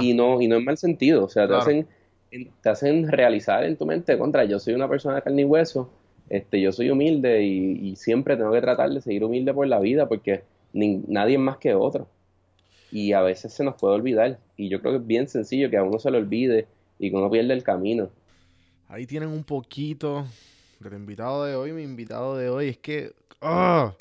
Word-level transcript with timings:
Y 0.00 0.14
no, 0.14 0.40
y 0.40 0.48
no 0.48 0.56
en 0.56 0.64
mal 0.64 0.78
sentido, 0.78 1.24
o 1.24 1.28
sea, 1.28 1.46
te, 1.46 1.54
hacen, 1.54 1.86
te 2.62 2.68
hacen 2.68 3.10
realizar 3.10 3.64
en 3.64 3.76
tu 3.76 3.84
mente 3.84 4.16
contra, 4.16 4.44
yo 4.44 4.58
soy 4.58 4.74
una 4.74 4.88
persona 4.88 5.16
de 5.16 5.22
carne 5.22 5.42
y 5.42 5.44
hueso, 5.44 5.90
este, 6.28 6.60
yo 6.60 6.72
soy 6.72 6.90
humilde 6.90 7.44
y, 7.44 7.94
siempre 7.96 8.36
tengo 8.36 8.52
que 8.52 8.60
tratar 8.60 8.90
de 8.90 9.00
seguir 9.00 9.24
humilde 9.24 9.54
por 9.54 9.66
la 9.66 9.78
vida 9.78 10.08
porque 10.08 10.42
nadie 10.72 11.34
es 11.34 11.40
más 11.40 11.58
que 11.58 11.74
otro. 11.74 12.08
Y 12.90 13.12
a 13.12 13.20
veces 13.20 13.52
se 13.52 13.64
nos 13.64 13.74
puede 13.74 13.94
olvidar. 13.94 14.38
Y 14.56 14.68
yo 14.68 14.80
creo 14.80 14.92
que 14.92 14.98
es 14.98 15.06
bien 15.06 15.28
sencillo 15.28 15.70
que 15.70 15.76
a 15.76 15.82
uno 15.82 15.98
se 15.98 16.10
le 16.10 16.18
olvide 16.18 16.66
y 16.98 17.10
que 17.10 17.16
uno 17.16 17.30
pierde 17.30 17.52
el 17.52 17.62
camino. 17.62 18.10
Ahí 18.88 19.06
tienen 19.06 19.28
un 19.28 19.44
poquito 19.44 20.24
del 20.80 20.94
invitado 20.94 21.44
de 21.44 21.56
hoy. 21.56 21.72
Mi 21.72 21.82
invitado 21.82 22.36
de 22.36 22.48
hoy 22.48 22.68
es 22.68 22.78
que. 22.78 23.12
¡Ah! 23.40 23.92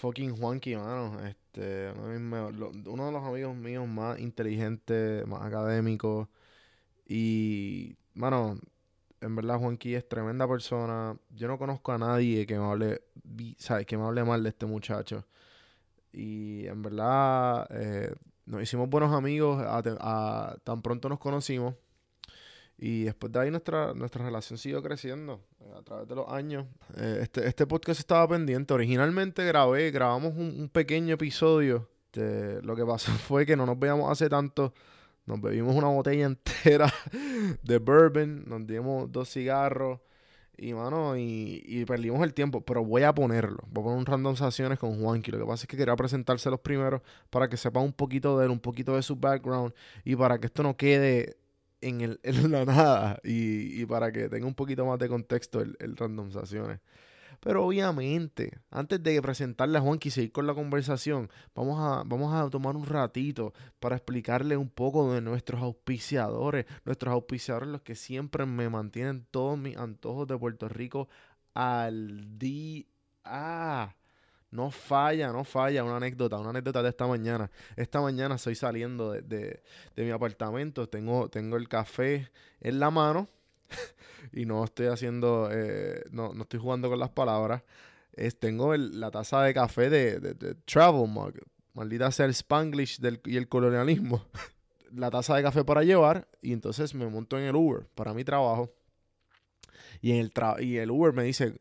Fucking 0.00 0.34
Juanqui, 0.38 0.76
mano. 0.76 1.20
Este, 1.26 1.92
uno 1.92 3.06
de, 3.06 3.12
los 3.12 3.22
amigos 3.22 3.54
míos 3.54 3.86
más 3.86 4.18
inteligentes, 4.18 5.26
más 5.26 5.42
académicos. 5.42 6.26
Y, 7.06 7.96
mano, 8.14 8.58
en 9.20 9.36
verdad 9.36 9.58
Juanqui 9.58 9.94
es 9.94 10.08
tremenda 10.08 10.48
persona. 10.48 11.18
Yo 11.30 11.48
no 11.48 11.58
conozco 11.58 11.92
a 11.92 11.98
nadie 11.98 12.46
que 12.46 12.58
me 12.58 12.64
hable, 12.64 13.02
¿sabes? 13.58 13.86
Que 13.86 13.98
me 13.98 14.04
hable 14.04 14.24
mal 14.24 14.42
de 14.42 14.48
este 14.48 14.64
muchacho. 14.64 15.26
Y 16.12 16.66
en 16.66 16.82
verdad 16.82 17.66
eh, 17.70 18.14
nos 18.46 18.62
hicimos 18.62 18.88
buenos 18.88 19.12
amigos 19.12 19.62
tan 20.64 20.80
pronto 20.82 21.10
nos 21.10 21.18
conocimos. 21.18 21.74
Y 22.82 23.04
después 23.04 23.30
de 23.30 23.40
ahí 23.40 23.50
nuestra, 23.50 23.92
nuestra 23.92 24.24
relación 24.24 24.58
siguió 24.58 24.82
creciendo 24.82 25.42
eh, 25.60 25.70
a 25.78 25.82
través 25.82 26.08
de 26.08 26.14
los 26.14 26.26
años. 26.32 26.66
Eh, 26.96 27.18
este, 27.20 27.46
este 27.46 27.66
podcast 27.66 28.00
estaba 28.00 28.26
pendiente. 28.26 28.72
Originalmente 28.72 29.44
grabé, 29.44 29.90
grabamos 29.90 30.34
un, 30.34 30.70
pequeño 30.72 31.14
episodio. 31.14 31.90
Lo 32.14 32.74
que 32.74 32.86
pasó 32.86 33.12
fue 33.28 33.44
que 33.44 33.54
no 33.54 33.66
nos 33.66 33.78
veíamos 33.78 34.10
hace 34.10 34.30
tanto. 34.30 34.72
Nos 35.26 35.42
bebimos 35.42 35.76
una 35.76 35.88
botella 35.88 36.24
entera 36.64 36.90
de 37.62 37.78
bourbon, 37.78 38.44
nos 38.46 38.66
dimos 38.66 39.12
dos 39.12 39.28
cigarros 39.28 40.00
y, 40.56 40.72
mano, 40.72 41.18
y, 41.18 41.84
perdimos 41.86 42.22
el 42.22 42.32
tiempo. 42.32 42.62
Pero 42.62 42.82
voy 42.82 43.02
a 43.02 43.14
ponerlo. 43.14 43.58
Voy 43.68 43.82
a 43.82 43.84
poner 43.84 43.98
un 43.98 44.06
random 44.06 44.36
con 44.78 45.02
Juanqui. 45.02 45.30
Lo 45.32 45.38
que 45.38 45.44
pasa 45.44 45.64
es 45.64 45.68
que 45.68 45.76
quería 45.76 45.94
presentárselos 45.96 46.60
primero 46.60 47.02
para 47.28 47.46
que 47.46 47.58
sepa 47.58 47.80
un 47.80 47.92
poquito 47.92 48.38
de 48.38 48.46
él, 48.46 48.50
un 48.50 48.60
poquito 48.60 48.96
de 48.96 49.02
su 49.02 49.16
background 49.16 49.74
y 50.02 50.16
para 50.16 50.38
que 50.38 50.46
esto 50.46 50.62
no 50.62 50.78
quede 50.78 51.39
en, 51.80 52.00
el, 52.00 52.20
en 52.24 52.50
la 52.50 52.64
nada 52.64 53.20
y, 53.24 53.84
para 53.86 54.12
que 54.12 54.28
tenga 54.28 54.46
un 54.46 54.54
poquito 54.54 54.84
más 54.86 54.98
de 54.98 55.08
contexto 55.08 55.60
el, 55.60 55.76
el 55.80 55.96
randomizaciones. 55.96 56.80
Pero 57.40 57.64
obviamente, 57.64 58.58
antes 58.70 59.02
de 59.02 59.20
presentarle 59.22 59.78
a 59.78 59.80
Juanqui 59.80 60.08
y 60.08 60.10
seguir 60.12 60.32
con 60.32 60.46
la 60.46 60.54
conversación, 60.54 61.30
vamos 61.54 61.78
a, 61.80 62.02
vamos 62.04 62.34
a 62.34 62.50
tomar 62.50 62.76
un 62.76 62.84
ratito 62.84 63.54
para 63.78 63.96
explicarle 63.96 64.58
un 64.58 64.68
poco 64.68 65.14
de 65.14 65.22
nuestros 65.22 65.62
auspiciadores. 65.62 66.66
Nuestros 66.84 67.12
auspiciadores, 67.14 67.70
los 67.70 67.80
que 67.80 67.94
siempre 67.94 68.44
me 68.44 68.68
mantienen 68.68 69.26
todos 69.30 69.58
mis 69.58 69.76
antojos 69.78 70.28
de 70.28 70.36
Puerto 70.36 70.68
Rico 70.68 71.08
al 71.54 72.38
día. 72.38 72.86
No 74.50 74.70
falla, 74.70 75.32
no 75.32 75.44
falla. 75.44 75.84
Una 75.84 75.96
anécdota, 75.96 76.38
una 76.38 76.50
anécdota 76.50 76.82
de 76.82 76.88
esta 76.88 77.06
mañana. 77.06 77.50
Esta 77.76 78.00
mañana 78.00 78.34
estoy 78.34 78.54
saliendo 78.54 79.12
de, 79.12 79.22
de, 79.22 79.62
de 79.94 80.04
mi 80.04 80.10
apartamento. 80.10 80.88
Tengo, 80.88 81.28
tengo 81.28 81.56
el 81.56 81.68
café 81.68 82.30
en 82.60 82.80
la 82.80 82.90
mano 82.90 83.28
y 84.32 84.46
no 84.46 84.64
estoy 84.64 84.86
haciendo, 84.86 85.48
eh, 85.52 86.04
no, 86.10 86.32
no, 86.34 86.42
estoy 86.42 86.60
jugando 86.60 86.88
con 86.88 86.98
las 86.98 87.10
palabras. 87.10 87.62
Es, 88.12 88.38
tengo 88.38 88.76
la 88.76 89.10
taza 89.10 89.42
de 89.42 89.54
café 89.54 89.88
de, 89.88 90.54
Travel 90.64 91.08
Mug. 91.08 91.34
Maldita 91.74 92.10
sea 92.10 92.26
el 92.26 92.32
Spanglish 92.32 92.98
del, 92.98 93.20
y 93.24 93.36
el 93.36 93.48
colonialismo. 93.48 94.24
la 94.92 95.10
taza 95.10 95.36
de 95.36 95.42
café 95.42 95.64
para 95.64 95.84
llevar 95.84 96.26
y 96.42 96.52
entonces 96.52 96.94
me 96.94 97.06
monto 97.06 97.38
en 97.38 97.44
el 97.44 97.54
Uber 97.54 97.86
para 97.94 98.12
mi 98.12 98.24
trabajo. 98.24 98.72
Y, 100.02 100.12
en 100.12 100.18
el 100.18 100.32
y 100.60 100.78
el 100.78 100.90
Uber 100.90 101.12
me 101.12 101.22
dice, 101.22 101.60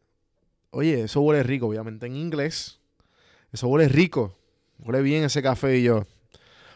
oye, 0.72 1.04
eso 1.04 1.22
huele 1.22 1.44
rico, 1.44 1.68
obviamente 1.68 2.06
en 2.06 2.16
inglés. 2.16 2.79
Eso 3.52 3.68
huele 3.68 3.88
rico. 3.88 4.36
Huele 4.80 5.02
bien 5.02 5.24
ese 5.24 5.42
café 5.42 5.78
y 5.78 5.84
yo. 5.84 6.06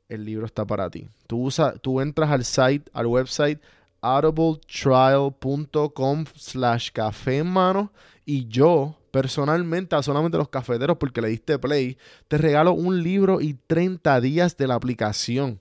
El 0.08 0.26
libro 0.26 0.46
está 0.46 0.66
para 0.66 0.90
ti. 0.90 1.08
Tú, 1.26 1.50
tú 1.82 2.02
entras 2.02 2.30
al 2.30 2.46
site, 2.46 2.90
al 2.94 3.08
website 3.08 3.60
audibletrial.com 4.02 6.26
slash 6.36 6.92
café 6.92 7.38
en 7.38 7.48
mano 7.48 7.94
y 8.26 8.48
yo 8.48 8.98
personalmente 9.12 9.96
a 9.96 10.04
solamente 10.04 10.38
los 10.38 10.50
cafeteros 10.50 10.98
porque 10.98 11.22
le 11.22 11.30
diste 11.30 11.58
play, 11.60 11.98
te 12.28 12.38
regalo 12.38 12.74
un 12.74 13.04
libro 13.04 13.42
y 13.42 13.54
30 13.54 14.20
días 14.22 14.58
de 14.58 14.68
la 14.68 14.76
aplicación. 14.76 15.60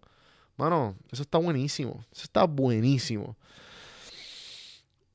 Mano, 0.56 0.96
eso 1.10 1.22
está 1.22 1.38
buenísimo. 1.38 2.04
Eso 2.12 2.24
está 2.24 2.44
buenísimo. 2.44 3.36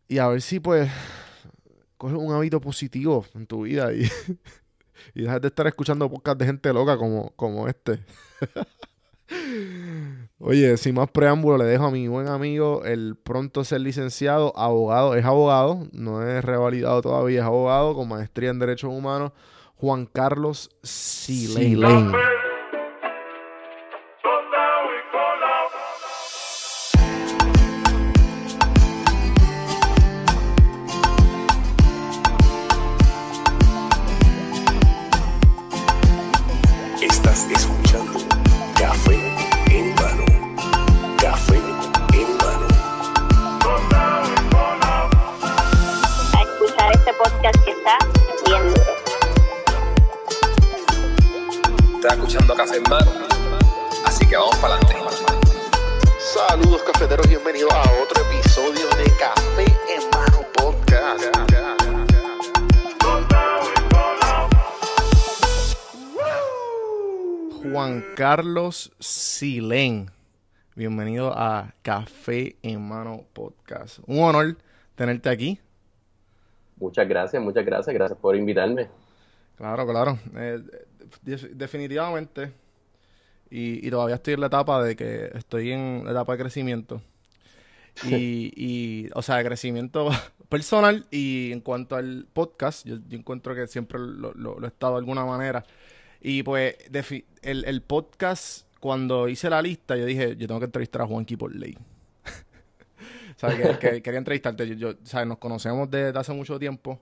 Y 0.08 0.20
a 0.20 0.28
ver 0.28 0.42
si 0.42 0.60
pues 0.60 0.92
coges 1.98 2.18
un 2.18 2.34
hábito 2.34 2.62
positivo 2.62 3.26
en 3.34 3.48
tu 3.48 3.64
vida 3.64 3.92
y, 3.94 4.04
y 5.16 5.22
dejas 5.22 5.42
de 5.42 5.48
estar 5.48 5.66
escuchando 5.68 6.10
podcast 6.10 6.40
de 6.40 6.46
gente 6.46 6.74
loca 6.74 6.98
como, 6.98 7.32
como 7.32 7.68
este. 7.68 8.04
Oye, 10.40 10.76
sin 10.76 10.96
más 10.96 11.10
preámbulo, 11.10 11.58
le 11.58 11.64
dejo 11.64 11.86
a 11.86 11.92
mi 11.92 12.10
buen 12.10 12.28
amigo 12.28 12.84
el 12.84 13.16
pronto 13.16 13.64
ser 13.64 13.82
licenciado, 13.82 14.52
abogado, 14.58 15.16
es 15.16 15.24
abogado, 15.24 15.88
no 15.94 16.28
es 16.28 16.44
revalidado 16.44 17.02
todavía, 17.02 17.40
es 17.40 17.46
abogado 17.46 17.96
con 17.96 18.10
maestría 18.10 18.50
en 18.50 18.60
Derechos 18.60 18.92
Humanos, 18.92 19.32
Juan 19.76 20.06
Carlos 20.06 20.70
Silén. 20.84 22.12
Carlos 68.76 68.92
Silén. 69.00 70.12
Bienvenido 70.76 71.32
a 71.34 71.74
Café 71.82 72.58
en 72.62 72.86
Mano 72.86 73.24
Podcast. 73.32 74.00
Un 74.06 74.22
honor 74.22 74.58
tenerte 74.96 75.30
aquí. 75.30 75.58
Muchas 76.76 77.08
gracias, 77.08 77.42
muchas 77.42 77.66
gracias. 77.66 77.94
Gracias 77.94 78.20
por 78.20 78.36
invitarme. 78.36 78.90
Claro, 79.56 79.88
claro. 79.88 80.20
Eh, 80.36 80.62
definitivamente. 81.54 82.52
Y, 83.50 83.90
todavía 83.90 84.16
estoy 84.16 84.34
en 84.34 84.42
la 84.42 84.48
etapa 84.48 84.84
de 84.84 84.98
que 84.98 85.32
estoy 85.34 85.72
en 85.72 86.04
la 86.04 86.12
etapa 86.12 86.34
de 86.34 86.40
crecimiento. 86.40 87.02
Y, 88.04 88.52
y 88.58 89.10
o 89.14 89.22
sea, 89.22 89.38
de 89.38 89.46
crecimiento 89.46 90.10
personal. 90.50 91.06
Y 91.12 91.54
en 91.54 91.62
cuanto 91.62 91.96
al 91.96 92.28
podcast, 92.34 92.86
yo, 92.86 92.98
encuentro 93.12 93.56
que 93.56 93.68
siempre 93.68 94.00
lo, 94.00 94.62
he 94.62 94.68
estado 94.68 94.96
de 94.96 95.00
alguna 95.00 95.24
manera. 95.24 95.64
Y 96.20 96.44
pues, 96.44 96.76
el, 97.42 97.64
el 97.64 97.82
podcast 97.82 98.65
cuando 98.86 99.28
hice 99.28 99.50
la 99.50 99.64
lista, 99.64 99.98
yo 99.98 100.06
dije, 100.06 100.36
yo 100.38 100.46
tengo 100.46 100.60
que 100.60 100.68
entrevistar 100.68 101.02
a 101.02 101.08
Juanqui 101.08 101.36
por 101.36 101.56
ley. 101.56 101.76
¿Sabes? 103.36 103.80
Que, 103.80 104.00
quería 104.04 104.20
entrevistarte. 104.20 104.78
Yo, 104.78 104.94
¿sabes? 105.02 105.26
Nos 105.26 105.40
conocemos 105.40 105.90
desde 105.90 106.16
hace 106.20 106.34
mucho 106.34 106.60
tiempo. 106.60 107.00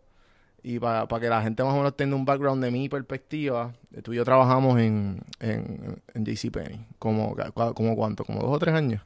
Y 0.63 0.79
para 0.79 1.05
que 1.19 1.27
la 1.27 1.41
gente 1.41 1.61
más 1.61 1.73
o 1.73 1.75
menos 1.75 1.97
tenga 1.97 2.15
un 2.15 2.23
background 2.23 2.63
de 2.63 2.71
mi 2.71 2.87
perspectiva, 2.87 3.73
tú 4.01 4.13
y 4.13 4.15
yo 4.15 4.23
trabajamos 4.23 4.79
en, 4.79 5.19
en, 5.41 6.01
en 6.13 6.23
JCPenney. 6.23 6.85
Como, 6.99 7.35
como 7.75 7.97
cuánto, 7.97 8.23
como 8.23 8.39
dos 8.39 8.51
o 8.51 8.59
tres 8.59 8.73
años. 8.75 9.01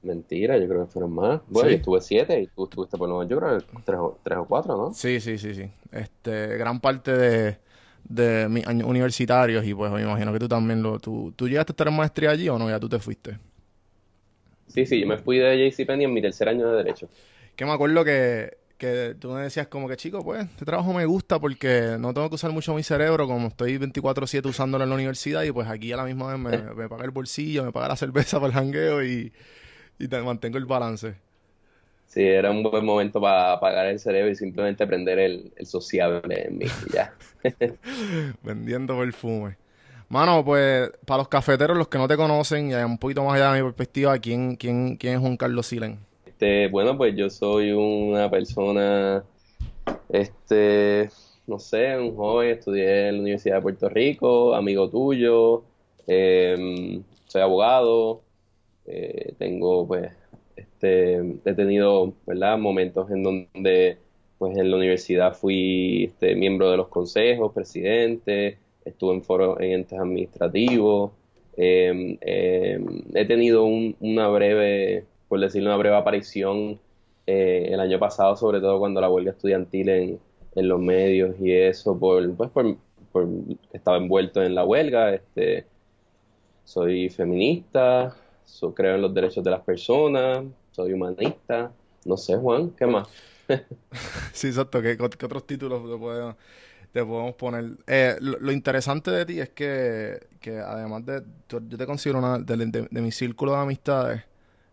Mentira, 0.00 0.56
yo 0.56 0.68
creo 0.68 0.86
que 0.86 0.92
fueron 0.92 1.12
más. 1.12 1.40
Bueno, 1.48 1.68
yo 1.68 1.76
estuve 1.78 2.00
siete 2.00 2.40
y 2.40 2.46
tú 2.46 2.62
estuviste 2.62 2.96
por 2.96 3.08
Nueva 3.08 3.26
York, 3.26 3.66
tres 3.84 3.98
o, 3.98 4.16
tres 4.22 4.38
o 4.38 4.44
cuatro, 4.44 4.76
¿no? 4.76 4.94
Sí, 4.94 5.18
sí, 5.18 5.36
sí, 5.36 5.52
sí. 5.52 5.68
Este, 5.90 6.56
gran 6.58 6.78
parte 6.78 7.10
de, 7.10 7.58
de 8.04 8.48
mis 8.48 8.66
años 8.66 8.88
universitarios 8.88 9.64
y 9.66 9.74
pues 9.74 9.90
me 9.90 10.02
imagino 10.02 10.32
que 10.32 10.38
tú 10.38 10.48
también 10.48 10.82
lo... 10.82 10.98
¿Tú, 10.98 11.32
¿tú 11.36 11.48
llegaste 11.48 11.72
a 11.72 11.74
estar 11.74 11.88
en 11.88 11.96
maestría 11.96 12.30
allí 12.30 12.48
o 12.48 12.58
no? 12.58 12.68
Ya 12.68 12.80
tú 12.80 12.88
te 12.88 12.98
fuiste. 12.98 13.38
Sí, 14.68 14.86
sí, 14.86 15.00
yo 15.00 15.06
me 15.06 15.18
fui 15.18 15.38
de 15.38 15.70
JCPenney 15.70 16.04
en 16.04 16.12
mi 16.12 16.22
tercer 16.22 16.48
año 16.48 16.70
de 16.70 16.76
Derecho. 16.76 17.08
Que 17.56 17.64
me 17.64 17.72
acuerdo 17.72 18.04
que, 18.04 18.58
que 18.76 19.16
tú 19.18 19.30
me 19.30 19.42
decías 19.42 19.66
como 19.66 19.88
que, 19.88 19.96
chico, 19.96 20.22
pues, 20.22 20.44
este 20.44 20.64
trabajo 20.64 20.92
me 20.92 21.04
gusta 21.06 21.38
porque 21.40 21.96
no 21.98 22.14
tengo 22.14 22.28
que 22.28 22.36
usar 22.36 22.52
mucho 22.52 22.74
mi 22.74 22.82
cerebro 22.82 23.26
como 23.26 23.48
estoy 23.48 23.78
24-7 23.78 24.46
usándolo 24.46 24.84
en 24.84 24.90
la 24.90 24.96
universidad 24.96 25.42
y 25.42 25.50
pues 25.50 25.68
aquí 25.68 25.92
a 25.92 25.96
la 25.96 26.04
misma 26.04 26.32
vez 26.32 26.38
me, 26.38 26.74
me 26.74 26.88
paga 26.88 27.04
el 27.04 27.10
bolsillo, 27.10 27.64
me 27.64 27.72
paga 27.72 27.88
la 27.88 27.96
cerveza 27.96 28.36
para 28.40 28.48
el 28.48 28.52
jangueo 28.52 29.02
y, 29.02 29.32
y 29.98 30.08
te 30.08 30.20
mantengo 30.20 30.58
el 30.58 30.66
balance. 30.66 31.16
Sí, 32.08 32.22
era 32.22 32.50
un 32.50 32.62
buen 32.62 32.84
momento 32.84 33.20
para 33.20 33.52
apagar 33.52 33.86
el 33.86 34.00
cerebro 34.00 34.30
y 34.30 34.34
simplemente 34.34 34.86
prender 34.86 35.18
el, 35.18 35.52
el 35.56 35.66
sociable 35.66 36.46
en 36.46 36.58
mí. 36.58 36.66
Ya. 36.92 37.14
Vendiendo 38.42 38.98
perfume. 38.98 39.56
Mano, 40.08 40.42
pues 40.42 40.90
para 41.04 41.18
los 41.18 41.28
cafeteros, 41.28 41.76
los 41.76 41.88
que 41.88 41.98
no 41.98 42.08
te 42.08 42.16
conocen, 42.16 42.70
y 42.70 42.74
un 42.74 42.96
poquito 42.96 43.22
más 43.24 43.34
allá 43.34 43.52
de 43.52 43.60
mi 43.60 43.66
perspectiva, 43.66 44.18
¿quién, 44.18 44.56
quién, 44.56 44.96
quién 44.96 45.14
es 45.14 45.20
Juan 45.20 45.36
Carlos 45.36 45.66
Silen? 45.66 45.98
Este, 46.24 46.68
bueno, 46.68 46.96
pues 46.96 47.14
yo 47.14 47.28
soy 47.28 47.72
una 47.72 48.30
persona, 48.30 49.22
este, 50.08 51.10
no 51.46 51.58
sé, 51.58 51.98
un 51.98 52.16
joven, 52.16 52.50
estudié 52.50 53.08
en 53.08 53.16
la 53.16 53.20
Universidad 53.20 53.56
de 53.56 53.62
Puerto 53.62 53.88
Rico, 53.90 54.54
amigo 54.54 54.88
tuyo, 54.88 55.64
em, 56.06 57.02
soy 57.26 57.42
abogado, 57.42 58.22
eh, 58.86 59.34
tengo 59.38 59.86
pues 59.86 60.10
este, 60.58 61.16
he 61.44 61.54
tenido 61.54 62.12
¿verdad? 62.26 62.58
momentos 62.58 63.10
en 63.10 63.22
donde 63.22 63.98
pues 64.38 64.56
en 64.56 64.70
la 64.70 64.76
universidad 64.76 65.34
fui 65.34 66.04
este, 66.04 66.36
miembro 66.36 66.70
de 66.70 66.76
los 66.76 66.88
consejos, 66.88 67.52
presidente, 67.52 68.58
estuve 68.84 69.14
en 69.14 69.22
foros 69.22 69.58
en 69.60 69.72
entes 69.72 69.98
administrativos, 69.98 71.12
em, 71.56 72.16
em, 72.20 73.02
he 73.14 73.24
tenido 73.24 73.64
una 73.64 74.28
breve, 74.28 75.04
por 75.28 75.40
decirlo, 75.40 75.70
una 75.70 75.76
breve 75.76 75.96
aparición 75.96 76.78
eh, 77.26 77.68
el 77.72 77.80
año 77.80 77.98
pasado, 77.98 78.36
sobre 78.36 78.60
todo 78.60 78.78
cuando 78.78 79.00
la 79.00 79.10
huelga 79.10 79.32
estudiantil 79.32 79.88
en, 79.88 80.18
en 80.54 80.68
los 80.68 80.80
medios 80.80 81.34
y 81.40 81.52
eso, 81.52 81.98
por, 81.98 82.34
pues 82.36 82.50
por, 82.50 82.76
por 83.12 83.28
estaba 83.72 83.96
envuelto 83.96 84.42
en 84.42 84.54
la 84.54 84.64
huelga, 84.64 85.14
este, 85.14 85.66
soy 86.64 87.08
feminista, 87.08 88.16
creo 88.74 88.96
en 88.96 89.02
los 89.02 89.14
derechos 89.14 89.44
de 89.44 89.50
las 89.50 89.60
personas, 89.60 90.44
soy 90.72 90.92
humanista, 90.92 91.72
no 92.04 92.16
sé, 92.16 92.36
Juan, 92.36 92.70
¿qué 92.70 92.86
más? 92.86 93.08
sí, 94.32 94.48
exacto, 94.48 94.82
¿qué, 94.82 94.96
otros 95.00 95.46
títulos 95.46 95.82
te 96.92 97.04
podemos, 97.04 97.34
poner? 97.36 97.76
Eh, 97.86 98.16
lo, 98.20 98.52
interesante 98.52 99.10
de 99.10 99.26
ti 99.26 99.40
es 99.40 99.50
que, 99.50 100.20
además 100.66 101.04
de, 101.06 101.22
yo 101.48 101.60
te 101.60 101.86
considero 101.86 102.18
una, 102.18 102.38
de, 102.38 102.88
mi 102.90 103.12
círculo 103.12 103.52
de 103.52 103.58
amistades, 103.58 104.22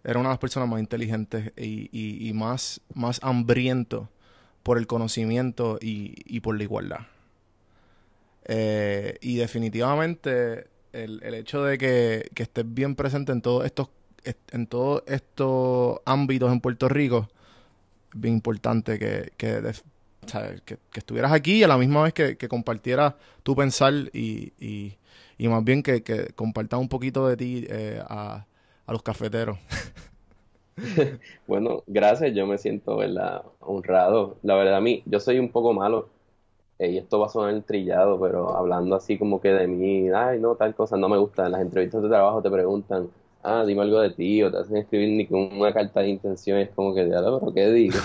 era 0.04 0.19
una 0.19 0.30
de 0.30 0.33
las 0.33 0.39
personas 0.39 0.69
más 0.69 0.80
inteligentes 0.80 1.51
y, 1.57 2.31
más, 2.33 2.81
más 2.94 3.19
hambriento 3.24 4.10
por 4.63 4.77
el 4.77 4.88
conocimiento 4.88 5.77
y, 5.81 6.39
por 6.42 6.57
la 6.57 6.63
igualdad. 6.63 7.00
Eh, 8.48 9.18
y 9.22 9.38
definitivamente 9.38 10.68
el, 10.96 11.22
el 11.24 11.34
hecho 11.34 11.64
de 11.64 11.78
que, 11.78 12.30
que, 12.34 12.44
estés 12.44 12.66
bien 12.68 12.96
presente 12.96 13.32
en 13.32 13.42
todos 13.42 13.66
estos 13.66 13.90
en 14.52 14.66
todos 14.66 15.04
estos 15.06 16.00
ámbitos 16.06 16.52
en 16.52 16.60
Puerto 16.60 16.90
Rico 16.90 17.28
es 18.14 18.20
bien 18.20 18.36
importante 18.36 18.98
que, 18.98 19.32
que, 19.38 19.62
que, 20.66 20.78
estuvieras 20.96 21.32
aquí 21.32 21.58
y 21.58 21.64
a 21.64 21.68
la 21.68 21.78
misma 21.78 22.04
vez 22.04 22.14
que, 22.14 22.48
compartieras 22.48 23.14
tu 23.44 23.56
pensar 23.56 23.94
y, 24.14 24.54
y, 24.60 24.98
y 25.38 25.48
más 25.48 25.64
bien 25.64 25.84
que, 25.84 26.02
que 26.02 26.34
compartas 26.34 26.80
un 26.80 26.90
poquito 26.90 27.28
de 27.28 27.38
ti 27.38 27.68
eh, 27.70 28.02
a, 28.08 28.46
a 28.86 28.92
los 28.92 29.04
cafeteros. 29.04 29.60
bueno, 31.48 31.84
gracias, 31.86 32.34
yo 32.34 32.48
me 32.48 32.58
siento 32.58 32.98
¿verdad? 32.98 33.44
honrado. 33.60 34.38
La 34.42 34.56
verdad, 34.56 34.78
a 34.78 34.82
mí, 34.82 35.04
yo 35.06 35.20
soy 35.20 35.40
un 35.40 35.50
poco 35.50 35.74
malo 35.74 36.10
eh, 36.77 36.92
y 36.92 36.98
esto 36.98 37.19
va 37.19 37.27
a 37.27 37.30
sonar 37.30 37.62
trillado, 37.63 38.19
pero 38.19 38.56
hablando 38.56 38.95
así 38.95 39.18
como 39.18 39.39
que 39.39 39.50
de 39.50 39.68
mí, 39.68 40.10
ay, 40.10 40.39
no, 40.39 40.56
tal 40.56 40.75
cosa, 40.75 40.98
no 40.98 41.07
me 41.07 41.18
gusta. 41.18 41.45
En 41.45 41.54
las 41.54 41.62
entrevistas 41.62 42.01
de 42.01 42.10
trabajo 42.10 42.42
te 42.42 42.50
preguntan, 42.50 43.10
ah, 43.44 43.63
dime 43.66 43.81
algo 43.81 44.01
de 44.01 44.10
ti, 44.10 44.44
o 44.44 44.51
te 44.51 44.57
hacen 44.57 44.77
escribir 44.77 45.10
ni 45.16 45.25
con 45.27 45.54
una 45.54 45.74
carta 45.74 46.01
de 46.01 46.10
intención, 46.10 46.60
es 46.60 46.69
como 46.72 46.94
que, 46.94 47.07
ya 47.07 47.22
pero 47.22 47.54
¿qué 47.54 47.72
digo? 47.72 47.98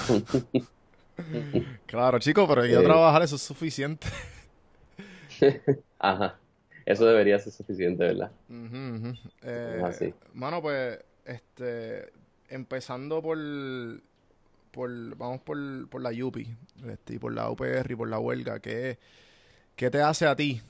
claro, 1.87 2.19
chico, 2.20 2.46
pero 2.46 2.64
yo 2.64 2.82
trabajar 2.82 3.22
eso 3.22 3.37
es 3.37 3.43
suficiente. 3.43 4.06
Ajá, 5.99 6.38
eso 6.87 7.06
debería 7.06 7.38
ser 7.38 7.52
suficiente, 7.52 8.05
¿verdad? 8.05 8.31
Eh, 9.43 9.82
así. 9.84 10.15
Mano, 10.32 10.62
pues, 10.62 10.98
este, 11.24 12.12
empezando 12.48 13.20
por 13.20 13.39
por, 14.70 15.17
vamos 15.17 15.41
por, 15.41 15.89
por 15.89 16.00
la 16.00 16.10
UPI, 16.10 16.56
este, 16.86 17.15
y 17.15 17.19
por 17.19 17.32
la 17.32 17.50
UPR 17.50 17.91
y 17.91 17.96
por 17.96 18.08
la 18.08 18.19
huelga, 18.19 18.60
¿qué, 18.60 18.98
qué 19.77 19.91
te 19.91 20.00
hace 20.00 20.27
a 20.27 20.36
ti 20.36 20.60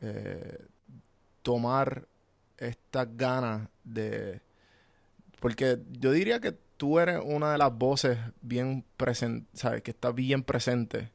eh, 0.00 0.58
tomar 1.42 2.06
estas 2.56 3.08
ganas 3.16 3.68
de... 3.84 4.40
Porque 5.40 5.78
yo 6.00 6.12
diría 6.12 6.40
que 6.40 6.52
tú 6.76 6.98
eres 6.98 7.20
una 7.24 7.52
de 7.52 7.58
las 7.58 7.76
voces 7.76 8.18
bien 8.40 8.84
presente, 8.96 9.46
¿sabes? 9.54 9.82
Que 9.82 9.92
está 9.92 10.10
bien 10.10 10.42
presente 10.42 11.10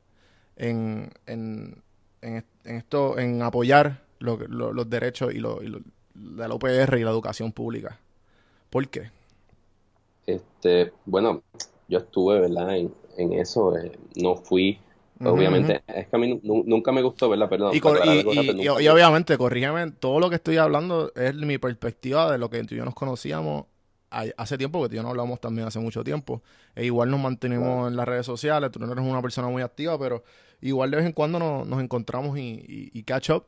en, 0.55 1.12
en, 1.25 1.81
en, 2.21 2.45
esto, 2.63 3.19
en 3.19 3.41
apoyar 3.41 4.01
los 4.19 4.89
derechos 4.89 5.33
y, 5.33 5.39
lo, 5.39 5.59
de 5.59 6.47
la 6.47 6.53
UPR 6.53 6.97
y 6.97 7.03
la 7.03 7.12
educación 7.12 7.51
pública. 7.51 8.00
¿Por 8.69 8.88
qué? 8.88 9.12
Este, 10.25 10.93
bueno, 11.05 11.43
yo 11.93 12.00
estuve, 12.00 12.39
¿verdad? 12.39 12.75
En, 12.75 12.93
en 13.17 13.33
eso, 13.33 13.77
eh, 13.77 13.91
no 14.15 14.35
fui, 14.35 14.79
obviamente, 15.23 15.83
es 15.88 16.07
que 16.07 16.15
a 16.15 16.19
mí 16.19 16.39
nunca 16.43 16.91
me 16.91 17.01
gustó, 17.01 17.29
¿verdad? 17.29 17.50
Perdón. 17.50 17.73
Y, 17.73 17.77
y, 17.77 18.62
y, 18.63 18.67
obviamente, 18.67 19.38
corrígeme, 19.38 19.91
todo 19.91 20.19
lo 20.19 20.29
que 20.29 20.35
estoy 20.35 20.57
hablando 20.57 21.12
es 21.15 21.33
mi 21.35 21.57
perspectiva 21.57 22.31
de 22.31 22.38
lo 22.38 22.50
que 22.50 22.63
tú 22.63 22.75
y 22.75 22.77
yo 22.77 22.85
nos 22.85 22.95
conocíamos 22.95 23.65
hace 24.38 24.57
tiempo, 24.57 24.79
porque 24.79 24.89
tú 24.89 24.95
y 24.95 24.97
yo 24.97 25.03
no 25.03 25.09
hablamos 25.09 25.39
también 25.39 25.67
hace 25.67 25.79
mucho 25.79 26.03
tiempo. 26.03 26.41
E 26.75 26.85
igual 26.85 27.09
nos 27.09 27.19
mantenemos 27.19 27.89
en 27.89 27.95
las 27.95 28.07
redes 28.07 28.25
sociales, 28.25 28.71
tú 28.71 28.79
no 28.79 28.91
eres 28.91 29.03
una 29.03 29.21
persona 29.21 29.47
muy 29.47 29.62
activa, 29.62 29.97
pero 29.97 30.23
igual 30.62 30.91
de 30.91 30.97
vez 30.97 31.05
en 31.05 31.13
cuando 31.13 31.39
nos, 31.39 31.67
nos 31.67 31.81
encontramos 31.81 32.38
y, 32.38 33.03
catch 33.05 33.31
up. 33.31 33.45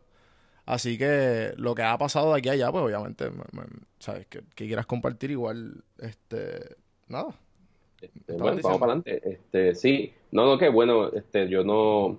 Así 0.65 0.97
que 0.97 1.53
lo 1.57 1.75
que 1.75 1.83
ha 1.83 1.95
pasado 1.97 2.33
de 2.33 2.39
aquí 2.39 2.49
a 2.49 2.53
allá, 2.53 2.71
pues 2.71 2.83
obviamente, 2.83 3.29
sabes, 3.99 4.25
que, 4.25 4.41
que, 4.55 4.65
quieras 4.65 4.87
compartir 4.87 5.29
igual, 5.29 5.83
este, 5.99 6.75
nada, 7.07 7.35
este, 8.15 8.33
bueno, 8.33 8.59
vamos 8.63 8.79
para 8.79 8.93
adelante. 8.93 9.21
Este, 9.23 9.75
sí, 9.75 10.13
no, 10.31 10.45
no, 10.45 10.57
que 10.57 10.69
bueno, 10.69 11.09
este, 11.13 11.47
yo 11.47 11.63
no, 11.63 12.17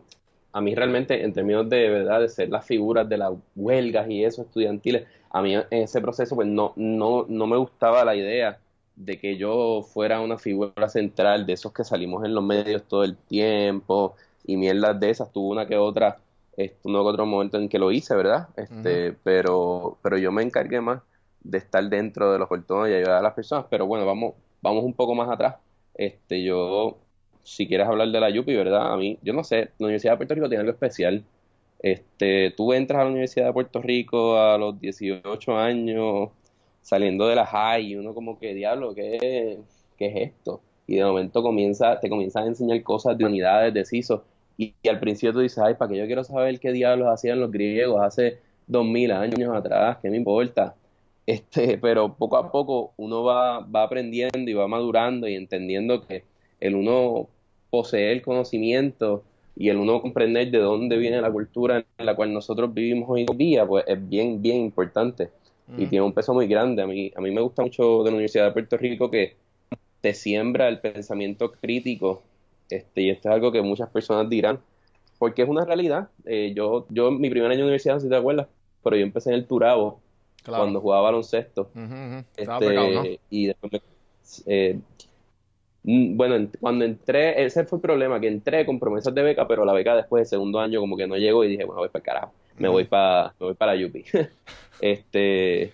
a 0.53 0.61
mí 0.61 0.75
realmente 0.75 1.23
en 1.23 1.33
términos 1.33 1.69
de 1.69 1.89
verdad 1.91 2.21
de 2.21 2.29
ser 2.29 2.49
las 2.49 2.65
figuras 2.65 3.09
de 3.09 3.19
las 3.19 3.33
huelgas 3.55 4.09
y 4.09 4.25
eso 4.25 4.43
estudiantiles, 4.43 5.07
a 5.31 5.43
mí 5.43 5.55
en 5.55 5.65
ese 5.71 6.01
proceso 6.01 6.35
pues 6.35 6.49
no, 6.49 6.73
no, 6.77 7.27
no 7.29 7.47
me 7.47 7.57
gustaba 7.57 8.05
la 8.05 8.15
idea 8.15 8.59
de 8.95 9.19
que 9.19 9.37
yo 9.37 9.83
fuera 9.83 10.21
una 10.21 10.39
figura 10.39 10.89
central 10.89 11.45
de 11.45 11.53
esos 11.53 11.73
que 11.73 11.85
salimos 11.85 12.25
en 12.25 12.35
los 12.35 12.43
medios 12.43 12.83
todo 12.85 13.05
el 13.05 13.17
tiempo 13.17 14.15
y 14.45 14.57
mierdas 14.57 14.99
de 14.99 15.11
esas, 15.11 15.31
tuvo 15.33 15.51
una 15.51 15.67
que 15.67 15.77
otra 15.77 16.19
Este, 16.57 16.89
no 16.89 17.03
otro 17.03 17.27
momento 17.27 17.59
en 17.59 17.69
que 17.69 17.79
lo 17.79 17.93
hice, 17.93 18.17
¿verdad? 18.17 18.49
Este, 18.57 19.13
pero, 19.23 19.99
pero 20.03 20.17
yo 20.17 20.33
me 20.33 20.43
encargué 20.43 20.81
más 20.81 21.03
de 21.43 21.59
estar 21.59 21.85
dentro 21.89 22.33
de 22.33 22.39
los 22.39 22.49
portones 22.49 22.91
y 22.91 22.95
ayudar 22.95 23.19
a 23.19 23.23
las 23.23 23.35
personas. 23.35 23.67
Pero 23.69 23.87
bueno, 23.87 24.07
vamos, 24.07 24.35
vamos 24.63 24.83
un 24.83 24.95
poco 24.95 25.15
más 25.15 25.29
atrás. 25.29 25.57
Este, 25.97 26.43
yo, 26.43 26.99
si 27.43 27.67
quieres 27.67 27.87
hablar 27.87 28.09
de 28.09 28.21
la 28.21 28.31
Yupi, 28.31 28.55
¿verdad? 28.55 28.93
A 28.93 28.97
mí, 28.97 29.19
yo 29.23 29.33
no 29.33 29.45
sé, 29.45 29.71
la 29.79 29.87
Universidad 29.87 30.13
de 30.15 30.17
Puerto 30.19 30.35
Rico 30.35 30.49
tiene 30.49 30.61
algo 30.61 30.73
especial. 30.73 31.25
Este, 31.81 32.53
tú 32.57 32.73
entras 32.73 33.01
a 33.01 33.05
la 33.05 33.11
Universidad 33.11 33.47
de 33.47 33.53
Puerto 33.53 33.81
Rico 33.83 34.39
a 34.39 34.59
los 34.59 34.81
18 34.81 35.57
años, 35.59 36.31
saliendo 36.83 37.27
de 37.29 37.37
la 37.37 37.47
high, 37.47 37.87
y 37.93 37.97
uno 37.97 38.15
como 38.15 38.39
que, 38.39 38.55
diablo, 38.55 38.95
¿qué, 38.95 39.59
qué 39.97 40.07
es 40.07 40.17
esto? 40.33 40.61
Y 40.87 40.97
de 40.97 41.05
momento 41.05 41.43
comienza, 41.43 41.99
te 42.01 42.09
comienzan 42.09 42.45
a 42.45 42.47
enseñar 42.49 42.83
cosas 42.83 43.19
de 43.19 43.25
unidades, 43.25 43.75
de 43.75 43.85
CISO, 43.85 44.25
y, 44.57 44.75
al 44.89 45.01
principio 45.01 45.33
tú 45.33 45.41
dices, 45.41 45.59
ay, 45.59 45.75
¿para 45.75 45.91
qué 45.91 45.99
yo 45.99 46.07
quiero 46.07 46.25
saber 46.25 46.59
qué 46.61 46.73
diablos 46.73 47.09
hacían 47.09 47.41
los 47.41 47.51
griegos 47.51 48.01
hace 48.03 48.39
dos 48.67 48.87
mil 48.87 49.13
años 49.13 49.55
atrás? 49.55 49.99
¿Qué 50.01 50.11
me 50.11 50.17
importa? 50.17 50.75
Este, 51.27 51.77
pero 51.79 52.15
poco 52.15 52.37
a 52.37 52.53
poco 52.53 52.93
uno 52.97 53.25
va, 53.25 53.61
va 53.61 53.83
aprendiendo 53.83 54.49
y 54.49 54.55
va 54.55 54.69
madurando 54.69 55.29
y 55.29 55.35
entendiendo 55.35 56.07
que 56.07 56.23
el 56.61 56.77
uno 56.77 57.29
posee 57.69 58.13
el 58.13 58.23
conocimiento 58.23 59.25
y 59.57 59.69
el 59.71 59.79
uno 59.79 60.01
comprender 60.01 60.51
de 60.51 60.59
dónde 60.59 60.97
viene 60.97 61.21
la 61.21 61.33
cultura 61.33 61.85
en 61.99 62.07
la 62.07 62.15
cual 62.15 62.33
nosotros 62.33 62.73
vivimos 62.73 63.09
hoy 63.11 63.27
en 63.29 63.39
día, 63.39 63.67
pues 63.67 63.85
es 63.89 64.09
bien, 64.09 64.41
bien 64.41 64.59
importante 64.59 65.31
y 65.77 65.87
tiene 65.87 66.05
un 66.05 66.13
peso 66.13 66.33
muy 66.33 66.47
grande. 66.47 66.83
A 66.83 66.87
mí, 66.87 67.11
a 67.17 67.21
mí 67.21 67.33
me 67.33 67.41
gusta 67.41 67.63
mucho 67.63 68.05
de 68.05 68.11
la 68.11 68.17
Universidad 68.17 68.47
de 68.47 68.53
Puerto 68.53 68.77
Rico 68.77 69.11
que 69.11 69.35
te 70.01 70.15
siembra 70.15 70.69
el 70.69 70.79
pensamiento 70.79 71.51
crítico 71.51 72.23
este, 72.71 73.03
y 73.03 73.11
esto 73.11 73.29
es 73.29 73.35
algo 73.35 73.53
que 73.53 73.63
muchas 73.63 73.89
personas 73.91 74.29
dirán, 74.29 74.61
porque 75.19 75.43
es 75.43 75.49
una 75.49 75.65
realidad. 75.65 76.09
Eh, 76.25 76.53
yo, 76.55 76.87
yo, 76.91 77.11
mi 77.11 77.31
primer 77.31 77.51
año 77.51 77.59
de 77.59 77.65
universidad, 77.65 78.01
si 78.01 78.09
te 78.09 78.17
acuerdas, 78.17 78.49
pero 78.83 78.97
yo 78.97 79.03
empecé 79.03 79.31
en 79.31 79.37
el 79.37 79.47
Turabo 79.47 80.01
cuando 80.47 80.81
jugaba 80.81 81.03
baloncesto. 81.03 81.71
Este, 82.37 83.21
y 83.31 83.47
después 83.47 83.83
eh, 84.47 84.81
mm, 85.83 86.17
bueno, 86.17 86.49
cuando 86.61 86.85
entré, 86.85 87.45
ese 87.45 87.65
fue 87.65 87.79
el 87.79 87.83
problema, 87.83 88.21
que 88.21 88.29
entré 88.29 88.67
con 88.67 88.79
promesas 88.79 89.15
de 89.15 89.23
beca, 89.23 89.47
pero 89.47 89.65
la 89.65 89.73
beca 89.73 89.95
después 89.95 90.23
del 90.23 90.29
segundo 90.29 90.61
año 90.61 90.81
como 90.81 90.97
que 90.97 91.07
no 91.07 91.17
llegó 91.17 91.45
y 91.45 91.49
dije, 91.49 91.65
bueno, 91.65 91.81
voy 91.81 91.89
para 91.89 92.05
carajo, 92.05 92.33
me 92.59 92.69
voy 92.69 92.85
para, 92.85 93.35
me 93.39 93.47
voy 93.47 93.55
para 93.55 93.75
la 93.75 93.87
UPI. 93.87 94.05
este, 94.81 95.73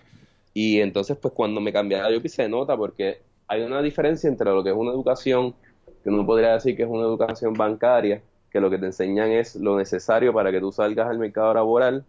y 0.53 0.79
entonces 0.79 1.17
pues 1.17 1.33
cuando 1.33 1.61
me 1.61 1.73
cambié 1.73 1.99
a 1.99 2.09
la 2.09 2.17
UPI 2.17 2.29
se 2.29 2.49
nota 2.49 2.77
porque 2.77 3.21
hay 3.47 3.61
una 3.61 3.81
diferencia 3.81 4.27
entre 4.27 4.49
lo 4.51 4.63
que 4.63 4.69
es 4.69 4.75
una 4.75 4.91
educación 4.91 5.53
que 6.03 6.09
uno 6.09 6.25
podría 6.25 6.53
decir 6.53 6.75
que 6.75 6.83
es 6.83 6.89
una 6.89 7.03
educación 7.03 7.53
bancaria, 7.53 8.21
que 8.51 8.59
lo 8.59 8.69
que 8.69 8.77
te 8.77 8.85
enseñan 8.87 9.31
es 9.31 9.55
lo 9.55 9.77
necesario 9.77 10.33
para 10.33 10.51
que 10.51 10.59
tú 10.59 10.71
salgas 10.71 11.09
al 11.09 11.17
mercado 11.17 11.53
laboral 11.53 12.05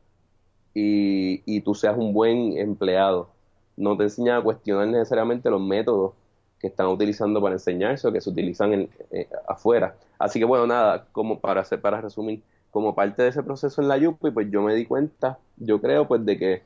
y, 0.75 1.43
y 1.47 1.61
tú 1.63 1.75
seas 1.75 1.97
un 1.97 2.13
buen 2.13 2.59
empleado. 2.59 3.31
No 3.77 3.97
te 3.97 4.05
enseñan 4.05 4.39
a 4.39 4.43
cuestionar 4.43 4.89
necesariamente 4.89 5.51
los 5.51 5.61
métodos 5.61 6.13
que 6.61 6.69
están 6.69 6.89
utilizando 6.89 7.41
para 7.43 7.55
enseñarse 7.55 8.09
o 8.09 8.13
que 8.13 8.21
se 8.21 8.31
utilizan 8.31 8.73
en, 8.73 8.91
eh, 9.11 9.29
afuera. 9.49 9.97
Así 10.19 10.39
que 10.39 10.45
bueno, 10.45 10.67
nada, 10.67 11.07
como 11.13 11.41
para 11.41 11.61
hacer, 11.63 11.81
para 11.81 12.01
resumir, 12.01 12.43
como 12.71 12.95
parte 12.95 13.23
de 13.23 13.29
ese 13.29 13.43
proceso 13.43 13.83
en 13.83 13.89
la 13.89 13.99
YUPI, 13.99 14.31
pues 14.31 14.51
yo 14.51 14.63
me 14.63 14.75
di 14.75 14.87
cuenta, 14.87 15.39
yo 15.57 15.81
creo, 15.81 16.09
pues 16.09 16.25
de 16.25 16.39
que 16.39 16.63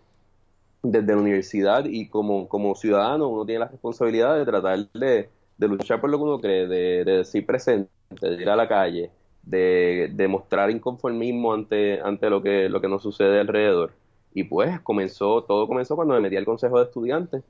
desde 0.83 1.15
la 1.15 1.21
universidad 1.21 1.85
y 1.87 2.09
como, 2.09 2.49
como 2.49 2.75
ciudadano 2.75 3.29
uno 3.29 3.45
tiene 3.45 3.61
la 3.61 3.69
responsabilidad 3.69 4.37
de 4.37 4.45
tratar 4.45 4.89
de, 4.93 5.31
de 5.57 5.69
luchar 5.69 6.01
por 6.01 6.11
lo 6.11 6.19
que 6.19 6.25
uno 6.25 6.41
cree, 6.41 6.67
de, 6.69 7.05
de 7.05 7.13
decir 7.19 7.45
presente, 7.47 7.91
de 8.21 8.35
ir 8.35 8.49
a 8.49 8.57
la 8.57 8.69
calle, 8.69 9.11
de, 9.51 10.27
mostrar 10.29 10.71
inconformismo 10.71 11.53
ante, 11.53 12.01
ante 12.01 12.31
lo 12.31 12.43
que, 12.43 12.69
lo 12.69 12.81
que 12.81 12.89
nos 12.89 13.03
sucede 13.03 13.41
alrededor. 13.41 13.93
Y 14.35 14.45
pues 14.45 14.81
comenzó, 14.81 15.43
todo 15.45 15.67
comenzó 15.67 15.97
cuando 15.97 16.15
me 16.15 16.21
metí 16.21 16.37
al 16.37 16.45
consejo 16.45 16.79
de 16.79 16.85
estudiantes, 16.85 17.43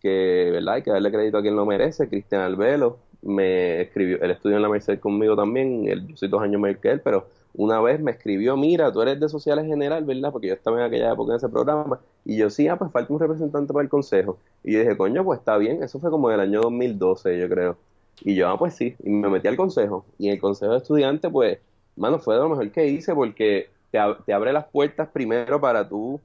que 0.00 0.50
verdad 0.52 0.74
hay 0.74 0.82
que 0.82 0.90
darle 0.90 1.12
crédito 1.12 1.38
a 1.38 1.42
quien 1.42 1.56
lo 1.56 1.64
merece, 1.66 2.08
Cristian 2.08 2.42
Albelo, 2.42 2.98
me 3.22 3.80
escribió, 3.82 4.20
él 4.20 4.30
estudió 4.30 4.56
en 4.56 4.62
la 4.62 4.68
Merced 4.68 5.00
conmigo 5.00 5.36
también, 5.36 5.84
yo 5.84 6.16
soy 6.16 6.28
dos 6.28 6.42
años 6.42 6.60
mayor 6.60 6.78
que 6.78 6.90
él, 6.90 7.00
pero 7.00 7.26
una 7.54 7.80
vez 7.80 8.00
me 8.00 8.10
escribió, 8.10 8.56
mira, 8.56 8.92
tú 8.92 9.00
eres 9.00 9.18
de 9.18 9.28
Sociales 9.28 9.64
General, 9.66 10.04
¿verdad? 10.04 10.30
Porque 10.30 10.48
yo 10.48 10.54
estaba 10.54 10.78
en 10.78 10.84
aquella 10.84 11.12
época 11.12 11.32
en 11.32 11.36
ese 11.38 11.48
programa. 11.48 12.00
Y 12.22 12.36
yo, 12.36 12.50
sí, 12.50 12.68
ah, 12.68 12.76
pues 12.76 12.92
falta 12.92 13.12
un 13.14 13.18
representante 13.18 13.72
para 13.72 13.82
el 13.82 13.88
consejo. 13.88 14.38
Y 14.62 14.74
yo 14.74 14.80
dije, 14.80 14.94
coño, 14.96 15.24
pues 15.24 15.38
está 15.38 15.56
bien. 15.56 15.82
Eso 15.82 15.98
fue 15.98 16.10
como 16.10 16.30
en 16.30 16.34
el 16.34 16.40
año 16.40 16.60
2012, 16.60 17.38
yo 17.38 17.48
creo. 17.48 17.78
Y 18.20 18.34
yo, 18.34 18.48
ah, 18.48 18.58
pues 18.58 18.74
sí. 18.74 18.94
Y 19.02 19.10
me 19.10 19.28
metí 19.28 19.48
al 19.48 19.56
consejo. 19.56 20.06
Y 20.18 20.28
el 20.30 20.40
consejo 20.40 20.72
de 20.72 20.78
estudiantes, 20.78 21.30
pues, 21.30 21.58
mano, 21.96 22.18
fue 22.18 22.34
de 22.34 22.40
lo 22.40 22.48
mejor 22.48 22.70
que 22.70 22.86
hice 22.86 23.14
porque 23.14 23.68
te, 23.90 23.98
te 24.24 24.32
abre 24.32 24.52
las 24.52 24.66
puertas 24.66 25.08
primero 25.08 25.60
para 25.60 25.88
tú 25.88 26.20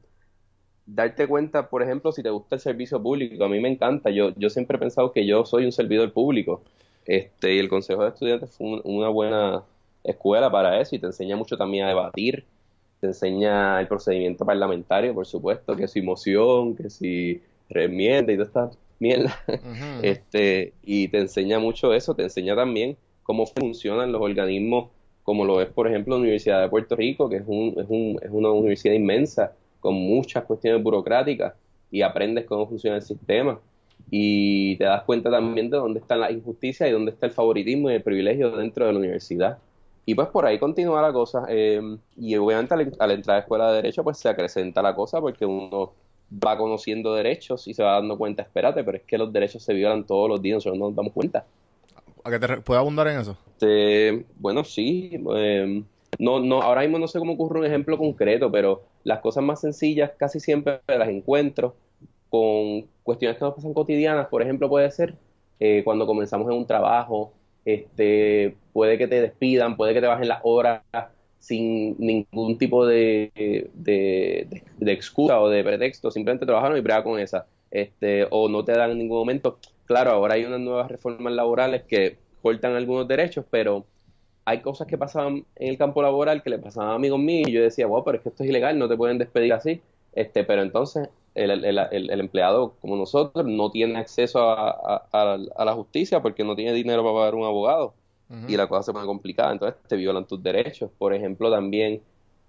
darte 0.85 1.27
cuenta, 1.27 1.69
por 1.69 1.83
ejemplo, 1.83 2.11
si 2.11 2.23
te 2.23 2.29
gusta 2.29 2.55
el 2.55 2.61
servicio 2.61 3.01
público. 3.01 3.43
A 3.43 3.49
mí 3.49 3.59
me 3.59 3.69
encanta. 3.69 4.09
Yo, 4.09 4.33
yo 4.35 4.49
siempre 4.49 4.77
he 4.77 4.79
pensado 4.79 5.11
que 5.11 5.25
yo 5.25 5.45
soy 5.45 5.65
un 5.65 5.71
servidor 5.71 6.11
público. 6.13 6.61
Este, 7.05 7.55
y 7.55 7.59
el 7.59 7.69
consejo 7.69 8.03
de 8.03 8.09
estudiantes 8.09 8.55
fue 8.55 8.81
una 8.83 9.09
buena 9.09 9.63
escuela 10.03 10.51
para 10.51 10.79
eso 10.79 10.95
y 10.95 10.99
te 10.99 11.07
enseña 11.07 11.35
mucho 11.35 11.57
también 11.57 11.85
a 11.85 11.89
debatir, 11.89 12.45
te 12.99 13.07
enseña 13.07 13.79
el 13.79 13.87
procedimiento 13.87 14.45
parlamentario, 14.45 15.13
por 15.13 15.25
supuesto, 15.25 15.75
que 15.75 15.87
si 15.87 16.01
moción, 16.01 16.75
que 16.75 16.89
si 16.89 17.41
remienda 17.69 18.33
y 18.33 18.37
toda 18.37 18.47
esta 18.47 18.71
mierda. 19.01 19.37
este, 20.01 20.73
y 20.83 21.09
te 21.09 21.19
enseña 21.19 21.59
mucho 21.59 21.93
eso, 21.93 22.15
te 22.15 22.23
enseña 22.23 22.55
también 22.55 22.95
cómo 23.23 23.45
funcionan 23.45 24.11
los 24.11 24.21
organismos, 24.21 24.89
como 25.23 25.43
lo 25.43 25.61
es, 25.61 25.69
por 25.69 25.87
ejemplo, 25.87 26.15
la 26.15 26.21
Universidad 26.21 26.61
de 26.61 26.69
Puerto 26.69 26.95
Rico, 26.95 27.29
que 27.29 27.37
es, 27.37 27.43
un, 27.45 27.75
es, 27.77 27.85
un, 27.89 28.19
es 28.21 28.29
una 28.31 28.51
universidad 28.51 28.93
inmensa, 28.93 29.53
con 29.79 29.95
muchas 29.95 30.45
cuestiones 30.45 30.81
burocráticas, 30.81 31.53
y 31.89 32.01
aprendes 32.01 32.45
cómo 32.45 32.67
funciona 32.67 32.97
el 32.97 33.01
sistema. 33.01 33.59
Y 34.09 34.75
te 34.77 34.85
das 34.85 35.03
cuenta 35.03 35.29
también 35.29 35.69
de 35.69 35.77
dónde 35.77 35.99
están 35.99 36.19
las 36.19 36.31
injusticias 36.31 36.89
y 36.89 36.91
dónde 36.91 37.11
está 37.11 37.25
el 37.25 37.31
favoritismo 37.31 37.89
y 37.91 37.95
el 37.95 38.03
privilegio 38.03 38.51
dentro 38.51 38.85
de 38.85 38.93
la 38.93 38.99
universidad. 38.99 39.57
Y 40.05 40.15
pues 40.15 40.27
por 40.29 40.45
ahí 40.45 40.59
continúa 40.59 41.01
la 41.01 41.13
cosa. 41.13 41.45
Em, 41.47 41.99
y 42.17 42.35
obviamente 42.35 42.73
al, 42.73 42.81
entrar 43.11 43.35
a 43.35 43.37
la 43.37 43.39
escuela 43.39 43.69
de 43.69 43.75
Derecho, 43.77 44.03
pues 44.03 44.17
se 44.17 44.29
acrecenta 44.29 44.81
la 44.81 44.95
cosa 44.95 45.21
porque 45.21 45.45
uno 45.45 45.93
va 46.31 46.57
conociendo 46.57 47.13
derechos 47.13 47.67
y 47.67 47.73
se 47.73 47.83
va 47.83 47.93
dando 47.93 48.17
cuenta, 48.17 48.43
espérate, 48.43 48.83
pero 48.83 48.97
es 48.97 49.03
que 49.03 49.17
los 49.17 49.31
derechos 49.33 49.63
se 49.63 49.73
violan 49.73 50.05
todos 50.05 50.29
los 50.29 50.41
días, 50.41 50.55
nosotros 50.55 50.79
no 50.79 50.87
nos 50.87 50.95
damos 50.95 51.13
cuenta. 51.13 51.45
¿A 52.23 52.29
qué 52.29 52.39
te 52.39 52.61
puede 52.61 52.79
abundar 52.79 53.07
en 53.07 53.19
eso? 53.19 53.37
Bueno, 54.37 54.63
sí. 54.63 55.11
Em, 55.35 55.83
no, 56.19 56.39
no, 56.39 56.61
ahora 56.61 56.81
mismo 56.81 56.99
no 56.99 57.07
sé 57.07 57.19
cómo 57.19 57.33
ocurre 57.33 57.59
un 57.59 57.65
ejemplo 57.65 57.97
concreto, 57.97 58.51
pero 58.51 58.83
las 59.03 59.19
cosas 59.19 59.43
más 59.43 59.61
sencillas 59.61 60.11
casi 60.17 60.39
siempre 60.39 60.79
las 60.87 61.09
encuentro 61.09 61.75
con 62.29 62.85
cuestiones 63.03 63.37
que 63.37 63.45
nos 63.45 63.55
pasan 63.55 63.73
cotidianas. 63.73 64.27
Por 64.27 64.41
ejemplo, 64.41 64.69
puede 64.69 64.89
ser 64.91 65.15
eh, 65.59 65.81
cuando 65.83 66.05
comenzamos 66.05 66.47
en 66.49 66.57
un 66.57 66.65
trabajo 66.65 67.33
este, 67.65 68.55
puede 68.73 68.97
que 68.97 69.07
te 69.07 69.21
despidan, 69.21 69.77
puede 69.77 69.93
que 69.93 70.01
te 70.01 70.07
bajen 70.07 70.27
las 70.27 70.39
horas 70.43 70.81
sin 71.41 71.95
ningún 71.97 72.57
tipo 72.57 72.85
de, 72.85 73.31
de, 73.73 74.61
excusa 74.79 75.41
o 75.41 75.49
de 75.49 75.63
pretexto, 75.63 76.11
simplemente 76.11 76.45
trabajaron 76.45 76.77
y 76.77 76.81
brega 76.81 77.03
con 77.03 77.19
esa, 77.19 77.47
este, 77.71 78.27
o 78.29 78.47
no 78.47 78.63
te 78.63 78.73
dan 78.73 78.91
en 78.91 78.99
ningún 78.99 79.17
momento. 79.17 79.57
Claro, 79.85 80.11
ahora 80.11 80.35
hay 80.35 80.45
unas 80.45 80.59
nuevas 80.59 80.89
reformas 80.89 81.33
laborales 81.33 81.83
que 81.83 82.17
cortan 82.41 82.75
algunos 82.75 83.07
derechos, 83.07 83.43
pero 83.49 83.85
hay 84.45 84.61
cosas 84.61 84.87
que 84.87 84.97
pasaban 84.97 85.45
en 85.55 85.69
el 85.69 85.77
campo 85.77 86.01
laboral 86.03 86.43
que 86.43 86.51
le 86.51 86.59
pasaban 86.59 86.91
a 86.91 86.93
amigos 86.95 87.19
míos 87.19 87.49
y 87.49 87.53
yo 87.53 87.61
decía, 87.63 87.87
wow, 87.87 88.03
pero 88.03 88.17
es 88.17 88.23
que 88.23 88.29
esto 88.29 88.43
es 88.43 88.49
ilegal, 88.49 88.77
no 88.77 88.87
te 88.87 88.95
pueden 88.95 89.17
despedir 89.17 89.53
así. 89.53 89.81
Este, 90.13 90.43
pero 90.43 90.61
entonces 90.61 91.09
el, 91.33 91.63
el, 91.63 92.19
empleado 92.19 92.75
como 92.81 92.97
nosotros 92.97 93.45
no 93.45 93.71
tiene 93.71 93.97
acceso 93.97 94.41
a, 94.41 95.07
la 95.13 95.73
justicia 95.73 96.21
porque 96.21 96.43
no 96.43 96.55
tiene 96.55 96.73
dinero 96.73 97.03
para 97.03 97.15
pagar 97.15 97.35
un 97.35 97.45
abogado 97.45 97.93
y 98.47 98.55
la 98.55 98.67
cosa 98.67 98.83
se 98.83 98.93
pone 98.93 99.05
complicada, 99.05 99.51
entonces 99.51 99.77
te 99.87 99.95
violan 99.95 100.25
tus 100.25 100.41
derechos. 100.41 100.89
Por 100.97 101.13
ejemplo, 101.13 101.51
también 101.51 102.01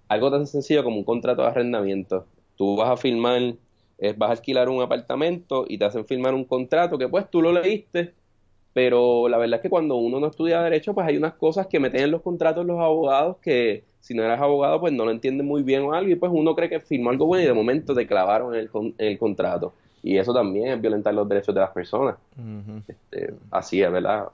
algo 0.07 0.31
tan 0.31 0.47
sencillo 0.47 0.83
como 0.83 0.97
un 0.97 1.03
contrato 1.03 1.41
de 1.41 1.47
arrendamiento. 1.49 2.25
Tú 2.55 2.77
vas 2.77 2.89
a 2.89 2.97
firmar, 2.97 3.55
vas 4.17 4.29
a 4.29 4.33
alquilar 4.33 4.69
un 4.69 4.81
apartamento 4.81 5.65
y 5.67 5.77
te 5.77 5.85
hacen 5.85 6.05
firmar 6.05 6.33
un 6.33 6.45
contrato 6.45 6.97
que 6.97 7.07
pues 7.07 7.29
tú 7.29 7.41
lo 7.41 7.51
leíste, 7.51 8.13
pero 8.73 9.27
la 9.27 9.37
verdad 9.37 9.57
es 9.57 9.61
que 9.61 9.69
cuando 9.69 9.95
uno 9.95 10.19
no 10.19 10.27
estudia 10.27 10.61
derecho, 10.61 10.93
pues 10.93 11.07
hay 11.07 11.17
unas 11.17 11.33
cosas 11.33 11.67
que 11.67 11.79
meten 11.79 12.01
en 12.01 12.11
los 12.11 12.21
contratos 12.21 12.65
los 12.65 12.79
abogados 12.79 13.37
que 13.37 13.83
si 13.99 14.13
no 14.13 14.23
eres 14.23 14.39
abogado, 14.39 14.81
pues 14.81 14.91
no 14.91 15.05
lo 15.05 15.11
entiendes 15.11 15.47
muy 15.47 15.63
bien 15.63 15.83
o 15.83 15.93
algo, 15.93 16.11
y 16.11 16.15
pues 16.15 16.29
uno 16.33 16.53
cree 16.55 16.67
que 16.67 16.81
firmó 16.81 17.09
algo 17.09 17.25
bueno 17.25 17.43
y 17.43 17.47
de 17.47 17.53
momento 17.53 17.95
te 17.95 18.05
clavaron 18.05 18.53
el, 18.53 18.69
el 18.97 19.17
contrato. 19.17 19.73
Y 20.01 20.17
eso 20.17 20.33
también 20.33 20.67
es 20.67 20.81
violentar 20.81 21.13
los 21.13 21.29
derechos 21.29 21.55
de 21.55 21.61
las 21.61 21.69
personas. 21.71 22.17
Este, 22.85 23.33
así 23.49 23.81
es, 23.81 23.89
¿verdad? 23.89 24.27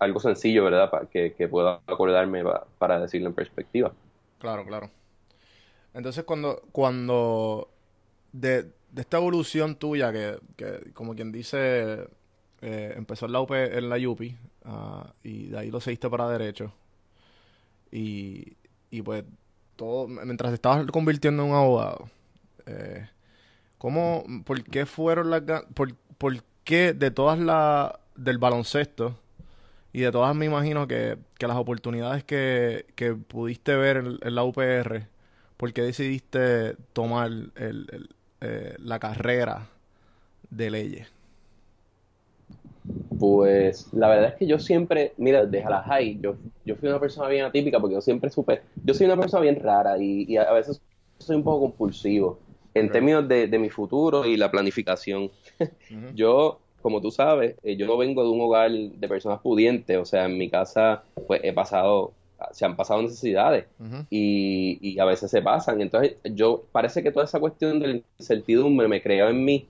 Algo 0.00 0.18
sencillo, 0.18 0.64
¿verdad? 0.64 0.90
Para 0.90 1.06
que, 1.06 1.34
que 1.34 1.46
pueda 1.46 1.80
acordarme 1.86 2.42
para, 2.78 3.00
decirlo 3.00 3.28
en 3.28 3.34
perspectiva. 3.34 3.92
Claro, 4.38 4.64
claro. 4.66 4.90
Entonces, 5.94 6.24
cuando, 6.24 6.62
cuando 6.72 7.68
de, 8.32 8.62
de 8.90 9.00
esta 9.00 9.18
evolución 9.18 9.76
tuya, 9.76 10.12
que, 10.12 10.38
que 10.56 10.92
como 10.92 11.14
quien 11.14 11.30
dice, 11.30 12.08
eh, 12.62 12.94
empezó 12.96 13.26
en 13.26 13.32
la 13.32 13.40
UP, 13.40 13.52
en 13.52 13.88
la 13.88 13.96
UPI, 13.96 14.36
ah, 14.64 15.12
y 15.22 15.46
de 15.46 15.58
ahí 15.58 15.70
lo 15.70 15.80
seguiste 15.80 16.10
para 16.10 16.28
derecho, 16.28 16.72
y, 17.90 18.56
y 18.90 19.02
pues 19.02 19.24
todo, 19.76 20.08
mientras 20.08 20.50
te 20.50 20.56
estabas 20.56 20.86
convirtiendo 20.86 21.42
en 21.42 21.50
un 21.50 21.56
abogado, 21.56 22.08
eh, 22.66 23.08
¿cómo, 23.78 24.24
por 24.44 24.62
qué 24.64 24.86
fueron 24.86 25.30
las, 25.30 25.42
por, 25.74 25.94
por 26.18 26.42
qué 26.64 26.92
de 26.92 27.10
todas 27.10 27.38
las, 27.38 27.92
del 28.14 28.38
baloncesto, 28.38 29.18
y 29.92 30.00
de 30.00 30.12
todas 30.12 30.34
me 30.36 30.46
imagino 30.46 30.86
que, 30.86 31.18
las 31.40 31.56
oportunidades 31.56 32.24
que, 32.24 32.84
pudiste 33.28 33.74
ver 33.76 33.96
en, 33.96 34.34
la 34.34 34.44
UPR, 34.44 35.06
¿por 35.56 35.72
qué 35.72 35.82
decidiste 35.82 36.76
tomar 36.92 37.30
el, 37.56 38.08
eh, 38.40 38.74
la 38.78 38.98
carrera 38.98 39.68
de 40.50 40.70
leyes? 40.70 41.08
Pues 43.18 43.92
la 43.92 44.08
verdad 44.08 44.30
es 44.30 44.34
que 44.36 44.46
yo 44.46 44.58
siempre, 44.58 45.12
mira, 45.18 45.44
desde 45.44 45.68
la 45.68 45.82
high, 45.82 46.18
yo, 46.20 46.36
yo 46.64 46.76
fui 46.76 46.88
una 46.88 46.98
persona 46.98 47.28
bien 47.28 47.44
atípica 47.44 47.78
porque 47.78 47.94
yo 47.94 48.00
siempre 48.00 48.30
supe, 48.30 48.62
yo 48.84 48.94
soy 48.94 49.06
una 49.06 49.16
persona 49.16 49.42
bien 49.42 49.60
rara 49.60 49.98
y, 49.98 50.36
a 50.36 50.52
veces 50.52 50.80
soy 51.18 51.36
un 51.36 51.44
poco 51.44 51.60
compulsivo 51.60 52.38
en 52.72 52.90
términos 52.90 53.28
de, 53.28 53.58
mi 53.58 53.68
futuro 53.68 54.24
y 54.24 54.36
la 54.36 54.50
planificación. 54.50 55.30
Yo, 56.14 56.60
como 56.80 57.00
tú 57.00 57.10
sabes, 57.10 57.56
eh, 57.62 57.76
yo 57.76 57.86
no 57.86 57.96
vengo 57.96 58.22
de 58.22 58.30
un 58.30 58.40
hogar 58.40 58.70
de 58.70 59.08
personas 59.08 59.40
pudientes, 59.40 59.96
o 59.98 60.04
sea, 60.04 60.26
en 60.26 60.38
mi 60.38 60.48
casa 60.48 61.02
pues 61.26 61.40
he 61.44 61.52
pasado, 61.52 62.12
se 62.52 62.64
han 62.64 62.76
pasado 62.76 63.02
necesidades 63.02 63.66
y, 64.10 64.78
y 64.80 64.98
a 64.98 65.04
veces 65.04 65.30
se 65.30 65.42
pasan. 65.42 65.80
Entonces, 65.80 66.16
yo 66.24 66.64
parece 66.72 67.02
que 67.02 67.12
toda 67.12 67.24
esa 67.24 67.40
cuestión 67.40 67.80
de 67.80 67.86
la 67.86 68.00
incertidumbre 68.18 68.88
me 68.88 69.02
creó 69.02 69.28
en 69.28 69.44
mí 69.44 69.66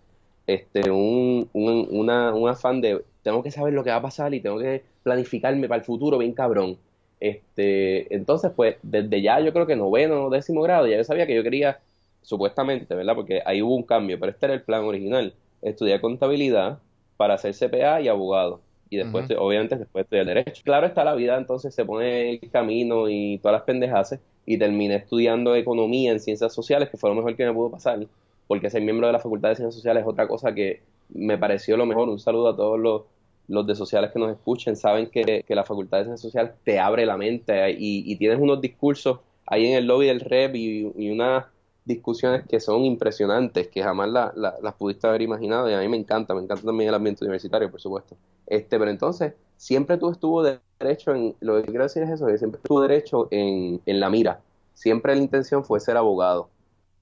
este, 0.46 0.90
un, 0.90 1.48
un, 1.52 1.88
una, 1.90 2.34
un 2.34 2.48
afán 2.48 2.80
de 2.80 3.02
tengo 3.22 3.42
que 3.42 3.50
saber 3.50 3.72
lo 3.72 3.84
que 3.84 3.90
va 3.90 3.96
a 3.96 4.02
pasar 4.02 4.32
y 4.34 4.40
tengo 4.40 4.58
que 4.58 4.82
planificarme 5.02 5.68
para 5.68 5.80
el 5.80 5.84
futuro 5.84 6.18
bien 6.18 6.32
cabrón. 6.32 6.78
Este, 7.20 8.14
entonces, 8.14 8.50
pues, 8.56 8.76
desde 8.82 9.20
ya 9.20 9.40
yo 9.40 9.52
creo 9.52 9.66
que 9.66 9.76
noveno, 9.76 10.30
décimo 10.30 10.62
grado, 10.62 10.86
ya 10.86 10.96
yo 10.96 11.04
sabía 11.04 11.26
que 11.26 11.34
yo 11.34 11.42
quería, 11.42 11.80
supuestamente, 12.22 12.94
¿verdad? 12.94 13.14
Porque 13.14 13.42
ahí 13.44 13.62
hubo 13.62 13.74
un 13.74 13.82
cambio, 13.82 14.18
pero 14.18 14.32
este 14.32 14.46
era 14.46 14.54
el 14.54 14.62
plan 14.62 14.84
original. 14.84 15.34
Estudiar 15.62 16.00
contabilidad 16.00 16.78
para 17.20 17.36
ser 17.36 17.54
CPA 17.54 18.00
y 18.00 18.08
abogado. 18.08 18.62
Y 18.88 18.96
después, 18.96 19.30
obviamente, 19.38 19.76
después 19.76 20.04
estudiar 20.04 20.24
derecho. 20.24 20.62
Claro 20.64 20.86
está 20.86 21.04
la 21.04 21.14
vida, 21.14 21.36
entonces 21.36 21.74
se 21.74 21.84
pone 21.84 22.30
el 22.30 22.50
camino 22.50 23.10
y 23.10 23.36
todas 23.42 23.58
las 23.58 23.64
pendejas 23.64 24.18
y 24.46 24.56
terminé 24.56 24.94
estudiando 24.94 25.54
economía 25.54 26.12
en 26.12 26.18
ciencias 26.18 26.54
sociales, 26.54 26.88
que 26.88 26.96
fue 26.96 27.10
lo 27.10 27.16
mejor 27.16 27.36
que 27.36 27.44
me 27.44 27.52
pudo 27.52 27.72
pasar 27.72 27.98
porque 28.46 28.70
ser 28.70 28.80
miembro 28.80 29.06
de 29.06 29.12
la 29.12 29.18
Facultad 29.18 29.50
de 29.50 29.56
Ciencias 29.56 29.74
Sociales 29.74 30.00
es 30.00 30.08
otra 30.08 30.26
cosa 30.26 30.54
que 30.54 30.80
me 31.10 31.36
pareció 31.36 31.76
lo 31.76 31.84
mejor. 31.84 32.08
Un 32.08 32.18
saludo 32.18 32.48
a 32.48 32.56
todos 32.56 32.80
los, 32.80 33.66
de 33.66 33.74
sociales 33.74 34.12
que 34.12 34.18
nos 34.18 34.32
escuchen. 34.32 34.76
Saben 34.76 35.10
que, 35.10 35.44
la 35.46 35.64
Facultad 35.64 35.98
de 35.98 36.04
Ciencias 36.04 36.22
Sociales 36.22 36.52
te 36.64 36.78
abre 36.78 37.04
la 37.04 37.18
mente 37.18 37.76
y, 37.78 38.16
tienes 38.16 38.40
unos 38.40 38.62
discursos 38.62 39.18
ahí 39.44 39.66
en 39.66 39.76
el 39.76 39.86
lobby 39.86 40.06
del 40.06 40.20
REP 40.20 40.56
y, 40.56 41.10
unas 41.10 41.44
discusiones 41.84 42.46
que 42.46 42.60
son 42.60 42.84
impresionantes, 42.84 43.68
que 43.68 43.82
jamás 43.82 44.08
las 44.10 44.74
pudiste 44.74 45.06
haber 45.06 45.22
imaginado 45.22 45.68
y 45.70 45.74
a 45.74 45.80
mí 45.80 45.88
me 45.88 45.96
encanta, 45.96 46.34
me 46.34 46.42
encanta 46.42 46.64
también 46.64 46.88
el 46.88 46.94
ambiente 46.94 47.24
universitario, 47.24 47.70
por 47.70 47.80
supuesto. 47.80 48.16
Este, 48.46 48.78
pero 48.78 48.90
entonces, 48.90 49.34
siempre 49.56 49.96
tú 49.96 50.10
estuvo 50.10 50.42
derecho 50.42 51.14
en, 51.14 51.34
lo 51.40 51.56
que 51.56 51.68
quiero 51.68 51.84
decir 51.84 52.02
es 52.02 52.10
eso, 52.10 52.26
que 52.26 52.38
siempre 52.38 52.60
estuvo 52.62 52.80
derecho 52.80 53.28
en, 53.30 53.80
en 53.86 54.00
la 54.00 54.10
mira. 54.10 54.40
Siempre 54.74 55.14
la 55.14 55.22
intención 55.22 55.64
fue 55.64 55.80
ser 55.80 55.96
abogado 55.96 56.48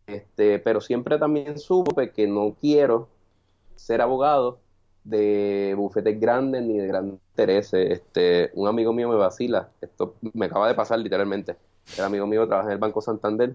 este, 0.08 0.58
pero 0.58 0.80
siempre 0.80 1.18
también 1.18 1.58
supe 1.58 2.10
que 2.12 2.26
no 2.26 2.56
quiero 2.60 3.08
ser 3.76 4.00
abogado 4.00 4.58
de 5.04 5.74
bufetes 5.76 6.18
grandes 6.18 6.62
ni 6.62 6.78
de 6.78 6.86
grandes 6.86 7.20
intereses. 7.30 7.90
Este, 7.90 8.50
un 8.54 8.68
amigo 8.68 8.92
mío 8.92 9.08
me 9.08 9.16
vacila, 9.16 9.70
esto 9.80 10.14
me 10.32 10.46
acaba 10.46 10.66
de 10.66 10.74
pasar 10.74 10.98
literalmente. 10.98 11.56
El 11.96 12.04
amigo 12.04 12.26
mío 12.26 12.46
trabaja 12.46 12.68
en 12.68 12.72
el 12.72 12.78
Banco 12.78 13.02
Santander 13.02 13.54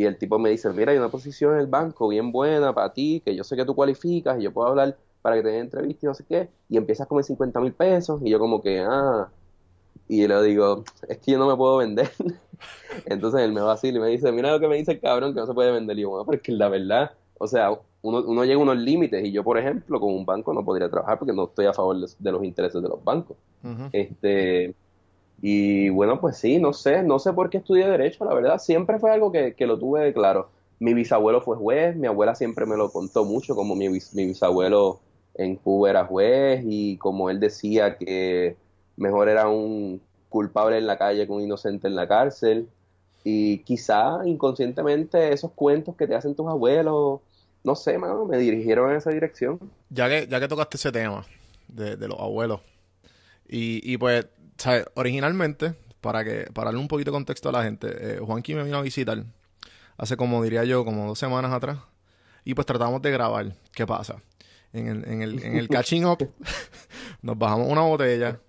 y 0.00 0.06
el 0.06 0.16
tipo 0.16 0.38
me 0.38 0.48
dice, 0.48 0.70
mira, 0.70 0.92
hay 0.92 0.98
una 0.98 1.10
posición 1.10 1.52
en 1.52 1.60
el 1.60 1.66
banco 1.66 2.08
bien 2.08 2.32
buena 2.32 2.72
para 2.74 2.90
ti, 2.90 3.20
que 3.22 3.36
yo 3.36 3.44
sé 3.44 3.54
que 3.54 3.66
tú 3.66 3.74
cualificas 3.74 4.40
y 4.40 4.44
yo 4.44 4.50
puedo 4.50 4.68
hablar 4.68 4.96
para 5.20 5.36
que 5.36 5.42
te 5.42 5.48
den 5.48 5.60
entrevista 5.60 6.06
y 6.06 6.08
no 6.08 6.14
sé 6.14 6.24
qué, 6.26 6.48
y 6.70 6.78
empiezas 6.78 7.06
con 7.06 7.22
50 7.22 7.60
mil 7.60 7.74
pesos 7.74 8.22
y 8.24 8.30
yo 8.30 8.38
como 8.38 8.62
que, 8.62 8.80
ah, 8.80 9.28
y 10.08 10.26
le 10.26 10.42
digo, 10.42 10.84
es 11.06 11.18
que 11.18 11.32
yo 11.32 11.38
no 11.38 11.46
me 11.46 11.54
puedo 11.54 11.76
vender. 11.76 12.10
Entonces 13.04 13.42
él 13.42 13.52
me 13.52 13.60
va 13.60 13.74
así 13.74 13.88
y 13.88 13.92
me 13.92 14.08
dice, 14.08 14.32
mira 14.32 14.52
lo 14.52 14.58
que 14.58 14.68
me 14.68 14.76
dice 14.76 14.92
el 14.92 15.00
cabrón, 15.00 15.34
que 15.34 15.40
no 15.40 15.46
se 15.46 15.52
puede 15.52 15.70
vender. 15.70 15.98
Y 15.98 16.02
yo, 16.02 16.08
bueno, 16.08 16.24
porque 16.24 16.50
la 16.52 16.70
verdad, 16.70 17.10
o 17.38 17.46
sea, 17.46 17.78
uno, 18.00 18.22
uno 18.26 18.44
llega 18.44 18.58
a 18.58 18.62
unos 18.62 18.78
límites 18.78 19.22
y 19.22 19.32
yo, 19.32 19.44
por 19.44 19.58
ejemplo, 19.58 20.00
con 20.00 20.14
un 20.14 20.24
banco 20.24 20.54
no 20.54 20.64
podría 20.64 20.88
trabajar 20.88 21.18
porque 21.18 21.34
no 21.34 21.44
estoy 21.44 21.66
a 21.66 21.74
favor 21.74 21.98
de, 21.98 22.32
los 22.32 22.42
intereses 22.42 22.82
de 22.82 22.88
los 22.88 23.04
bancos. 23.04 23.36
Este 23.92 24.74
y 25.42 25.88
bueno, 25.88 26.20
pues 26.20 26.36
sí, 26.36 26.58
no 26.58 26.72
sé, 26.72 27.02
no 27.02 27.18
sé 27.18 27.32
por 27.32 27.48
qué 27.48 27.58
estudié 27.58 27.88
Derecho, 27.88 28.24
la 28.24 28.34
verdad, 28.34 28.58
siempre 28.58 28.98
fue 28.98 29.10
algo 29.10 29.32
que, 29.32 29.54
que 29.54 29.66
lo 29.66 29.78
tuve 29.78 30.12
claro. 30.12 30.50
Mi 30.78 30.94
bisabuelo 30.94 31.40
fue 31.40 31.56
juez, 31.56 31.96
mi 31.96 32.06
abuela 32.06 32.34
siempre 32.34 32.66
me 32.66 32.76
lo 32.76 32.90
contó 32.90 33.24
mucho, 33.24 33.54
como 33.54 33.74
mi, 33.74 33.88
mi 33.88 34.26
bisabuelo 34.26 35.00
en 35.34 35.56
Cuba 35.56 35.90
era 35.90 36.04
juez 36.04 36.62
y 36.64 36.96
como 36.98 37.30
él 37.30 37.40
decía 37.40 37.96
que 37.96 38.56
mejor 38.96 39.28
era 39.28 39.48
un 39.48 40.00
culpable 40.28 40.78
en 40.78 40.86
la 40.86 40.98
calle 40.98 41.26
que 41.26 41.32
un 41.32 41.42
inocente 41.42 41.88
en 41.88 41.96
la 41.96 42.08
cárcel. 42.08 42.68
Y 43.22 43.58
quizá 43.58 44.20
inconscientemente 44.24 45.32
esos 45.32 45.52
cuentos 45.52 45.96
que 45.96 46.06
te 46.06 46.14
hacen 46.14 46.34
tus 46.34 46.46
abuelos, 46.48 47.20
no 47.62 47.74
sé, 47.74 47.98
mano, 47.98 48.24
me 48.24 48.38
dirigieron 48.38 48.90
en 48.90 48.96
esa 48.96 49.10
dirección. 49.10 49.58
Ya 49.90 50.08
que, 50.08 50.26
ya 50.26 50.40
que 50.40 50.48
tocaste 50.48 50.78
ese 50.78 50.90
tema 50.90 51.26
de, 51.68 51.96
los 52.08 52.18
abuelos, 52.18 52.60
y, 53.46 53.80
y 53.84 53.98
pues, 53.98 54.26
originalmente, 54.94 55.74
para 56.00 56.24
que 56.24 56.48
para 56.52 56.66
darle 56.66 56.80
un 56.80 56.88
poquito 56.88 57.10
de 57.10 57.14
contexto 57.16 57.48
a 57.48 57.52
la 57.52 57.62
gente, 57.62 57.88
eh, 57.90 58.18
Juanqui 58.20 58.54
me 58.54 58.64
vino 58.64 58.78
a 58.78 58.82
visitar 58.82 59.24
hace 60.00 60.16
como 60.16 60.42
diría 60.42 60.64
yo, 60.64 60.82
como 60.84 61.06
dos 61.06 61.18
semanas 61.18 61.52
atrás, 61.52 61.78
y 62.42 62.54
pues 62.54 62.66
tratamos 62.66 63.02
de 63.02 63.10
grabar. 63.10 63.52
¿Qué 63.74 63.86
pasa? 63.86 64.16
En 64.72 64.86
el, 64.86 65.04
en 65.06 65.22
el, 65.22 65.42
en 65.44 65.56
el 65.56 65.68
catching 65.70 66.06
up, 66.06 66.26
nos 67.22 67.36
bajamos 67.36 67.68
una 67.68 67.82
botella 67.82 68.40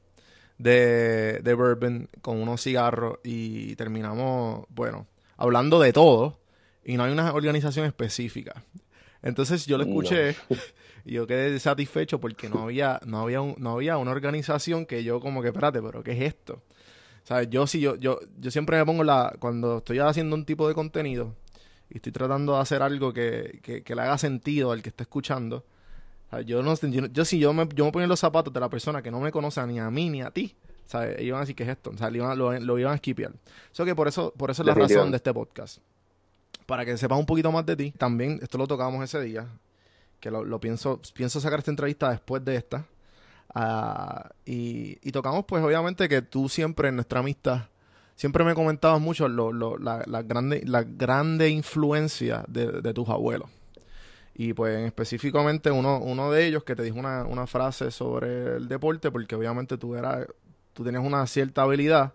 de, 0.58 1.42
de 1.44 1.54
bourbon 1.54 2.08
con 2.22 2.42
unos 2.42 2.62
cigarros 2.62 3.20
y 3.26 3.76
terminamos, 3.76 4.66
bueno, 4.70 5.08
hablando 5.36 5.82
de 5.82 5.92
todo 5.92 6.40
y 6.86 6.96
no 6.96 7.04
hay 7.04 7.12
una 7.12 7.34
organización 7.34 7.86
específica. 7.86 8.64
Entonces 9.24 9.66
yo 9.66 9.78
lo 9.78 9.84
escuché 9.84 10.36
y 11.06 11.14
yo 11.14 11.28
quedé 11.28 11.60
satisfecho 11.60 12.20
porque 12.20 12.50
no 12.50 12.64
había, 12.64 13.00
no 13.06 13.22
había, 13.22 13.40
no 13.58 13.72
había 13.72 13.98
una 13.98 14.12
organización 14.12 14.86
que 14.86 15.04
yo 15.04 15.20
como 15.20 15.42
que, 15.42 15.50
espérate, 15.50 15.82
pero 15.82 16.04
¿qué 16.04 16.12
es 16.14 16.22
esto? 16.22 16.62
¿Sabes? 17.24 17.50
Yo 17.50 17.68
sí, 17.68 17.80
yo, 17.80 17.96
yo, 17.96 18.20
yo 18.40 18.50
siempre 18.50 18.78
me 18.78 18.86
pongo 18.86 19.04
la, 19.04 19.36
cuando 19.40 19.78
estoy 19.78 20.00
haciendo 20.00 20.36
un 20.36 20.46
tipo 20.46 20.68
de 20.68 20.74
contenido 20.74 21.36
y 21.90 21.98
estoy 21.98 22.12
tratando 22.12 22.56
de 22.56 22.62
hacer 22.62 22.82
algo 22.82 23.14
que, 23.14 23.60
que, 23.62 23.84
que 23.84 23.96
le 23.96 24.02
haga 24.02 24.18
sentido 24.18 24.72
al 24.72 24.82
que 24.82 24.90
esté 24.90 25.04
escuchando, 25.04 25.66
yo 26.46 26.64
no 26.64 26.74
yo, 26.76 27.08
yo 27.08 27.26
si 27.26 27.40
yo 27.40 27.52
me, 27.54 27.68
yo 27.76 27.86
me 27.86 27.92
ponía 27.92 28.08
los 28.08 28.20
zapatos 28.20 28.54
de 28.54 28.60
la 28.60 28.70
persona 28.70 29.02
que 29.02 29.12
no 29.12 29.20
me 29.20 29.32
conoce 29.32 29.66
ni 29.68 29.80
a 29.80 29.92
mí 29.92 30.10
ni 30.10 30.22
a 30.22 30.32
ti, 30.32 30.56
¿sabes? 30.86 31.16
Ellos 31.16 31.28
iban 31.28 31.38
a 31.40 31.42
decir 31.42 31.56
que 31.56 31.64
es 31.64 31.70
esto, 31.70 31.96
sea, 31.98 32.10
lo, 32.10 32.80
iban 32.80 32.94
a 32.94 32.98
skipear. 32.98 33.34
Eso 33.72 33.84
que 33.86 33.94
por 33.94 34.08
eso, 34.08 34.34
por 34.38 34.50
eso 34.50 34.62
es 34.62 34.68
la 34.68 34.74
razón 34.74 35.12
de 35.12 35.18
este 35.18 35.34
podcast. 35.34 35.80
Para 36.66 36.86
que 36.86 36.98
sepas 36.98 37.20
un 37.20 37.26
poquito 37.26 37.52
más 37.52 37.66
de 37.66 37.76
ti. 37.76 37.92
También, 37.92 38.40
esto 38.42 38.58
lo 38.58 38.68
tocamos 38.68 39.04
ese 39.04 39.22
día, 39.22 39.48
que 40.20 40.32
lo, 40.32 40.60
pienso, 40.60 41.02
pienso 41.14 41.40
sacar 41.40 41.60
esta 41.60 41.72
entrevista 41.72 42.10
después 42.10 42.44
de 42.46 42.56
esta. 42.56 42.86
Ah, 43.54 44.30
y, 44.46 44.98
y, 45.02 45.12
tocamos, 45.12 45.46
pues, 45.46 45.64
obviamente, 45.64 46.08
que 46.08 46.22
tú 46.22 46.48
siempre 46.48 46.90
en 46.90 46.96
nuestra 46.96 47.20
amistad, 47.20 47.64
siempre 48.16 48.44
me 48.44 48.54
comentabas 48.54 49.02
mucho 49.02 49.28
lo, 49.28 49.52
lo, 49.52 49.78
la, 49.78 50.04
la, 50.06 50.22
grande, 50.22 50.62
la 50.66 50.84
grande 50.84 51.50
influencia 51.50 52.46
de, 52.48 52.82
de 52.82 52.94
tus 52.94 53.10
abuelos. 53.10 53.50
Y 54.34 54.54
pues 54.54 54.80
específicamente 54.86 55.72
uno, 55.72 56.00
uno 56.00 56.32
de 56.32 56.46
ellos 56.46 56.64
que 56.64 56.76
te 56.76 56.84
dijo 56.84 56.98
una, 56.98 57.26
una 57.26 57.48
frase 57.48 57.92
sobre 57.92 58.58
el 58.58 58.68
deporte, 58.68 59.12
porque 59.12 59.36
obviamente 59.36 59.78
tú, 59.78 59.96
eras, 59.96 60.26
tú 60.74 60.84
tenías 60.84 61.04
una 61.04 61.28
cierta 61.28 61.64
habilidad, 61.64 62.14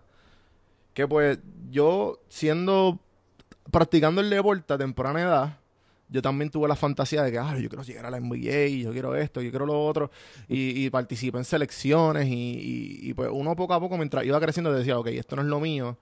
que 0.93 1.07
pues 1.07 1.39
yo 1.69 2.19
siendo, 2.27 2.99
practicando 3.71 4.21
el 4.21 4.29
deporte 4.29 4.73
a 4.73 4.77
temprana 4.77 5.21
edad, 5.21 5.57
yo 6.09 6.21
también 6.21 6.49
tuve 6.49 6.67
la 6.67 6.75
fantasía 6.75 7.23
de 7.23 7.31
que, 7.31 7.37
ah, 7.37 7.57
yo 7.59 7.69
quiero 7.69 7.83
llegar 7.83 8.05
a 8.05 8.11
la 8.11 8.19
NBA, 8.19 8.81
yo 8.81 8.91
quiero 8.91 9.15
esto, 9.15 9.41
yo 9.41 9.49
quiero 9.49 9.65
lo 9.65 9.85
otro, 9.85 10.09
y, 10.47 10.85
y 10.85 10.89
participé 10.89 11.37
en 11.37 11.45
selecciones, 11.45 12.27
y, 12.27 12.99
y, 13.01 13.13
pues 13.13 13.29
uno 13.31 13.55
poco 13.55 13.73
a 13.73 13.79
poco, 13.79 13.97
mientras 13.97 14.25
iba 14.25 14.39
creciendo, 14.39 14.71
decía, 14.71 14.97
ok, 14.97 15.07
esto 15.07 15.35
no 15.35 15.41
es 15.41 15.47
lo 15.47 15.59
mío, 15.59 15.97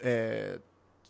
eh, 0.00 0.58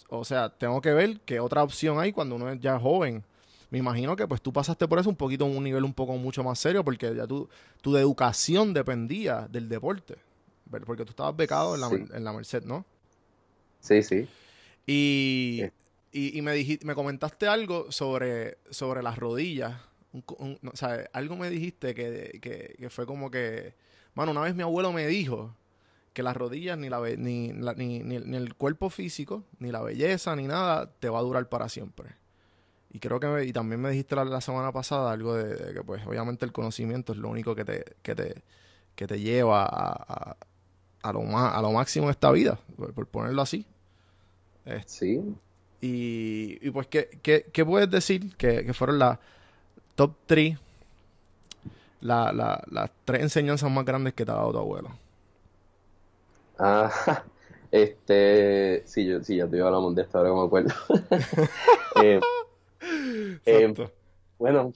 o 0.08 0.24
sea, 0.24 0.48
tengo 0.48 0.80
que 0.80 0.92
ver 0.92 1.20
qué 1.26 1.38
otra 1.38 1.62
opción 1.62 2.00
hay 2.00 2.12
cuando 2.12 2.36
uno 2.36 2.50
es 2.50 2.58
ya 2.60 2.78
joven 2.78 3.22
me 3.70 3.78
imagino 3.78 4.16
que 4.16 4.26
pues 4.26 4.40
tú 4.40 4.52
pasaste 4.52 4.88
por 4.88 4.98
eso 4.98 5.10
un 5.10 5.16
poquito 5.16 5.44
un 5.44 5.62
nivel 5.62 5.84
un 5.84 5.92
poco 5.92 6.16
mucho 6.16 6.42
más 6.42 6.58
serio 6.58 6.82
porque 6.82 7.14
ya 7.14 7.26
tu, 7.26 7.48
tu 7.82 7.96
educación 7.96 8.72
dependía 8.72 9.46
del 9.50 9.68
deporte. 9.68 10.16
Porque 10.84 11.04
tú 11.04 11.10
estabas 11.10 11.34
becado 11.36 11.74
en 11.74 11.80
la, 11.80 12.16
en 12.16 12.24
la 12.24 12.32
Merced, 12.32 12.62
¿no? 12.64 12.84
Sí, 13.80 14.02
sí. 14.02 14.28
Y, 14.90 15.64
y, 16.12 16.40
me, 16.40 16.54
dijiste, 16.54 16.86
me 16.86 16.94
comentaste 16.94 17.46
algo 17.46 17.92
sobre, 17.92 18.56
sobre 18.70 19.02
las 19.02 19.18
rodillas. 19.18 19.78
o 20.12 20.56
sea, 20.72 21.10
algo 21.12 21.36
me 21.36 21.50
dijiste 21.50 21.94
que, 21.94 22.38
que, 22.40 22.74
que 22.78 22.88
fue 22.88 23.04
como 23.04 23.30
que, 23.30 23.74
mano, 24.14 24.30
una 24.30 24.40
vez 24.40 24.54
mi 24.54 24.62
abuelo 24.62 24.90
me 24.92 25.06
dijo 25.06 25.54
que 26.14 26.22
las 26.22 26.34
rodillas, 26.34 26.78
ni, 26.78 26.88
la, 26.88 27.00
ni, 27.18 27.52
ni, 27.52 28.00
ni, 28.02 28.36
el 28.36 28.54
cuerpo 28.54 28.88
físico, 28.88 29.44
ni 29.58 29.70
la 29.70 29.82
belleza, 29.82 30.34
ni 30.34 30.46
nada, 30.46 30.90
te 30.98 31.10
va 31.10 31.18
a 31.18 31.22
durar 31.22 31.50
para 31.50 31.68
siempre. 31.68 32.16
Y 32.90 32.98
creo 32.98 33.20
que, 33.20 33.44
y 33.44 33.52
también 33.52 33.82
me 33.82 33.90
dijiste 33.90 34.16
la, 34.16 34.40
semana 34.40 34.72
pasada 34.72 35.12
algo 35.12 35.34
de, 35.34 35.74
que, 35.74 35.82
pues, 35.82 36.06
obviamente 36.06 36.46
el 36.46 36.52
conocimiento 36.52 37.12
es 37.12 37.18
lo 37.18 37.28
único 37.28 37.54
que 37.54 37.66
te, 37.66 37.84
que 38.02 38.14
te, 38.14 38.42
que 38.94 39.06
te 39.06 39.20
lleva 39.20 39.66
a, 39.66 40.36
a, 41.02 41.12
lo, 41.12 41.22
más, 41.24 41.54
a 41.54 41.60
lo 41.60 41.72
máximo 41.72 42.06
en 42.06 42.12
esta 42.12 42.30
vida, 42.30 42.58
por, 42.94 43.06
ponerlo 43.06 43.42
así. 43.42 43.66
Sí. 44.86 45.22
Y, 45.80 46.58
y 46.60 46.70
pues, 46.70 46.86
¿qué, 46.88 47.08
qué, 47.22 47.46
qué 47.52 47.64
puedes 47.64 47.90
decir 47.90 48.36
que, 48.36 48.64
que 48.64 48.74
fueron 48.74 48.98
las 48.98 49.18
top 49.94 50.12
3, 50.26 50.58
la, 52.00 52.32
la, 52.32 52.62
las 52.70 52.90
tres 53.04 53.22
enseñanzas 53.22 53.70
más 53.70 53.84
grandes 53.84 54.14
que 54.14 54.24
te 54.24 54.32
ha 54.32 54.34
dado 54.34 54.52
tu 54.52 54.58
abuelo? 54.58 54.90
Ah, 56.58 56.90
este, 57.70 58.82
sí, 58.86 59.06
yo, 59.06 59.22
sí, 59.22 59.36
ya 59.36 59.46
te 59.46 59.56
iba 59.56 59.68
a 59.68 59.74
hablar 59.74 59.92
de 59.94 60.02
esto, 60.02 60.18
ahora 60.18 60.30
que 60.30 60.36
me 60.36 60.46
acuerdo. 60.46 60.74
eh, 62.02 62.20
eh, 63.46 63.74
bueno, 64.38 64.72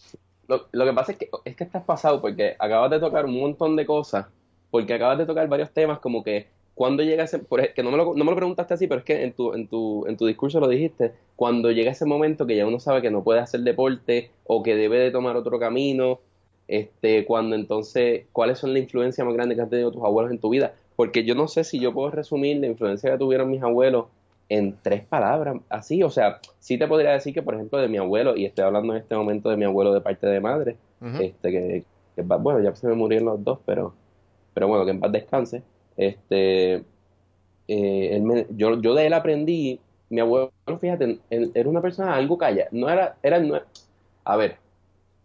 lo, 0.47 0.69
lo, 0.71 0.85
que 0.85 0.93
pasa 0.93 1.13
es 1.13 1.19
que, 1.19 1.31
es 1.45 1.57
que 1.57 1.65
estás 1.65 1.85
pasado 1.85 2.21
porque 2.21 2.57
acabas 2.59 2.91
de 2.91 3.01
tocar 3.01 3.25
un 3.25 3.41
montón 3.41 3.75
de 3.75 3.87
cosas, 3.87 4.27
porque 4.71 4.95
acabas 4.95 5.19
de 5.19 5.27
tocar 5.27 5.49
varios 5.49 5.73
temas 5.73 5.99
como 5.99 6.23
que 6.23 6.49
cuando 6.75 7.03
llega 7.03 7.25
ese, 7.25 7.39
por, 7.39 7.73
que 7.75 7.83
no 7.83 7.91
me, 7.91 7.97
lo, 7.97 8.15
no 8.15 8.25
me 8.25 8.31
lo 8.31 8.37
preguntaste 8.37 8.75
así, 8.75 8.87
pero 8.87 9.01
es 9.01 9.05
que 9.05 9.23
en 9.23 9.33
tu, 9.33 9.53
en, 9.55 9.69
tu, 9.69 10.07
en 10.07 10.17
tu 10.17 10.27
discurso 10.27 10.59
lo 10.59 10.69
dijiste, 10.69 11.13
cuando 11.37 11.71
llega 11.71 11.91
ese 11.91 12.07
momento 12.07 12.47
que 12.47 12.57
ya 12.57 12.67
uno 12.67 12.81
sabe 12.81 13.03
que 13.03 13.11
no 13.11 13.23
puede 13.23 13.41
hacer 13.41 13.61
deporte 13.61 14.31
o 14.47 14.63
que 14.63 14.75
debe 14.75 14.99
de 14.99 15.11
tomar 15.11 15.37
otro 15.37 15.59
camino, 15.59 16.21
este, 16.69 17.27
cuando 17.27 17.57
entonces, 17.57 18.25
¿cuáles 18.33 18.59
son 18.59 18.73
las 18.73 18.83
influencias 18.83 19.27
más 19.27 19.35
grandes 19.35 19.57
que 19.57 19.63
han 19.63 19.71
tenido 19.71 19.93
tus 19.93 20.03
abuelos 20.03 20.33
en 20.33 20.39
tu 20.39 20.49
vida? 20.49 20.75
Porque 20.97 21.25
yo 21.25 21.35
no 21.35 21.49
sé 21.49 21.65
si 21.65 21.79
yo 21.79 21.93
puedo 21.93 22.11
resumir 22.11 22.59
la 22.59 22.67
influencia 22.67 23.11
que 23.11 23.19
tuvieron 23.19 23.51
mis 23.51 23.63
abuelos 23.63 24.07
en 24.49 24.77
tres 24.83 25.05
palabras, 25.05 25.57
así, 25.69 26.03
o 26.03 26.11
sea, 26.11 26.41
sí 26.59 26.79
te 26.79 26.87
podría 26.87 27.13
decir 27.13 27.33
que, 27.33 27.43
por 27.43 27.55
ejemplo, 27.55 27.79
de 27.79 27.89
mi 27.89 27.97
abuelo, 27.97 28.37
y 28.37 28.45
estoy 28.45 28.65
hablando 28.65 28.95
en 28.95 29.01
este 29.01 29.15
momento 29.15 29.49
de 29.49 29.57
mi 29.57 29.65
abuelo 29.65 29.95
de 29.95 30.01
parte 30.01 30.27
de 30.27 30.41
madre, 30.41 30.77
este, 31.21 31.51
que, 31.51 31.85
bueno, 32.23 32.61
ya 32.61 32.75
se 32.75 32.87
me 32.87 32.95
murieron 32.95 33.27
los 33.27 33.43
dos, 33.43 33.59
pero, 33.65 33.95
pero 34.53 34.69
bueno, 34.69 34.85
que 34.85 34.91
en 34.91 35.01
paz 35.01 35.11
descanse, 35.11 35.63
este, 35.97 36.85
eh, 37.69 38.47
yo, 38.51 38.81
yo 38.81 38.95
de 38.95 39.07
él 39.07 39.13
aprendí, 39.13 39.81
mi 40.11 40.21
abuelo, 40.21 40.53
fíjate, 40.79 41.19
era 41.31 41.69
una 41.69 41.81
persona 41.81 42.15
algo 42.15 42.37
calla 42.37 42.69
no 42.71 42.91
era, 42.91 43.17
era, 43.23 43.39
no, 43.39 43.61
a 44.25 44.37
ver, 44.37 44.57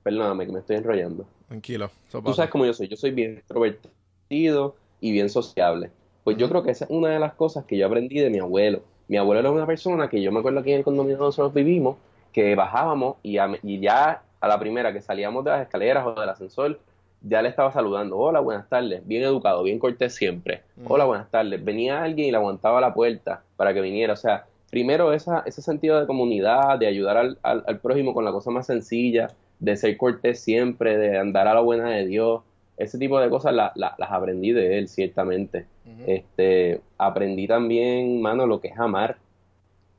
perdóname 0.04 0.46
que 0.46 0.52
me 0.54 0.60
estoy 0.60 0.78
enrollando. 0.78 1.26
Tranquilo. 1.48 1.92
Tú 2.10 2.34
sabes 2.34 2.52
cómo 2.52 2.66
yo 2.66 2.74
soy, 2.74 2.88
yo 2.88 2.96
soy 2.96 3.12
bien 3.12 3.38
extrovertido 3.38 4.76
y 5.02 5.12
bien 5.12 5.30
sociable. 5.30 5.92
Pues 6.24 6.38
yo 6.38 6.50
creo 6.50 6.64
que 6.64 6.72
esa 6.72 6.86
es 6.86 6.92
una 6.92 7.10
de 7.10 7.20
las 7.20 7.34
cosas 7.34 7.66
que 7.66 7.78
yo 7.78 7.86
aprendí 7.88 8.20
de 8.20 8.30
mi 8.30 8.40
abuelo. 8.40 8.82
Mi 9.08 9.18
abuelo 9.18 9.40
era 9.40 9.52
una 9.52 9.66
persona 9.66 10.10
que 10.10 10.22
yo 10.22 10.32
me 10.32 10.40
acuerdo 10.40 10.60
aquí 10.60 10.72
en 10.72 10.80
el 10.80 10.84
condominio 10.84 11.18
nosotros 11.18 11.54
vivimos, 11.54 11.98
que 12.34 12.56
bajábamos 12.56 13.18
y, 13.24 13.38
y 13.64 13.80
ya 13.80 14.24
a 14.40 14.48
la 14.48 14.60
primera 14.60 14.94
que 14.94 15.02
salíamos 15.02 15.44
de 15.44 15.52
las 15.52 15.62
escaleras 15.62 16.06
o 16.06 16.14
del 16.20 16.30
ascensor, 16.30 16.80
ya 17.22 17.42
le 17.42 17.50
estaba 17.50 17.72
saludando. 17.72 18.18
Hola, 18.18 18.40
buenas 18.40 18.68
tardes. 18.70 19.06
Bien 19.06 19.24
educado, 19.24 19.64
bien 19.64 19.80
cortés 19.80 20.16
siempre. 20.16 20.62
Hola, 20.86 21.06
buenas 21.06 21.30
tardes. 21.30 21.64
Venía 21.64 22.04
alguien 22.04 22.28
y 22.28 22.32
le 22.32 22.38
aguantaba 22.38 22.82
la 22.82 22.94
puerta 22.94 23.44
para 23.56 23.74
que 23.74 23.82
viniera. 23.82 24.14
O 24.14 24.18
sea, 24.18 24.46
primero 24.70 25.14
esa, 25.14 25.44
ese 25.46 25.62
sentido 25.62 26.00
de 26.00 26.08
comunidad, 26.08 26.78
de 26.80 26.88
ayudar 26.88 27.18
al, 27.18 27.38
al, 27.44 27.80
prójimo 27.80 28.14
con 28.14 28.26
la 28.26 28.32
cosa 28.32 28.52
más 28.52 28.68
sencilla, 28.68 29.28
de 29.60 29.76
ser 29.76 29.98
cortés 29.98 30.40
siempre, 30.40 30.98
de 30.98 31.18
andar 31.18 31.48
a 31.48 31.54
la 31.54 31.62
buena 31.62 31.90
de 31.90 32.06
Dios. 32.06 32.42
Ese 32.78 33.00
tipo 33.00 33.20
de 33.20 33.30
cosas 33.30 33.54
las 33.54 34.12
aprendí 34.12 34.52
de 34.52 34.78
él, 34.78 34.88
ciertamente. 34.88 35.66
este 36.06 36.82
Aprendí 36.98 37.48
también, 37.48 38.22
mano, 38.22 38.46
lo 38.46 38.62
que 38.62 38.68
es 38.68 38.80
amar. 38.80 39.18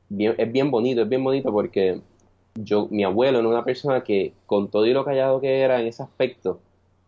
Bien, 0.07 0.33
es 0.37 0.51
bien 0.51 0.71
bonito, 0.71 1.01
es 1.01 1.09
bien 1.09 1.23
bonito 1.23 1.51
porque 1.51 2.01
yo, 2.55 2.87
mi 2.89 3.03
abuelo 3.03 3.39
era 3.39 3.47
una 3.47 3.63
persona 3.63 4.01
que, 4.01 4.33
con 4.45 4.69
todo 4.69 4.85
y 4.85 4.93
lo 4.93 5.05
callado 5.05 5.39
que 5.41 5.59
era 5.59 5.79
en 5.79 5.87
ese 5.87 6.03
aspecto, 6.03 6.59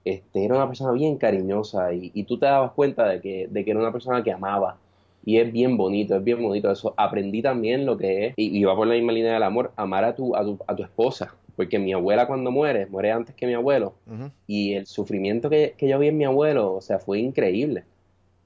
este, 0.04 0.46
era 0.46 0.56
una 0.56 0.68
persona 0.68 0.92
bien 0.92 1.18
cariñosa 1.18 1.94
y, 1.94 2.24
tú 2.24 2.38
te 2.38 2.46
dabas 2.46 2.72
cuenta 2.72 3.08
de 3.08 3.22
que, 3.22 3.48
de 3.50 3.64
que 3.64 3.72
era 3.72 3.80
una 3.80 3.92
persona 3.92 4.24
que 4.24 4.32
amaba. 4.32 4.78
Y 5.24 5.38
es 5.38 5.52
bien 5.52 5.78
bonito, 5.78 6.16
es 6.16 6.24
bien 6.24 6.42
bonito 6.42 6.72
eso. 6.72 6.96
Aprendí 6.98 7.44
también 7.44 7.86
lo 7.86 7.98
que 7.98 8.28
es, 8.28 8.34
y, 8.38 8.64
va 8.64 8.76
por 8.76 8.88
la 8.88 8.96
misma 8.96 9.12
línea 9.12 9.34
del 9.34 9.44
amor, 9.44 9.72
amar 9.76 10.04
a 10.04 10.16
tu, 10.16 10.36
a 10.36 10.44
tu, 10.44 10.58
a 10.66 10.76
tu 10.76 10.84
esposa. 10.84 11.36
Porque 11.56 11.78
mi 11.78 11.94
abuela 11.94 12.26
cuando 12.26 12.50
muere, 12.50 12.88
muere 12.88 13.12
antes 13.12 13.36
que 13.36 13.46
mi 13.46 13.54
abuelo. 13.54 13.94
Y 14.48 14.74
el 14.74 14.88
sufrimiento 14.88 15.50
que, 15.50 15.76
que, 15.78 15.88
yo 15.88 16.00
vi 16.00 16.08
en 16.08 16.18
mi 16.18 16.26
abuelo, 16.26 16.74
o 16.74 16.82
sea, 16.82 16.98
fue 16.98 17.20
increíble. 17.20 17.84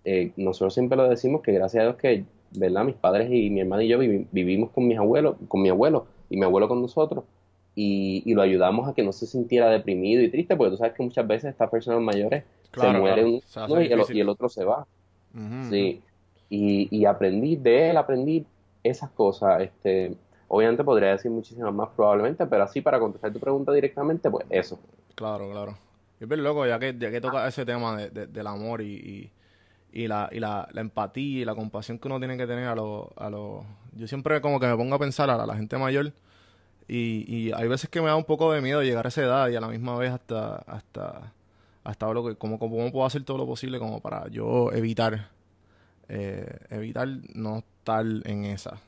Eh, 0.04 0.32
nosotros 0.36 0.74
siempre 0.74 0.98
lo 0.98 1.08
decimos 1.08 1.42
que 1.42 1.54
gracias 1.54 1.82
a 1.82 1.86
Dios 1.86 1.96
que, 1.96 2.26
¿verdad? 2.58 2.84
Mis 2.84 2.96
padres 2.96 3.32
y 3.32 3.50
mi 3.50 3.62
hermana 3.62 3.84
y 3.84 3.88
yo 3.88 3.98
vivimos 3.98 4.72
con 4.72 4.88
mis 4.88 4.98
abuelos, 4.98 5.38
con 5.48 5.62
mi 5.62 5.70
abuelo 5.70 6.08
y 6.30 6.38
mi 6.38 6.44
abuelo 6.44 6.68
con 6.68 6.82
nosotros 6.82 7.24
y, 7.76 8.34
lo 8.34 8.42
ayudamos 8.42 8.88
a 8.88 8.94
que 8.94 9.04
no 9.04 9.12
se 9.12 9.26
sintiera 9.26 9.70
deprimido 9.70 10.22
y 10.24 10.30
triste, 10.30 10.56
porque 10.56 10.72
tú 10.72 10.78
sabes 10.78 10.94
que 10.94 11.04
muchas 11.04 11.28
veces 11.28 11.52
estas 11.52 11.70
personas 11.70 12.02
mayores 12.02 12.44
se 12.74 12.88
mueren 12.94 13.42
uno 13.68 13.82
y, 13.82 14.20
el, 14.20 14.30
otro 14.30 14.50
se 14.50 14.64
va. 14.64 14.88
sí. 15.70 16.02
Y, 16.50 16.88
y, 16.92 17.06
aprendí 17.06 17.56
de 17.56 17.90
él, 17.90 17.98
aprendí 17.98 18.46
esas 18.84 19.10
cosas. 19.12 19.62
Este, 19.62 20.16
obviamente 20.48 20.84
podría 20.84 21.10
decir 21.10 21.32
muchísimas 21.32 21.74
más 21.74 21.90
probablemente, 21.96 22.46
pero 22.46 22.64
así 22.64 22.82
para 22.82 23.00
contestar 23.00 23.34
tu 23.34 23.40
pregunta 23.40 23.74
directamente, 23.74 24.30
pues 24.30 24.46
eso. 24.50 24.80
Claro, 25.16 25.50
claro. 25.52 25.78
Y 26.22 26.26
bien 26.26 26.44
loco, 26.44 26.66
ya 26.66 26.80
que, 26.80 26.96
ya 26.98 27.12
que 27.12 27.20
toca 27.20 27.48
ese 27.48 27.66
tema 27.66 27.98
de, 27.98 28.28
del 28.28 28.48
amor 28.48 28.82
y, 28.82 29.32
y, 29.92 30.08
la, 30.08 30.30
y 30.32 30.40
la, 30.40 30.70
la, 30.72 30.82
empatía 30.82 31.42
y 31.42 31.46
la 31.46 31.56
compasión 31.56 32.00
que 32.00 32.08
uno 32.08 32.20
tiene 32.20 32.38
que 32.38 32.48
tener 32.48 32.68
a 32.68 32.76
los... 32.76 33.08
A 33.18 33.30
lo... 33.30 33.66
Yo 33.94 34.08
siempre 34.08 34.40
como 34.40 34.60
que 34.60 34.68
me 34.68 34.78
pongo 34.78 34.96
a 34.96 35.00
pensar 35.00 35.30
a 35.30 35.46
la 35.46 35.56
gente 35.56 35.78
mayor 35.78 36.14
y, 36.88 37.26
y 37.28 37.52
hay 37.52 37.68
veces 37.68 37.90
que 37.90 38.02
me 38.02 38.08
da 38.08 38.16
un 38.16 38.26
poco 38.26 38.52
de 38.54 38.62
miedo 38.62 38.84
llegar 38.84 39.06
a 39.06 39.10
esa 39.10 39.22
edad 39.22 39.50
y 39.50 39.56
a 39.56 39.62
la 39.62 39.68
misma 39.68 39.98
vez 39.98 40.12
hasta, 40.12 40.58
hasta, 40.58 41.34
hasta 41.84 42.14
lo 42.14 42.26
que, 42.26 42.36
como, 42.36 42.60
cómo 42.60 42.92
puedo 42.92 43.06
hacer 43.06 43.24
todo 43.24 43.38
lo 43.38 43.46
posible 43.46 43.80
como 43.80 44.02
para 44.02 44.28
yo 44.30 44.72
evitar, 44.72 45.30
eh, 46.10 46.58
evitar 46.70 47.08
no 47.34 47.60
estar 47.60 48.06
en 48.26 48.46
esa. 48.46 48.80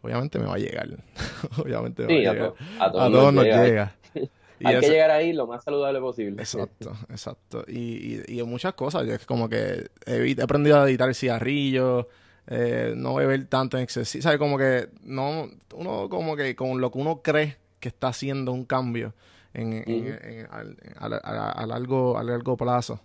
Obviamente 0.00 0.38
me 0.38 0.46
va 0.46 0.54
a 0.54 0.58
llegar. 0.58 0.88
Obviamente 1.58 2.06
me 2.06 2.24
va 2.24 2.30
a, 2.30 2.34
llegar. 2.34 2.54
a, 2.80 2.90
todos, 2.90 3.32
nos 3.32 3.44
llega. 3.44 3.94
Hay 4.64 4.78
que 4.78 4.88
llegar 4.88 5.10
ahí 5.10 5.32
lo 5.32 5.46
más 5.46 5.64
saludable 5.64 6.00
posible. 6.00 6.40
Exacto, 6.40 6.92
exacto. 7.10 7.64
Y, 7.66 8.22
y, 8.28 8.38
y 8.38 8.42
muchas 8.44 8.74
cosas. 8.74 9.08
Es 9.08 9.26
como 9.26 9.48
que 9.48 9.90
he, 10.06 10.36
aprendido 10.40 10.80
a 10.80 10.88
editar 10.88 11.08
el 11.08 11.16
cigarrillo, 11.16 12.08
eh, 12.46 12.94
no 12.96 13.14
beber 13.14 13.46
tanto 13.46 13.76
en 13.76 13.84
exceso. 13.84 14.20
¿Sabes? 14.20 14.38
Como 14.38 14.58
que 14.58 14.88
no, 15.02 15.48
uno 15.74 16.08
como 16.08 16.36
que 16.36 16.56
con 16.56 16.80
lo 16.80 16.90
que 16.90 16.98
uno 16.98 17.22
cree 17.22 17.56
que 17.80 17.88
está 17.88 18.08
haciendo 18.08 18.52
un 18.52 18.64
cambio 18.64 19.14
en, 19.54 20.48
a, 20.50 21.66
largo, 21.66 22.18
a 22.18 22.22
largo 22.22 22.56
plazo. 22.56 23.00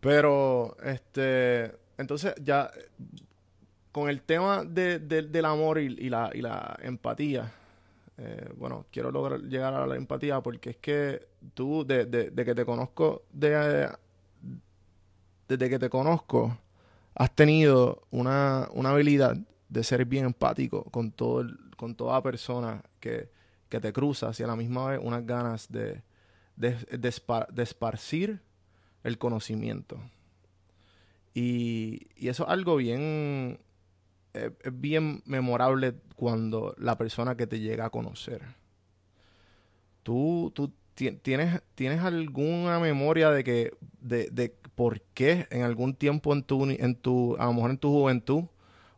Pero, 0.00 0.76
este, 0.82 1.72
entonces 1.98 2.34
ya, 2.42 2.70
con 3.90 4.08
el 4.08 4.22
tema 4.22 4.64
de, 4.64 5.00
del 5.00 5.44
amor 5.44 5.78
y, 5.78 6.08
la, 6.08 6.30
y 6.32 6.40
la 6.40 6.78
empatía, 6.82 7.52
eh, 8.16 8.48
bueno, 8.56 8.86
quiero 8.92 9.10
lograr 9.10 9.40
llegar 9.40 9.74
a 9.74 9.86
la 9.86 9.96
empatía 9.96 10.40
porque 10.40 10.70
es 10.70 10.76
que 10.76 11.26
tú, 11.54 11.84
de, 11.84 12.06
de 12.06 12.44
que 12.44 12.54
te 12.54 12.64
conozco, 12.64 13.22
de, 13.32 13.90
desde 15.48 15.70
que 15.70 15.78
te 15.78 15.90
conozco, 15.90 16.56
has 17.18 17.34
tenido 17.34 18.06
una, 18.10 18.64
habilidad 18.64 19.36
de 19.68 19.82
ser 19.82 20.04
bien 20.04 20.24
empático 20.24 20.84
con, 20.84 21.10
todo 21.10 21.44
con 21.76 21.96
toda 21.96 22.22
persona 22.22 22.82
que, 23.00 23.28
te 23.68 23.92
cruza 23.92 24.30
y 24.38 24.42
a 24.42 24.46
la 24.46 24.56
misma 24.56 24.86
vez 24.86 25.00
unas 25.02 25.26
ganas 25.26 25.70
de, 25.70 26.02
de, 26.56 27.12
esparcir 27.56 28.40
el 29.02 29.18
conocimiento. 29.18 30.00
Y, 31.34 32.06
eso 32.16 32.44
es 32.44 32.50
algo 32.50 32.76
bien, 32.76 33.58
es, 34.32 34.52
bien 34.72 35.20
memorable 35.26 35.94
cuando 36.14 36.74
la 36.78 36.96
persona 36.96 37.36
que 37.36 37.48
te 37.48 37.58
llega 37.58 37.86
a 37.86 37.90
conocer. 37.90 38.42
Tú, 40.04 40.52
tú 40.54 40.72
tienes, 40.98 41.62
¿Tienes 41.74 42.00
alguna 42.02 42.80
memoria 42.80 43.30
de 43.30 43.44
que, 43.44 43.72
de, 44.00 44.28
de 44.30 44.52
por 44.74 45.00
qué 45.14 45.46
en 45.50 45.62
algún 45.62 45.94
tiempo 45.94 46.32
en 46.32 46.42
tu, 46.42 46.64
en 46.64 46.94
tu, 46.94 47.36
a 47.38 47.46
lo 47.46 47.52
mejor 47.52 47.70
en 47.70 47.78
tu 47.78 47.90
juventud, 47.90 48.44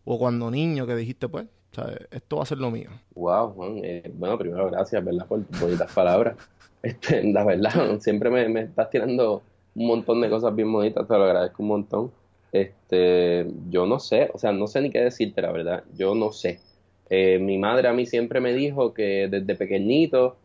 o 0.04 0.18
cuando 0.18 0.50
niño 0.50 0.86
que 0.86 0.96
dijiste, 0.96 1.28
pues, 1.28 1.46
esto 2.10 2.36
va 2.36 2.42
a 2.42 2.46
ser 2.46 2.58
lo 2.58 2.70
mío? 2.70 2.90
Wow, 3.14 3.52
Juan, 3.52 3.80
eh, 3.84 4.10
bueno, 4.14 4.36
primero 4.38 4.70
gracias, 4.70 5.04
¿verdad? 5.04 5.26
Por 5.26 5.44
bonitas 5.60 5.92
palabras. 5.92 6.36
Este, 6.82 7.22
la 7.30 7.44
verdad, 7.44 8.00
siempre 8.00 8.30
me, 8.30 8.48
me, 8.48 8.62
estás 8.62 8.88
tirando 8.88 9.42
un 9.74 9.86
montón 9.86 10.22
de 10.22 10.30
cosas 10.30 10.56
bien 10.56 10.72
bonitas, 10.72 11.06
te 11.06 11.12
lo 11.12 11.24
agradezco 11.24 11.62
un 11.62 11.68
montón. 11.68 12.10
Este, 12.52 13.46
yo 13.68 13.84
no 13.84 14.00
sé, 14.00 14.30
o 14.32 14.38
sea, 14.38 14.50
no 14.52 14.66
sé 14.66 14.80
ni 14.80 14.90
qué 14.90 15.00
decirte, 15.00 15.42
la 15.42 15.52
verdad, 15.52 15.84
yo 15.94 16.14
no 16.14 16.32
sé. 16.32 16.58
Eh, 17.10 17.38
mi 17.38 17.58
madre 17.58 17.86
a 17.86 17.92
mí 17.92 18.06
siempre 18.06 18.40
me 18.40 18.54
dijo 18.54 18.94
que 18.94 19.28
desde 19.30 19.54
pequeñito 19.56 20.36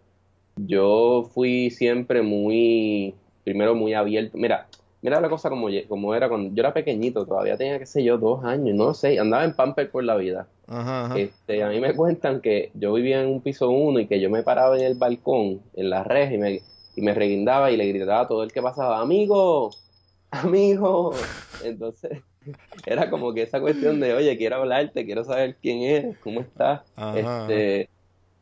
yo 0.55 1.29
fui 1.33 1.69
siempre 1.69 2.21
muy, 2.21 3.13
primero 3.43 3.75
muy 3.75 3.93
abierto. 3.93 4.37
Mira, 4.37 4.67
mira 5.01 5.21
la 5.21 5.29
cosa 5.29 5.49
como, 5.49 5.67
como 5.87 6.15
era 6.15 6.29
cuando 6.29 6.53
yo 6.53 6.61
era 6.61 6.73
pequeñito, 6.73 7.25
todavía 7.25 7.57
tenía, 7.57 7.79
qué 7.79 7.85
sé 7.85 8.03
yo, 8.03 8.17
dos 8.17 8.43
años, 8.43 8.75
no 8.75 8.93
sé, 8.93 9.19
andaba 9.19 9.43
en 9.43 9.53
pamper 9.53 9.91
por 9.91 10.03
la 10.03 10.15
vida. 10.15 10.47
Este, 11.15 11.61
a 11.61 11.69
mí 11.69 11.79
me 11.79 11.93
cuentan 11.95 12.41
que 12.41 12.71
yo 12.73 12.93
vivía 12.93 13.21
en 13.21 13.29
un 13.29 13.41
piso 13.41 13.69
uno 13.69 13.99
y 13.99 14.07
que 14.07 14.19
yo 14.19 14.29
me 14.29 14.43
paraba 14.43 14.77
en 14.77 14.83
el 14.83 14.95
balcón, 14.95 15.61
en 15.75 15.89
la 15.89 16.03
red, 16.03 16.31
y 16.31 16.37
me, 16.37 16.61
y 16.95 17.01
me 17.01 17.13
reguindaba 17.13 17.71
y 17.71 17.77
le 17.77 17.87
gritaba 17.87 18.21
a 18.21 18.27
todo 18.27 18.43
el 18.43 18.51
que 18.51 18.61
pasaba, 18.61 18.99
amigo, 18.99 19.71
amigo. 20.31 21.13
Entonces, 21.63 22.23
era 22.85 23.09
como 23.09 23.33
que 23.33 23.43
esa 23.43 23.59
cuestión 23.59 23.99
de, 23.99 24.13
oye, 24.13 24.37
quiero 24.37 24.57
hablarte, 24.57 25.05
quiero 25.05 25.23
saber 25.23 25.55
quién 25.61 25.81
eres, 25.81 26.17
cómo 26.19 26.41
estás. 26.41 26.81
Este, 27.15 27.89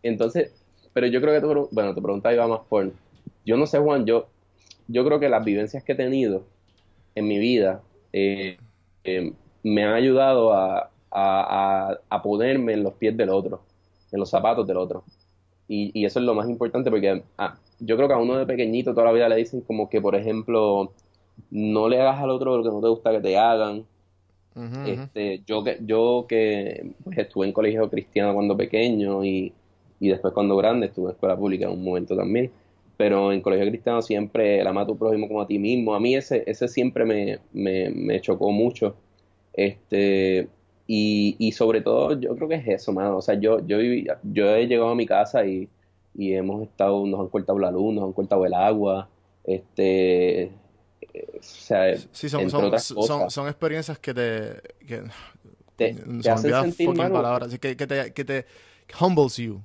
entonces, 0.01 0.62
pero 0.93 1.07
yo 1.07 1.21
creo 1.21 1.33
que 1.33 1.41
tú, 1.41 1.69
bueno, 1.71 1.93
tu 1.93 2.01
pregunta 2.01 2.33
iba 2.33 2.47
más 2.47 2.61
por, 2.69 2.91
yo 3.45 3.57
no 3.57 3.65
sé, 3.65 3.79
Juan, 3.79 4.05
yo, 4.05 4.27
yo 4.87 5.03
creo 5.05 5.19
que 5.19 5.29
las 5.29 5.43
vivencias 5.43 5.83
que 5.83 5.93
he 5.93 5.95
tenido 5.95 6.43
en 7.15 7.27
mi 7.27 7.37
vida 7.39 7.81
eh, 8.11 8.57
eh, 9.03 9.33
me 9.63 9.83
han 9.83 9.93
ayudado 9.93 10.53
a, 10.53 10.89
a, 11.11 12.21
ponerme 12.23 12.73
en 12.73 12.83
los 12.83 12.93
pies 12.93 13.15
del 13.15 13.29
otro, 13.29 13.61
en 14.11 14.19
los 14.19 14.29
zapatos 14.29 14.65
del 14.67 14.77
otro. 14.77 15.03
Y, 15.67 16.05
eso 16.05 16.19
es 16.19 16.25
lo 16.25 16.35
más 16.35 16.47
importante 16.49 16.89
porque 16.91 17.23
ah, 17.37 17.57
yo 17.79 17.95
creo 17.95 18.07
que 18.07 18.13
a 18.13 18.17
uno 18.17 18.37
de 18.37 18.45
pequeñito 18.45 18.93
toda 18.93 19.07
la 19.07 19.11
vida 19.13 19.29
le 19.29 19.37
dicen 19.37 19.61
como 19.61 19.89
que, 19.89 20.01
por 20.01 20.15
ejemplo, 20.15 20.91
no 21.49 21.89
le 21.89 21.99
hagas 22.01 22.21
al 22.21 22.29
otro 22.29 22.57
lo 22.57 22.63
que 22.63 22.69
no 22.69 22.81
te 22.81 22.87
gusta 22.89 23.11
que 23.11 23.21
te 23.21 23.37
hagan. 23.37 23.85
este, 24.85 25.41
yo 25.47 25.63
que, 25.63 25.79
yo 25.81 26.25
que 26.27 26.93
pues, 27.03 27.17
estuve 27.17 27.47
en 27.47 27.53
colegio 27.53 27.89
cristiano 27.89 28.33
cuando 28.33 28.55
pequeño 28.55 29.23
y, 29.23 29.53
y 30.05 30.09
después 30.09 30.33
cuando 30.33 30.55
grande 30.57 30.87
estuve 30.87 31.09
en 31.09 31.11
escuela 31.13 31.37
pública 31.37 31.65
en 31.65 31.71
un 31.71 31.83
momento 31.83 32.15
también 32.15 32.51
pero 32.97 33.31
en 33.31 33.41
colegio 33.41 33.67
cristiano 33.67 34.01
siempre 34.01 34.59
el 34.59 34.67
ama 34.67 34.81
a 34.81 34.85
tu 34.85 34.97
prójimo 34.97 35.27
como 35.27 35.41
a 35.41 35.47
ti 35.47 35.57
mismo. 35.57 35.95
A 35.95 35.99
mí 35.99 36.15
ese, 36.15 36.43
ese 36.45 36.67
siempre 36.67 37.05
me, 37.05 37.39
me, 37.51 37.89
me 37.89 38.21
chocó 38.21 38.51
mucho. 38.51 38.95
Este, 39.53 40.47
y, 40.87 41.35
y, 41.39 41.51
sobre 41.53 41.81
todo 41.81 42.19
yo 42.19 42.35
creo 42.35 42.47
que 42.47 42.55
es 42.55 42.67
eso, 42.67 42.93
mano. 42.93 43.17
O 43.17 43.21
sea, 43.21 43.35
yo, 43.35 43.65
yo, 43.65 43.77
yo 44.23 44.55
he 44.55 44.67
llegado 44.67 44.89
a 44.89 44.95
mi 44.95 45.05
casa 45.05 45.45
y, 45.45 45.69
y 46.15 46.33
hemos 46.33 46.63
estado, 46.63 47.05
nos 47.05 47.19
han 47.19 47.27
cortado 47.27 47.57
la 47.59 47.71
luz, 47.71 47.93
nos 47.93 48.03
han 48.03 48.13
cortado 48.13 48.45
el 48.45 48.53
agua, 48.53 49.09
este, 49.43 50.51
o 51.01 51.41
sea, 51.41 51.97
sí, 52.11 52.29
son, 52.29 52.49
son, 52.49 52.79
son, 52.79 53.29
son, 53.29 53.47
experiencias 53.47 53.99
que 53.99 54.13
te, 54.13 54.61
que, 54.87 55.01
te, 55.75 55.93
te 55.93 56.29
hacen 56.29 56.73
sentir, 56.73 56.93
palabras, 56.93 57.57
que, 57.59 57.75
que 57.75 57.87
te, 57.87 58.13
que 58.13 58.23
te 58.23 58.45
humbles 58.99 59.37
you. 59.37 59.61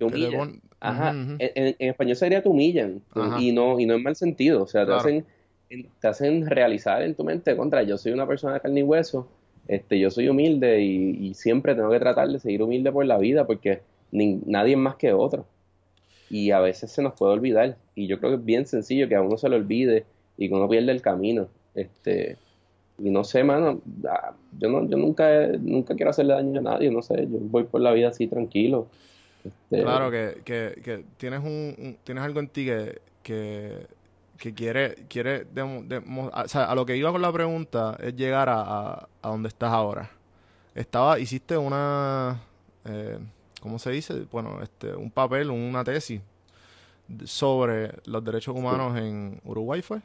Ajá. 0.81 1.11
En, 1.11 1.77
español 1.79 2.17
sería 2.17 2.43
te 2.43 2.49
humillan 2.49 3.03
y 3.41 3.53
no 3.53 3.81
y 3.81 3.87
no 3.87 3.95
en 3.95 4.03
mal 4.03 4.17
sentido, 4.17 4.63
o 4.63 4.67
sea, 4.67 4.87
te 4.87 4.93
hacen 4.93 5.27
te 5.69 6.09
hacen 6.09 6.47
realizar 6.47 7.03
en 7.03 7.15
tu 7.15 7.25
mente 7.25 7.57
contra 7.57 7.83
yo 7.83 7.99
soy 7.99 8.13
una 8.13 8.27
persona 8.27 8.55
de 8.55 8.61
carne 8.61 8.81
y 8.81 8.83
hueso, 8.83 9.29
este 9.67 9.99
yo 9.99 10.11
soy 10.11 10.29
humilde 10.29 10.81
y, 10.83 11.35
siempre 11.35 11.75
tengo 11.75 11.91
que 11.91 11.99
tratar 11.99 12.29
de 12.29 12.39
seguir 12.39 12.63
humilde 12.63 12.91
por 12.91 13.05
la 13.05 13.19
vida 13.19 13.47
porque 13.47 13.83
nadie 14.11 14.73
es 14.73 14.79
más 14.79 14.97
que 14.97 15.13
otro. 15.13 15.47
Y 16.31 16.51
a 16.51 16.61
veces 16.61 16.91
se 16.91 17.03
nos 17.03 17.15
puede 17.15 17.33
olvidar 17.33 17.77
y 17.95 18.07
yo 18.07 18.19
creo 18.19 18.33
que 18.33 18.37
es 18.37 18.45
bien 18.45 18.67
sencillo 18.67 19.09
que 19.09 19.15
a 19.15 19.23
uno 19.23 19.39
se 19.39 19.49
lo 19.49 19.57
olvide 19.57 20.05
y 20.37 20.49
que 20.49 20.55
uno 20.55 20.69
pierde 20.69 20.93
el 20.93 21.03
camino. 21.03 21.49
Este 21.75 22.37
y 22.99 23.11
no 23.11 23.25
sé, 23.25 23.45
mano, 23.45 23.81
ah, 24.09 24.35
yo 24.59 24.69
no 24.69 24.89
yo 24.89 24.97
nunca 24.97 25.47
nunca 25.61 25.95
quiero 25.95 26.11
hacerle 26.11 26.35
daño 26.35 26.61
a 26.61 26.63
nadie, 26.63 26.91
no 26.91 27.03
sé, 27.03 27.29
yo 27.31 27.39
voy 27.41 27.65
por 27.65 27.81
la 27.81 27.93
vida 27.93 28.09
así 28.09 28.27
tranquilo. 28.27 28.89
Este, 29.49 29.83
claro, 29.83 30.11
que, 30.11 30.43
que, 30.45 30.81
que 30.83 31.05
tienes, 31.17 31.41
un, 31.41 31.99
tienes 32.05 32.25
algo 32.25 32.41
en 32.41 32.49
ti 32.49 32.65
que, 32.65 33.01
que, 33.23 33.87
que 34.37 34.55
quiere, 34.55 34.95
quiere 35.09 35.47
o 35.57 36.49
sea, 36.49 36.65
a 36.65 36.75
lo 36.75 36.87
que 36.87 36.97
iba 36.97 37.11
con 37.13 37.23
la 37.23 37.33
pregunta 37.33 37.97
es 38.01 38.15
llegar 38.15 38.49
a, 38.49 39.09
a, 39.23 39.29
donde 39.29 39.49
estás 39.49 39.73
ahora. 39.73 40.11
Estaba, 40.75 41.19
hiciste 41.19 41.57
una, 41.57 42.41
eh, 42.85 43.19
¿cómo 43.61 43.79
se 43.79 43.91
dice? 43.91 44.27
Bueno, 44.31 44.63
este, 44.63 44.95
un 44.95 45.11
papel, 45.11 45.51
una 45.51 45.83
tesis 45.83 46.21
sobre 47.25 47.95
los 48.05 48.25
derechos 48.25 48.55
humanos 48.55 48.97
en 48.97 49.41
Uruguay, 49.45 49.83
¿fue? 49.83 50.01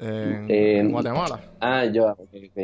En, 0.00 0.92
Guatemala. 0.92 1.40
Ah, 1.60 1.84
yo, 1.86 2.16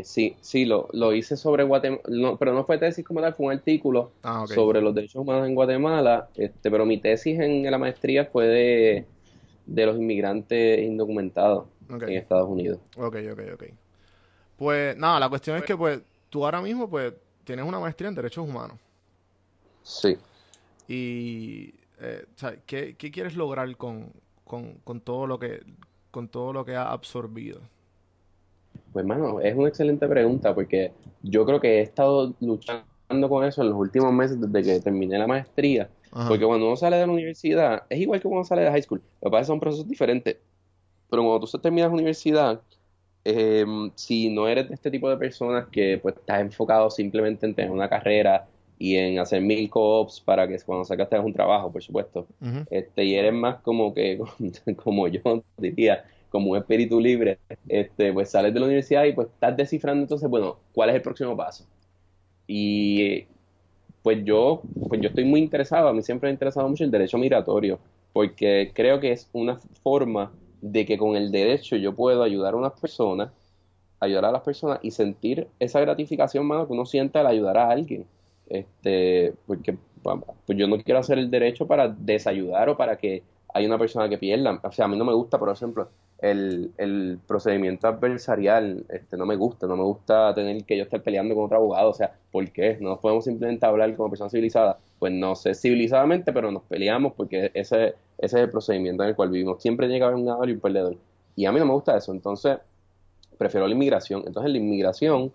sí, 0.05 0.37
sí, 0.41 0.65
lo, 0.65 0.89
lo 0.93 1.13
hice 1.13 1.37
sobre 1.37 1.65
Guatemala, 1.65 2.37
pero 2.39 2.53
no 2.53 2.65
fue 2.65 2.79
tesis 2.79 3.05
como 3.05 3.21
tal, 3.21 3.35
fue 3.35 3.47
un 3.47 3.53
artículo 3.53 4.13
ah, 4.23 4.45
sobre 4.47 4.81
los 4.81 4.95
derechos 4.95 5.17
humanos 5.17 5.49
en 5.49 5.55
Guatemala, 5.55 6.29
este, 6.37 6.71
pero 6.71 6.87
mi 6.87 6.99
tesis 6.99 7.39
en, 7.41 7.69
la 7.71 7.79
maestría 7.79 8.27
fue 8.27 8.47
de, 8.47 9.07
de 9.67 9.87
los 9.87 9.97
inmigrantes 9.97 10.81
indocumentados 10.81 11.67
en 11.89 12.13
Estados 12.13 12.49
Unidos. 12.49 12.79
Ok, 12.97 13.17
ok, 13.33 13.41
ok. 13.55 13.65
Pues 14.57 14.97
nada, 14.97 15.19
la 15.19 15.29
cuestión 15.29 15.57
es 15.57 15.65
que 15.65 15.77
pues 15.77 16.01
tú 16.31 16.45
ahora 16.45 16.61
mismo 16.61 16.89
pues 16.89 17.13
tienes 17.45 17.65
una 17.67 17.81
maestría 17.81 18.09
en 18.09 18.15
derechos 18.15 18.49
humanos. 18.49 18.79
Sí. 19.83 20.17
Y, 20.87 21.75
eh, 22.01 22.27
¿qué, 22.67 22.95
¿qué, 22.97 23.11
quieres 23.11 23.35
lograr 23.35 23.77
con, 23.77 24.13
con, 24.45 24.75
con 24.85 25.01
todo 25.01 25.27
lo 25.27 25.39
que 25.39 25.63
con 26.15 26.29
todo 26.29 26.53
lo 26.53 26.65
que 26.65 26.77
ha 26.77 26.93
absorbido? 26.93 27.59
Pues, 28.93 29.05
mano, 29.05 29.41
es 29.41 29.57
una 29.57 29.69
excelente 29.69 30.07
pregunta 30.07 30.55
porque 30.55 30.93
yo 31.25 31.45
creo 31.45 31.61
que 31.61 31.79
he 31.79 31.81
estado 31.81 32.33
luchando 32.41 33.29
con 33.29 33.45
eso 33.45 33.63
en 33.63 33.71
los 33.71 33.79
últimos 33.79 34.13
meses 34.13 34.41
desde 34.41 34.63
que 34.63 34.81
terminé 34.81 35.19
la 35.19 35.27
maestría. 35.27 35.91
Porque 36.29 36.47
cuando 36.47 36.69
uno 36.69 36.77
sale 36.77 36.99
de 36.99 37.07
la 37.09 37.13
universidad, 37.13 37.83
es 37.89 37.99
igual 37.99 38.21
que 38.21 38.29
cuando 38.29 38.39
uno 38.39 38.45
sale 38.45 38.63
de 38.63 38.71
high 38.71 38.83
school. 38.83 39.03
Lo 39.21 39.29
que 39.29 39.31
pasa 39.33 39.41
es 39.41 39.47
que 39.47 39.49
son 39.49 39.59
procesos 39.59 39.89
diferentes. 39.89 40.37
Pero 41.11 41.23
cuando 41.25 41.45
tú 41.45 41.59
terminas 41.59 41.89
la 41.89 41.95
universidad, 41.95 42.61
em, 43.25 43.91
si 43.97 44.31
no 44.31 44.47
eres 44.47 44.69
de 44.69 44.75
este 44.75 44.93
tipo 44.93 45.11
de 45.11 45.17
personas 45.17 45.67
que 45.73 45.99
pues 46.01 46.15
estás 46.15 46.41
enfocado 46.41 46.89
simplemente 46.91 47.45
en 47.47 47.57
tener 47.57 47.73
una 47.73 47.89
carrera 47.89 48.47
y 48.79 48.97
en 48.97 49.19
hacer 49.19 49.41
mil 49.41 49.71
co-ops 49.71 50.21
para 50.21 50.49
que 50.49 50.59
cuando 50.61 50.85
sacas 50.85 51.09
tengas 51.09 51.27
un 51.27 51.33
trabajo, 51.33 51.71
por 51.71 51.83
supuesto. 51.83 52.27
este 52.71 53.05
Y 53.05 53.15
eres 53.15 53.33
más 53.33 53.61
como 53.63 53.95
que, 53.95 54.21
como 54.83 55.09
yo 55.09 55.21
diría, 55.59 56.05
como 56.31 56.51
un 56.51 56.59
espíritu 56.59 57.01
libre, 57.01 57.39
este 57.69 58.13
pues 58.13 58.31
sales 58.31 58.53
de 58.53 58.61
la 58.61 58.67
universidad 58.67 59.05
y 59.05 59.13
pues 59.13 59.29
estás 59.29 59.57
descifrando 59.57 60.03
entonces, 60.03 60.29
bueno, 60.29 60.59
¿cuál 60.73 60.91
es 60.91 60.97
el 60.97 61.03
próximo 61.03 61.37
paso? 61.37 61.65
Y 62.47 63.27
pues 64.03 64.25
yo, 64.25 64.63
pues 64.89 65.01
yo 65.01 65.09
estoy 65.09 65.25
muy 65.25 65.41
interesado, 65.41 65.89
a 65.89 65.93
mí 65.93 66.03
siempre 66.03 66.27
me 66.27 66.31
ha 66.33 66.35
interesado 66.35 66.69
mucho 66.69 66.85
el 66.85 66.91
derecho 66.91 67.17
migratorio, 67.19 67.79
porque 68.13 68.73
creo 68.75 69.01
que 69.01 69.13
es 69.13 69.31
una 69.33 69.59
forma 69.83 70.33
de 70.61 70.85
que 70.85 70.99
con 70.99 71.17
el 71.17 71.31
derecho 71.31 71.77
yo 71.77 71.95
puedo 71.95 72.23
ayudar 72.23 72.55
a 72.55 72.57
unas 72.57 72.79
personas, 72.79 73.31
ayudar 74.01 74.27
a 74.27 74.33
las 74.33 74.43
personas 74.43 74.81
y 74.83 74.91
sentir 74.91 75.49
esa 75.59 75.81
gratificación, 75.81 76.47
más 76.47 76.67
que 76.67 76.73
uno 76.73 76.85
siente 76.85 77.19
al 77.19 77.27
ayudar 77.29 77.57
a 77.57 77.71
alguien 77.71 78.07
este, 78.49 79.35
porque 79.47 79.77
pues 80.03 80.59
yo 80.59 80.67
no 80.67 80.79
quiero 80.79 81.01
hacer 81.01 81.19
el 81.19 81.31
derecho 81.31 81.67
para 81.67 81.89
desayudar 81.89 82.69
o 82.69 82.77
para 82.77 82.97
que 82.97 83.23
hay 83.55 83.67
una 83.67 83.79
persona 83.79 84.09
que 84.09 84.19
pierda. 84.19 84.61
O 84.63 84.73
sea, 84.73 84.85
a 84.85 84.89
mí 84.89 84.97
no 84.97 85.05
me 85.05 85.15
gusta, 85.15 85.39
por 85.39 85.49
ejemplo, 85.49 85.89
el, 86.19 86.73
el 86.77 87.19
procedimiento 87.27 87.87
adversarial, 87.87 88.85
este, 88.89 89.17
no 89.17 89.27
me 89.27 89.37
gusta, 89.37 89.67
no 89.67 89.77
me 89.77 89.85
gusta 89.85 90.35
tener 90.35 90.65
que 90.65 90.77
yo 90.77 90.85
estar 90.85 91.03
peleando 91.03 91.35
con 91.35 91.45
otro 91.45 91.59
abogado. 91.59 91.91
O 91.91 91.95
sea, 91.95 92.13
¿por 92.33 92.51
qué? 92.51 92.79
No 92.81 93.01
podemos 93.01 93.25
simplemente 93.25 93.65
hablar 93.65 93.95
como 93.97 94.11
persona 94.11 94.29
civilizada. 94.31 94.79
Pues 94.99 95.13
no 95.13 95.37
sé, 95.37 95.55
civilizadamente, 95.55 96.33
pero 96.33 96.51
nos 96.51 96.63
peleamos 96.65 97.13
porque 97.15 97.51
ese, 97.55 97.87
ese 97.87 97.95
es 98.19 98.35
el 98.35 98.51
procedimiento 98.51 99.03
en 99.05 99.11
el 99.11 99.17
cual 99.17 99.31
vivimos. 99.31 99.63
Siempre 99.63 99.87
tiene 99.87 100.01
que 100.01 100.05
haber 100.05 100.17
un 100.17 100.27
ganador 100.27 100.49
y 100.49 100.53
un 100.53 100.61
perdedor. 100.61 100.97
Y 101.37 101.47
a 101.47 101.53
mí 101.53 101.59
no 101.59 101.67
me 101.67 101.73
gusta 101.73 101.97
eso. 101.97 102.13
Entonces, 102.13 102.59
prefiero 103.39 103.67
la 103.67 103.75
inmigración. 103.75 104.25
Entonces, 104.27 104.51
la 104.51 104.59
inmigración 104.59 105.33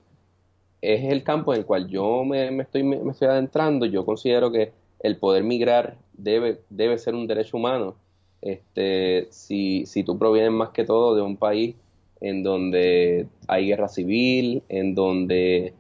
es 0.82 1.04
el 1.12 1.24
campo 1.24 1.54
en 1.54 1.60
el 1.60 1.66
cual 1.66 1.88
yo 1.88 2.24
me, 2.24 2.62
estoy, 2.62 2.84
me, 2.84 2.98
estoy 3.12 3.28
adentrando. 3.28 3.86
Yo 3.86 4.06
considero 4.06 4.52
que 4.52 4.72
el 5.02 5.18
poder 5.18 5.44
migrar 5.44 5.98
debe, 6.14 6.62
debe 6.70 6.98
ser 6.98 7.16
un 7.16 7.28
derecho 7.28 7.58
humano. 7.58 7.96
Este, 8.42 9.28
si, 9.32 9.86
si 9.86 10.04
tú 10.04 10.18
provienes 10.18 10.52
más 10.52 10.70
que 10.70 10.86
todo 10.86 11.16
de 11.16 11.22
un 11.22 11.38
país 11.38 11.76
en 12.22 12.44
donde 12.44 13.28
hay 13.48 13.68
guerra 13.68 13.88
civil, 13.88 14.64
en 14.70 14.96
donde 14.96 15.74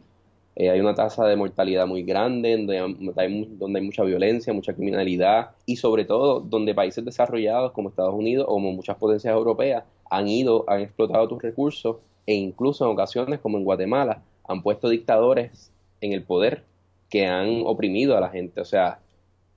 eh, 0.56 0.70
hay 0.70 0.80
una 0.80 0.94
tasa 0.94 1.26
de 1.26 1.36
mortalidad 1.36 1.88
muy 1.88 2.04
grande, 2.04 2.54
en 2.54 2.68
donde 2.68 3.22
hay, 3.22 3.46
donde 3.58 3.80
hay 3.80 3.86
mucha 3.86 4.04
violencia, 4.04 4.54
mucha 4.54 4.74
criminalidad 4.74 5.52
y 5.66 5.78
sobre 5.78 6.06
todo 6.06 6.42
donde 6.42 6.76
países 6.76 7.04
desarrollados 7.06 7.72
como 7.72 7.90
Estados 7.90 8.14
Unidos 8.14 8.46
o 8.50 8.60
muchas 8.60 8.98
potencias 8.98 9.34
europeas 9.34 9.84
han 10.10 10.28
ido, 10.28 10.66
han 10.68 10.82
explotado 10.82 11.28
tus 11.28 11.42
recursos 11.42 11.98
e 12.26 12.36
incluso 12.36 12.86
en 12.86 12.92
ocasiones 12.92 13.40
como 13.40 13.58
en 13.58 13.64
Guatemala 13.64 14.22
han 14.50 14.64
puesto 14.64 14.90
dictadores 14.90 15.72
en 16.02 16.12
el 16.12 16.24
poder 16.24 16.64
que 17.10 17.28
han 17.28 17.62
oprimido 17.66 18.18
a 18.18 18.20
la 18.20 18.30
gente. 18.30 18.60
O 18.60 18.66
sea, 18.66 19.00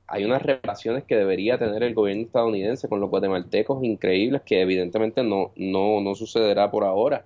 hay 0.06 0.24
unas 0.24 0.42
relaciones 0.42 1.04
que 1.04 1.16
debería 1.16 1.58
tener 1.58 1.82
el 1.82 1.94
gobierno 1.94 2.24
estadounidense 2.24 2.88
con 2.88 3.00
los 3.00 3.08
guatemaltecos 3.08 3.82
increíbles 3.82 4.42
que 4.42 4.60
evidentemente 4.60 5.22
no, 5.24 5.52
no, 5.56 6.02
no 6.02 6.14
sucederá 6.14 6.70
por 6.70 6.84
ahora, 6.84 7.24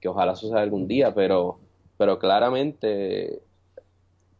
que 0.00 0.08
ojalá 0.08 0.34
suceda 0.34 0.60
algún 0.60 0.88
día, 0.88 1.14
pero, 1.14 1.58
pero 1.96 2.18
claramente 2.18 3.40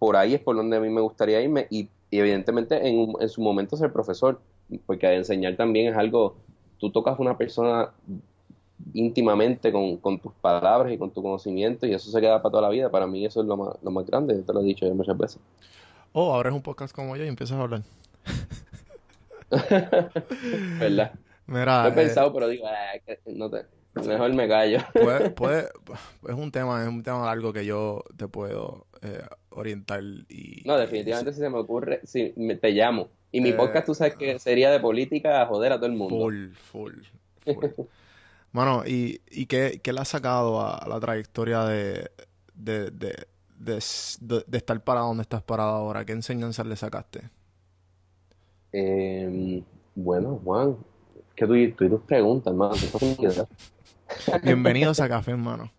por 0.00 0.16
ahí 0.16 0.34
es 0.34 0.40
por 0.40 0.56
donde 0.56 0.76
a 0.76 0.80
mí 0.80 0.90
me 0.90 1.00
gustaría 1.00 1.40
irme 1.40 1.68
y, 1.70 1.88
evidentemente 2.10 2.88
en, 2.88 3.12
en, 3.20 3.28
su 3.28 3.40
momento 3.40 3.76
ser 3.76 3.92
profesor, 3.92 4.40
porque 4.86 5.12
enseñar 5.12 5.56
también 5.56 5.92
es 5.92 5.96
algo, 5.96 6.36
tú 6.78 6.90
tocas 6.90 7.18
a 7.18 7.22
una 7.22 7.38
persona 7.38 7.92
íntimamente 8.92 9.72
con, 9.72 9.96
con, 9.96 10.18
tus 10.18 10.32
palabras 10.34 10.92
y 10.92 10.98
con 10.98 11.10
tu 11.10 11.22
conocimiento 11.22 11.86
y 11.86 11.94
eso 11.94 12.10
se 12.10 12.20
queda 12.20 12.42
para 12.42 12.50
toda 12.50 12.62
la 12.62 12.68
vida. 12.68 12.90
Para 12.90 13.06
mí 13.06 13.24
eso 13.24 13.40
es 13.40 13.46
lo 13.46 13.56
más, 13.56 13.76
lo 13.82 13.90
más 13.90 14.06
grande, 14.06 14.34
te 14.42 14.52
lo 14.52 14.60
he 14.60 14.64
dicho 14.64 14.86
muchas 14.94 15.16
veces. 15.16 15.40
Oh, 16.12 16.34
ahora 16.34 16.50
es 16.50 16.54
un 16.54 16.62
podcast 16.62 16.94
como 16.94 17.16
yo 17.16 17.24
y 17.24 17.28
empiezas 17.28 17.58
a 17.58 17.62
hablar. 17.62 17.82
¿Verdad? 20.78 21.12
Mira, 21.46 21.82
Lo 21.82 21.88
he 21.88 21.92
pensado, 21.92 22.32
pero 22.32 22.48
digo, 22.48 22.66
ah, 22.66 22.98
no 23.26 23.50
te, 23.50 23.66
mejor 24.02 24.32
me 24.32 24.48
callo. 24.48 24.78
Puede, 24.92 25.30
puede, 25.30 25.68
es 26.28 26.34
un 26.34 26.50
tema, 26.50 26.82
es 26.82 26.88
un 26.88 27.02
tema 27.02 27.26
largo 27.26 27.52
que 27.52 27.64
yo 27.66 28.02
te 28.16 28.28
puedo 28.28 28.86
eh, 29.02 29.22
orientar 29.50 30.02
y... 30.28 30.62
No, 30.64 30.78
definitivamente 30.78 31.32
si 31.32 31.40
se 31.40 31.50
me 31.50 31.58
ocurre, 31.58 32.00
si 32.04 32.32
me, 32.36 32.56
te 32.56 32.70
llamo. 32.70 33.08
Y 33.30 33.40
mi 33.40 33.50
eh, 33.50 33.54
podcast, 33.54 33.86
tú 33.86 33.94
sabes 33.94 34.14
que 34.14 34.38
sería 34.38 34.70
de 34.70 34.80
política 34.80 35.42
a 35.42 35.46
joder 35.46 35.72
a 35.72 35.76
todo 35.76 35.86
el 35.86 35.92
mundo. 35.92 36.16
Full, 36.16 36.52
full, 36.52 36.94
full. 37.44 37.86
Mano, 38.54 38.84
¿y, 38.86 39.20
y 39.32 39.46
qué, 39.46 39.80
qué, 39.82 39.92
le 39.92 39.98
ha 40.00 40.04
sacado 40.04 40.60
a, 40.60 40.86
la 40.88 41.00
trayectoria 41.00 41.64
de, 41.64 42.08
de, 42.54 42.88
de, 42.92 43.26
de, 43.58 44.56
estar 44.56 44.84
parado 44.84 45.08
donde 45.08 45.22
estás 45.22 45.42
parado 45.42 45.70
ahora? 45.70 46.04
¿Qué 46.04 46.12
enseñanzas 46.12 46.64
le 46.64 46.76
sacaste? 46.76 47.22
Eh, 48.70 49.60
bueno, 49.96 50.40
Juan, 50.44 50.76
que 51.34 51.46
tú, 51.48 51.54
tú 51.76 51.84
y 51.84 51.88
tus 51.88 52.02
preguntas, 52.02 52.52
hermano. 52.52 52.74
Bienvenidos 54.44 55.00
a 55.00 55.08
Café, 55.08 55.32
hermano. 55.32 55.72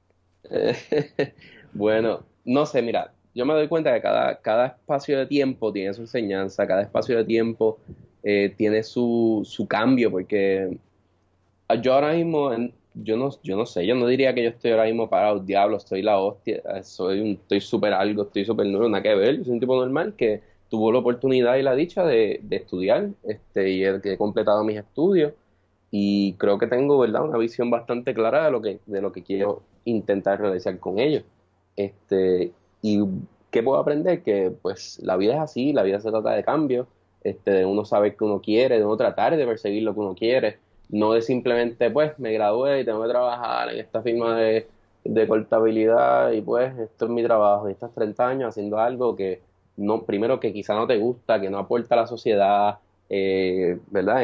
bueno, 1.74 2.26
no 2.44 2.66
sé, 2.66 2.82
mira, 2.82 3.14
yo 3.34 3.46
me 3.46 3.54
doy 3.54 3.70
cuenta 3.70 3.94
que 3.94 4.02
cada, 4.02 4.42
cada 4.42 4.68
espacio 4.68 5.18
de 5.18 5.28
tiempo 5.28 5.72
tiene 5.72 5.94
su 5.94 6.02
enseñanza, 6.02 6.68
cada 6.68 6.82
espacio 6.82 7.16
de 7.16 7.24
tiempo 7.24 7.80
eh, 8.22 8.54
tiene 8.58 8.84
su, 8.84 9.44
su 9.46 9.66
cambio, 9.66 10.12
porque 10.12 10.78
yo 11.82 11.94
ahora 11.94 12.14
mismo, 12.14 12.52
yo 12.94 13.18
no, 13.18 13.30
yo 13.44 13.58
no 13.58 13.66
sé, 13.66 13.86
yo 13.86 13.96
no 13.96 14.08
diría 14.08 14.34
que 14.34 14.44
yo 14.44 14.50
estoy 14.50 14.72
ahora 14.72 14.86
mismo 14.86 15.10
para 15.10 15.32
el 15.32 15.46
diablo, 15.46 15.78
estoy 15.78 16.02
la 16.02 16.20
hostia, 16.20 16.62
soy 16.84 17.22
un, 17.22 17.28
estoy 17.32 17.62
súper 17.62 17.94
algo, 17.94 18.24
estoy 18.24 18.46
súper 18.46 18.68
nuevo, 18.68 18.88
nada 18.88 19.04
que 19.04 19.16
ver, 19.16 19.38
yo 19.38 19.44
soy 19.46 19.54
un 19.54 19.60
tipo 19.60 19.76
normal 19.76 20.14
que 20.16 20.42
tuvo 20.70 20.92
la 20.92 21.00
oportunidad 21.00 21.56
y 21.58 21.64
la 21.64 21.76
dicha 21.76 22.06
de, 22.06 22.42
estudiar, 22.52 23.10
este, 23.24 23.72
y 23.72 23.86
he, 23.86 24.18
completado 24.18 24.64
mis 24.64 24.78
estudios, 24.78 25.34
y 25.92 26.34
creo 26.34 26.58
que 26.58 26.68
tengo, 26.68 27.00
¿verdad?, 27.00 27.24
una 27.24 27.38
visión 27.38 27.70
bastante 27.70 28.14
clara 28.14 28.46
de 28.46 28.52
lo 28.52 28.62
que, 28.62 28.80
de 28.86 29.02
lo 29.02 29.12
que 29.12 29.24
quiero 29.24 29.64
intentar 29.86 30.40
realizar 30.42 30.78
con 30.80 31.00
ellos. 31.00 31.24
Este, 31.76 32.52
y 32.82 33.00
¿qué 33.52 33.64
puedo 33.64 33.80
aprender? 33.80 34.22
Que 34.24 34.52
pues 34.62 35.00
la 35.02 35.16
vida 35.18 35.36
es 35.36 35.40
así, 35.40 35.74
la 35.74 35.84
vida 35.84 36.00
se 36.02 36.10
trata 36.12 36.32
de 36.32 36.44
cambio, 36.44 36.88
este, 37.24 37.52
de 37.52 37.66
uno 37.66 37.86
saber 37.86 38.16
que 38.18 38.24
uno 38.24 38.42
quiere, 38.42 38.78
de 38.78 38.86
uno 38.86 38.98
tratar 38.98 39.38
de 39.38 39.46
perseguir 39.46 39.84
lo 39.84 39.94
que 39.94 40.00
uno 40.02 40.16
quiere, 40.16 40.60
no 40.90 41.14
de 41.14 41.22
simplemente, 41.22 41.90
pues, 41.92 42.18
me 42.20 42.34
gradué 42.34 42.82
y 42.82 42.86
tengo 42.86 43.02
que 43.04 43.10
trabajar 43.10 43.70
en 43.72 43.80
esta 43.80 44.02
firma 44.02 44.36
de, 44.36 44.68
de 45.04 45.28
contabilidad 45.28 46.32
y 46.32 46.42
pues 46.42 46.78
esto 46.80 47.06
es 47.06 47.12
mi 47.12 47.24
trabajo 47.24 47.70
y 47.70 47.74
estás 47.74 47.94
30 47.94 48.28
años 48.28 48.50
haciendo 48.50 48.80
algo 48.80 49.16
que 49.16 49.42
no 49.78 50.04
primero 50.04 50.40
que 50.40 50.54
quizá 50.54 50.74
no 50.76 50.88
te 50.88 50.98
gusta, 50.98 51.40
que 51.40 51.50
no 51.50 51.60
aporta 51.60 51.96
a 51.96 52.00
la 52.00 52.08
sociedad, 52.08 52.80
eh, 53.10 53.80
¿verdad? 53.92 54.24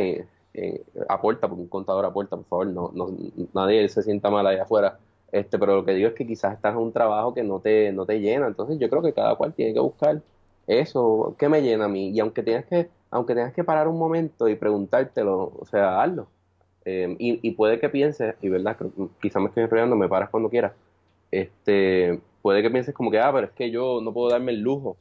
Eh, 0.54 0.84
aporta, 1.08 1.48
porque 1.48 1.62
un 1.62 1.68
contador 1.70 2.06
aporta, 2.06 2.36
por 2.36 2.46
favor, 2.46 2.68
no, 2.68 2.92
no, 2.94 3.10
nadie 3.54 3.88
se 3.90 4.04
sienta 4.04 4.30
mal 4.30 4.46
ahí 4.48 4.58
afuera. 4.58 5.00
Este, 5.32 5.58
pero 5.60 5.76
lo 5.78 5.86
que 5.86 5.94
digo 5.94 6.10
es 6.10 6.16
que 6.16 6.28
quizás 6.28 6.54
estás 6.56 6.74
en 6.74 6.80
un 6.80 6.92
trabajo 6.92 7.34
que 7.34 7.44
no 7.44 7.60
te, 7.60 7.92
no 7.94 8.06
te 8.06 8.20
llena. 8.20 8.48
Entonces 8.48 8.78
yo 8.80 8.90
creo 8.90 9.02
que 9.02 9.14
cada 9.14 9.36
cual 9.36 9.54
tiene 9.54 9.74
que 9.74 9.80
buscar 9.80 10.22
eso, 10.68 11.36
¿qué 11.38 11.50
me 11.50 11.62
llena 11.62 11.86
a 11.86 11.88
mí? 11.88 12.10
Y 12.10 12.20
aunque 12.20 12.44
tengas 12.44 12.66
que, 12.66 12.90
aunque 13.10 13.34
tengas 13.36 13.54
que 13.54 13.64
parar 13.64 13.88
un 13.88 13.98
momento 13.98 14.48
y 14.48 14.56
preguntártelo, 14.56 15.54
o 15.60 15.66
sea, 15.66 16.02
hazlo. 16.02 16.28
Eh, 16.86 17.16
y, 17.20 17.40
y, 17.48 17.52
puede 17.52 17.80
que 17.80 17.90
pienses, 17.90 18.36
y 18.42 18.50
verdad, 18.50 18.78
quizás 19.22 19.42
me 19.42 19.50
estoy 19.50 19.64
enrollando, 19.64 19.96
me 19.96 20.10
paras 20.10 20.30
cuando 20.30 20.50
quieras. 20.50 20.74
Este, 21.30 22.20
puede 22.42 22.62
que 22.62 22.70
pienses 22.70 22.94
como 22.94 23.12
que, 23.12 23.20
ah, 23.20 23.32
pero 23.34 23.48
es 23.48 23.54
que 23.54 23.72
yo 23.72 24.02
no 24.02 24.14
puedo 24.14 24.30
darme 24.30 24.52
el 24.52 24.62
lujo 24.62 24.98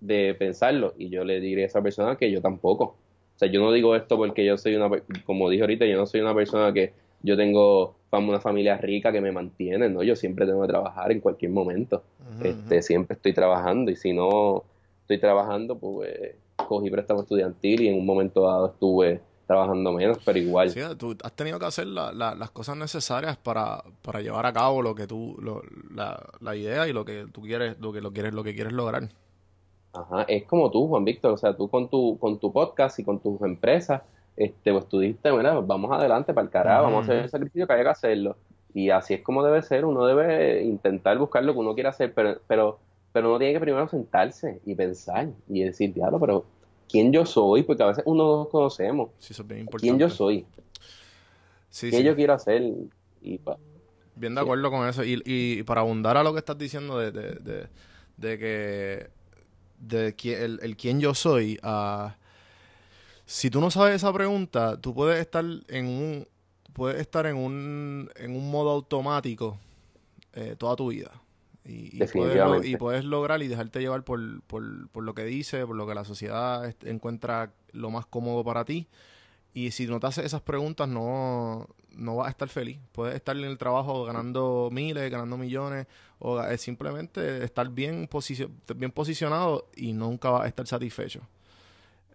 de 0.00 0.34
pensarlo. 0.38 0.94
Y 0.98 1.08
yo 1.08 1.24
le 1.24 1.40
diré 1.40 1.62
a 1.64 1.66
esa 1.66 1.82
persona 1.82 2.16
que 2.16 2.30
yo 2.30 2.40
tampoco. 2.40 2.84
O 2.84 3.38
sea, 3.38 3.48
yo 3.50 3.60
no 3.60 3.72
digo 3.72 3.94
esto 3.96 4.16
porque 4.16 4.44
yo 4.44 4.56
soy 4.58 4.74
una, 4.74 4.90
como 5.24 5.48
dije 5.48 5.62
ahorita, 5.62 5.86
yo 5.86 5.96
no 5.96 6.06
soy 6.06 6.20
una 6.20 6.34
persona 6.34 6.72
que 6.72 6.92
yo 7.22 7.36
tengo 7.36 7.94
una 8.10 8.40
familia 8.40 8.76
rica 8.76 9.12
que 9.12 9.20
me 9.20 9.32
mantiene, 9.32 9.88
¿no? 9.88 10.02
Yo 10.02 10.16
siempre 10.16 10.46
tengo 10.46 10.62
que 10.62 10.68
trabajar 10.68 11.12
en 11.12 11.20
cualquier 11.20 11.52
momento. 11.52 12.02
este, 12.42 12.82
siempre 12.82 13.16
estoy 13.16 13.32
trabajando 13.32 13.90
y 13.90 13.96
si 13.96 14.12
no 14.12 14.64
estoy 15.02 15.18
trabajando, 15.18 15.78
pues 15.78 16.34
cogí 16.56 16.90
préstamo 16.90 17.20
estudiantil 17.20 17.82
y 17.82 17.88
en 17.88 17.98
un 17.98 18.06
momento 18.06 18.42
dado 18.42 18.66
estuve 18.66 19.20
trabajando 19.48 19.92
menos, 19.92 20.18
pero 20.24 20.38
igual. 20.38 20.68
Sí, 20.68 20.80
tú 20.98 21.16
has 21.24 21.32
tenido 21.32 21.58
que 21.58 21.64
hacer 21.64 21.86
las 21.86 22.50
cosas 22.50 22.76
necesarias 22.76 23.38
para, 23.38 23.82
para 24.02 24.20
llevar 24.20 24.44
a 24.44 24.52
cabo 24.52 24.82
lo 24.82 24.94
que 24.94 25.06
tú, 25.06 25.36
la, 25.90 26.22
la 26.40 26.54
idea 26.54 26.86
y 26.86 26.92
lo 26.92 27.04
que 27.06 27.26
tú 27.32 27.40
quieres, 27.40 27.80
lo 27.80 27.90
que 27.90 28.02
lo 28.02 28.12
quieres, 28.12 28.34
lo 28.34 28.44
que 28.44 28.54
quieres 28.54 28.74
lograr. 28.74 29.08
Ajá, 29.94 30.24
es 30.28 30.44
como 30.44 30.70
tú, 30.70 30.86
Juan 30.86 31.06
Víctor, 31.06 31.32
o 31.32 31.38
sea, 31.38 31.56
tú 31.56 31.68
con 31.70 31.88
tu, 31.88 32.18
con 32.18 32.38
tu 32.38 32.52
podcast 32.52 32.98
y 32.98 33.04
con 33.04 33.20
tus 33.20 33.40
empresas, 33.40 34.02
este, 34.36 34.70
pues 34.70 34.86
tú 34.86 35.00
dijiste, 35.00 35.30
bueno, 35.30 35.62
vamos 35.62 35.90
adelante 35.92 36.34
para 36.34 36.44
el 36.44 36.50
carajo, 36.50 36.82
vamos 36.84 37.00
a 37.00 37.02
hacer 37.04 37.24
el 37.24 37.30
sacrificio 37.30 37.66
que 37.66 37.72
haya 37.72 37.84
que 37.84 37.88
hacerlo. 37.88 38.36
Y 38.74 38.90
así 38.90 39.14
es 39.14 39.22
como 39.22 39.42
debe 39.42 39.62
ser, 39.62 39.86
uno 39.86 40.04
debe 40.04 40.62
intentar 40.62 41.16
buscar 41.16 41.42
lo 41.42 41.54
que 41.54 41.58
uno 41.60 41.72
quiere 41.72 41.88
hacer, 41.88 42.12
pero, 42.12 42.38
pero, 42.46 42.78
pero 43.12 43.30
uno 43.30 43.38
tiene 43.38 43.54
que 43.54 43.60
primero 43.60 43.88
sentarse 43.88 44.60
y 44.66 44.74
pensar 44.74 45.30
y 45.48 45.62
decir, 45.62 45.94
diablo, 45.94 46.20
pero 46.20 46.44
¿quién 46.88 47.12
yo 47.12 47.26
soy? 47.26 47.62
Porque 47.62 47.82
a 47.82 47.86
veces 47.86 48.04
uno 48.06 48.24
no 48.24 48.36
nos 48.38 48.48
conocemos. 48.48 49.10
Sí, 49.18 49.32
eso 49.32 49.42
es 49.42 49.48
bien 49.48 49.60
importante. 49.60 49.86
¿Quién 49.86 49.98
yo 49.98 50.10
soy? 50.10 50.46
Sí, 51.70 51.90
¿Qué 51.90 52.02
yo 52.02 52.16
quiero 52.16 52.32
hacer? 52.32 52.62
Y 53.22 53.40
Bien 54.16 54.34
de 54.34 54.40
acuerdo 54.40 54.70
con 54.70 54.88
eso. 54.88 55.04
Y, 55.04 55.22
y 55.24 55.62
para 55.62 55.82
abundar 55.82 56.16
a 56.16 56.22
lo 56.24 56.32
que 56.32 56.38
estás 56.38 56.58
diciendo 56.58 56.98
de, 56.98 57.12
de, 57.12 57.34
de, 57.36 57.68
de 58.16 58.38
que 58.38 59.10
de 59.78 60.44
el, 60.44 60.58
el 60.62 60.76
quién 60.76 61.00
yo 61.00 61.14
soy, 61.14 61.58
uh, 61.62 62.10
si 63.26 63.50
tú 63.50 63.60
no 63.60 63.70
sabes 63.70 63.96
esa 63.96 64.12
pregunta, 64.12 64.80
tú 64.80 64.94
puedes 64.94 65.20
estar 65.20 65.44
en 65.68 65.86
un 65.86 66.26
puedes 66.72 67.00
estar 67.00 67.26
en 67.26 67.36
un, 67.36 68.10
en 68.16 68.34
un 68.34 68.50
modo 68.50 68.70
automático 68.70 69.58
eh, 70.32 70.54
toda 70.56 70.76
tu 70.76 70.88
vida. 70.88 71.10
Y, 71.68 71.98
puedes, 71.98 72.66
y, 72.66 72.76
puedes, 72.76 73.04
lograr 73.04 73.42
y 73.42 73.48
dejarte 73.48 73.80
llevar 73.80 74.02
por, 74.02 74.40
por, 74.42 74.88
por, 74.88 75.04
lo 75.04 75.14
que 75.14 75.24
dice, 75.24 75.66
por 75.66 75.76
lo 75.76 75.86
que 75.86 75.94
la 75.94 76.04
sociedad 76.04 76.74
encuentra 76.84 77.52
lo 77.72 77.90
más 77.90 78.06
cómodo 78.06 78.42
para 78.42 78.64
ti. 78.64 78.88
Y 79.52 79.70
si 79.72 79.86
no 79.86 80.00
te 80.00 80.06
haces 80.06 80.24
esas 80.24 80.40
preguntas, 80.40 80.88
no, 80.88 81.68
no 81.90 82.16
vas 82.16 82.28
a 82.28 82.30
estar 82.30 82.48
feliz. 82.48 82.78
Puedes 82.92 83.14
estar 83.16 83.36
en 83.36 83.44
el 83.44 83.58
trabajo 83.58 84.04
ganando 84.04 84.70
miles, 84.72 85.10
ganando 85.10 85.36
millones, 85.36 85.86
o 86.18 86.42
simplemente 86.56 87.44
estar 87.44 87.68
bien, 87.68 88.08
bien 88.76 88.90
posicionado 88.90 89.68
y 89.76 89.92
nunca 89.92 90.30
vas 90.30 90.44
a 90.44 90.48
estar 90.48 90.66
satisfecho. 90.66 91.20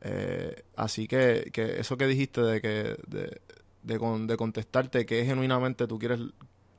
Eh, 0.01 0.63
así 0.75 1.07
que, 1.07 1.49
que, 1.53 1.79
eso 1.79 1.95
que 1.97 2.07
dijiste 2.07 2.41
de 2.41 2.61
que 2.61 2.97
de, 3.07 3.39
de, 3.83 4.37
contestarte 4.37 5.05
que 5.05 5.23
genuinamente 5.25 5.87
tú 5.87 5.97
quieres 5.97 6.19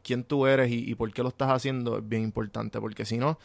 quién 0.05 0.23
tú 0.23 0.47
eres 0.47 0.71
y, 0.71 0.95
por 0.95 1.13
qué 1.13 1.23
lo 1.23 1.31
estás 1.31 1.51
haciendo 1.51 1.99
es 1.99 2.09
bien 2.09 2.23
importante 2.23 2.81
porque 2.81 3.05
si 3.05 3.19
no 3.19 3.39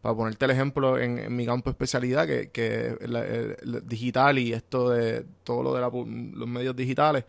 para 0.00 0.14
ponerte 0.14 0.44
el 0.44 0.50
ejemplo 0.50 0.98
en, 0.98 1.34
mi 1.34 1.46
campo 1.46 1.70
de 1.70 1.72
especialidad 1.72 2.26
que, 2.26 2.50
que 2.50 2.96
el, 3.00 3.82
digital 3.86 4.38
y 4.38 4.52
esto 4.52 4.90
de 4.90 5.26
todo 5.44 5.62
lo 5.62 5.74
de 5.74 5.80
los 5.80 6.48
medios 6.48 6.76
digitales 6.76 7.24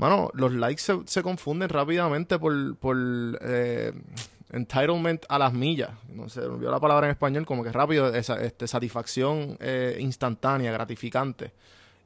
Mano, 0.00 0.30
los 0.32 0.50
likes 0.54 0.82
se, 1.04 1.22
confunden 1.22 1.68
rápidamente 1.68 2.38
por, 2.38 2.74
por 2.76 2.96
eh, 3.42 3.92
entitlement 4.50 5.26
a 5.28 5.38
las 5.38 5.52
millas. 5.52 5.90
No 6.08 6.26
sé, 6.30 6.40
olvidó 6.40 6.70
la 6.70 6.80
palabra 6.80 7.06
en 7.06 7.10
español, 7.10 7.44
como 7.44 7.62
que 7.62 7.70
rápido, 7.70 8.08
esa, 8.14 8.40
este, 8.40 8.66
satisfacción 8.66 9.58
eh, 9.60 9.98
instantánea, 10.00 10.72
gratificante. 10.72 11.52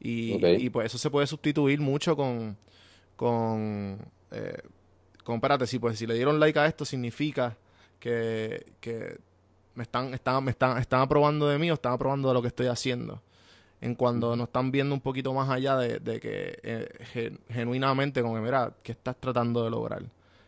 Y, 0.00 0.44
y, 0.44 0.70
pues 0.70 0.86
eso 0.86 0.98
se 0.98 1.08
puede 1.08 1.28
sustituir 1.28 1.80
mucho 1.80 2.16
con, 2.16 2.56
con, 3.14 3.96
eh, 4.32 4.58
con, 5.24 5.36
espérate, 5.36 5.66
si, 5.66 5.78
pues, 5.78 5.98
si 5.98 6.06
le 6.06 6.14
dieron 6.14 6.38
like 6.38 6.58
a 6.58 6.66
esto 6.66 6.84
significa 6.84 7.56
que, 7.98 8.72
que 8.80 9.18
me 9.74 9.82
están, 9.82 10.14
están, 10.14 10.44
me 10.44 10.50
están, 10.52 10.78
están 10.78 11.00
aprobando 11.00 11.48
de 11.48 11.58
mí 11.58 11.70
o 11.70 11.74
están 11.74 11.92
aprobando 11.92 12.28
de 12.28 12.34
lo 12.34 12.42
que 12.42 12.48
estoy 12.48 12.66
haciendo 12.66 13.20
en 13.84 13.94
cuando 13.94 14.34
nos 14.34 14.46
están 14.46 14.70
viendo 14.70 14.94
un 14.94 15.00
poquito 15.02 15.34
más 15.34 15.50
allá 15.50 15.76
de, 15.76 16.00
que 16.18 16.58
eh, 16.62 17.36
genuinamente, 17.50 18.22
como 18.22 18.34
que 18.34 18.40
mira, 18.40 18.72
¿qué 18.82 18.92
estás 18.92 19.14
tratando 19.20 19.62
de 19.62 19.68
lograr? 19.68 20.02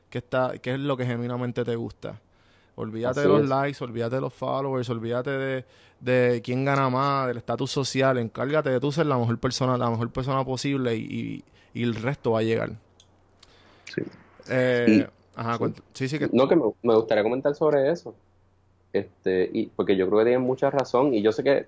¿Qué, 0.09 0.18
está, 0.18 0.57
¿Qué 0.59 0.72
es 0.72 0.81
lo 0.81 0.97
que 0.97 1.05
genuinamente 1.05 1.62
te 1.62 1.77
gusta? 1.77 2.18
Olvídate 2.77 3.20
de 3.20 3.29
los 3.29 3.47
likes, 3.47 3.85
olvídate 3.85 4.16
de 4.16 4.20
los 4.22 4.33
followers, 4.33 4.89
olvídate 4.89 5.31
de, 5.31 5.64
de 6.01 6.41
quién 6.43 6.64
gana 6.64 6.89
más, 6.89 7.27
del 7.29 7.37
estatus 7.37 7.70
social, 7.70 8.16
encárgate 8.16 8.70
de 8.70 8.81
tú 8.81 8.91
ser 8.91 9.05
la 9.05 9.18
mejor 9.18 9.39
persona, 9.39 9.77
la 9.77 9.91
mejor 9.91 10.11
persona 10.11 10.43
posible 10.43 10.97
y, 10.97 11.45
y, 11.74 11.83
el 11.83 11.95
resto 11.95 12.33
va 12.33 12.39
a 12.39 12.43
llegar. 12.43 12.72
Sí. 13.85 14.01
Eh, 14.51 15.07
ajá, 15.34 15.59
sí. 15.92 16.09
sí, 16.09 16.18
que... 16.18 16.28
No, 16.32 16.49
que 16.49 16.57
me, 16.57 16.64
me, 16.82 16.94
gustaría 16.94 17.22
comentar 17.22 17.55
sobre 17.55 17.90
eso. 17.90 18.14
Este, 18.92 19.51
y 19.53 19.66
porque 19.66 19.97
yo 19.97 20.07
creo 20.07 20.20
que 20.20 20.24
tienen 20.26 20.42
mucha 20.42 20.70
razón 20.70 21.12
y 21.12 21.22
yo 21.22 21.32
sé 21.32 21.44
que 21.44 21.66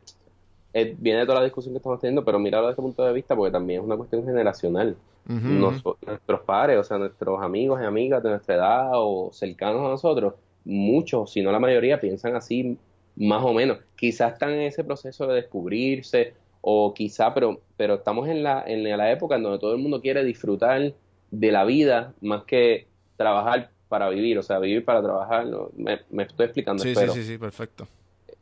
eh, 0.75 0.95
viene 0.99 1.21
de 1.21 1.27
toda 1.27 1.39
la 1.39 1.45
discusión 1.45 1.75
que 1.75 1.79
estamos 1.79 2.01
teniendo, 2.01 2.25
pero 2.25 2.39
míralo 2.39 2.67
desde 2.67 2.73
este 2.73 2.83
punto 2.83 3.05
de 3.05 3.13
vista 3.13 3.35
porque 3.35 3.53
también 3.53 3.81
es 3.81 3.87
una 3.87 3.97
cuestión 3.97 4.25
generacional. 4.25 4.97
nuestros 5.27 6.41
padres, 6.47 6.79
o 6.79 6.85
sea, 6.85 6.99
nuestros 6.99 7.43
amigos 7.43 7.81
y 7.83 7.85
amigas 7.85 8.23
de 8.23 8.31
nuestra 8.31 8.55
edad 8.55 8.91
o 8.95 9.31
cercanos 9.33 9.85
a 9.85 9.89
nosotros, 9.89 10.35
muchos, 10.65 11.33
si 11.33 11.43
no 11.43 11.53
la 11.53 11.59
mayoría, 11.59 12.01
piensan 12.01 12.35
así 12.37 12.79
más 13.17 13.43
o 13.43 13.53
menos. 13.53 13.79
Quizás 13.97 14.35
están 14.35 14.51
en 14.51 14.63
ese 14.63 14.85
proceso 14.85 15.27
de 15.27 15.37
descubrirse 15.37 16.35
o 16.61 16.93
quizá, 16.95 17.35
pero, 17.35 17.61
pero 17.77 17.95
estamos 17.95 18.29
en 18.29 18.43
la, 18.43 18.63
en 18.67 18.85
la 18.85 19.11
época 19.11 19.37
en 19.37 19.43
donde 19.43 19.59
todo 19.59 19.73
el 19.73 19.79
mundo 19.79 20.01
quiere 20.01 20.25
disfrutar 20.25 20.93
de 21.31 21.53
la 21.53 21.65
vida 21.65 22.15
más 22.21 22.45
que 22.45 22.87
trabajar 23.17 23.71
para 23.89 24.09
vivir, 24.09 24.39
o 24.39 24.43
sea, 24.43 24.59
vivir 24.59 24.85
para 24.85 25.03
trabajar. 25.03 25.47
Me, 25.77 26.23
estoy 26.23 26.47
explicando. 26.47 26.83
Sí, 26.83 26.95
sí, 26.95 27.09
sí, 27.13 27.23
sí, 27.25 27.39
perfecto. 27.39 27.87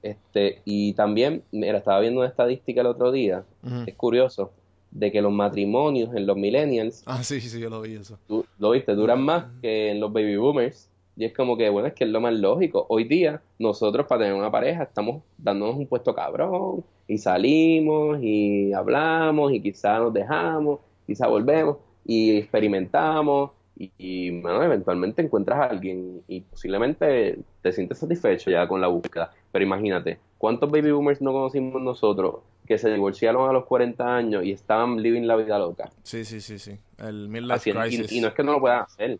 Este, 0.02 0.60
y 0.64 0.92
también, 0.92 1.42
mira, 1.50 1.78
estaba 1.78 2.00
viendo 2.00 2.20
una 2.20 2.28
estadística 2.28 2.80
el 2.80 2.86
otro 2.86 3.10
día, 3.10 3.44
es 3.86 3.94
curioso, 3.94 4.52
de 4.90 5.10
que 5.10 5.20
los 5.20 5.32
matrimonios 5.32 6.14
en 6.14 6.26
los 6.26 6.36
millennials. 6.36 7.02
Ah, 7.06 7.22
sí, 7.22 7.40
sí, 7.40 7.60
yo 7.60 7.70
lo 7.70 7.80
vi 7.80 7.94
eso. 7.94 8.18
Tú, 8.26 8.44
lo 8.58 8.70
viste, 8.70 8.94
duran 8.94 9.20
más 9.22 9.46
que 9.60 9.90
en 9.90 10.00
los 10.00 10.12
baby 10.12 10.36
boomers. 10.36 10.88
Y 11.18 11.24
es 11.24 11.32
como 11.32 11.56
que, 11.56 11.70
bueno, 11.70 11.88
es 11.88 11.94
que 11.94 12.04
es 12.04 12.10
lo 12.10 12.20
más 12.20 12.34
lógico. 12.34 12.84
Hoy 12.90 13.04
día, 13.04 13.40
nosotros 13.58 14.06
para 14.06 14.22
tener 14.22 14.34
una 14.34 14.50
pareja 14.50 14.82
estamos 14.82 15.22
dándonos 15.38 15.76
un 15.76 15.86
puesto 15.86 16.14
cabrón 16.14 16.84
y 17.08 17.16
salimos 17.16 18.18
y 18.22 18.74
hablamos 18.74 19.52
y 19.52 19.62
quizá 19.62 19.98
nos 19.98 20.12
dejamos, 20.12 20.80
quizá 21.06 21.26
volvemos 21.26 21.78
y 22.06 22.38
experimentamos 22.38 23.50
y, 23.78 24.40
bueno, 24.40 24.62
eventualmente 24.62 25.20
encuentras 25.20 25.58
a 25.58 25.64
alguien 25.64 26.22
y 26.28 26.40
posiblemente 26.40 27.38
te 27.60 27.72
sientes 27.72 27.98
satisfecho 27.98 28.50
ya 28.50 28.66
con 28.66 28.80
la 28.80 28.86
búsqueda. 28.86 29.32
Pero 29.52 29.64
imagínate, 29.64 30.18
¿cuántos 30.38 30.70
baby 30.70 30.92
boomers 30.92 31.20
no 31.20 31.32
conocimos 31.32 31.82
nosotros 31.82 32.36
que 32.66 32.78
se 32.78 32.90
divorciaron 32.90 33.48
a 33.48 33.52
los 33.52 33.66
40 33.66 34.16
años 34.16 34.44
y 34.44 34.52
estaban 34.52 35.02
living 35.02 35.22
la 35.22 35.36
vida 35.36 35.58
loca? 35.58 35.90
Sí, 36.02 36.24
sí, 36.24 36.40
sí, 36.40 36.58
sí. 36.58 36.78
El 36.98 37.28
midlife 37.28 37.70
crisis. 37.72 38.12
Y, 38.12 38.20
no 38.20 38.28
es 38.28 38.34
que 38.34 38.42
no 38.42 38.52
lo 38.52 38.60
puedas 38.60 38.86
hacer. 38.86 39.18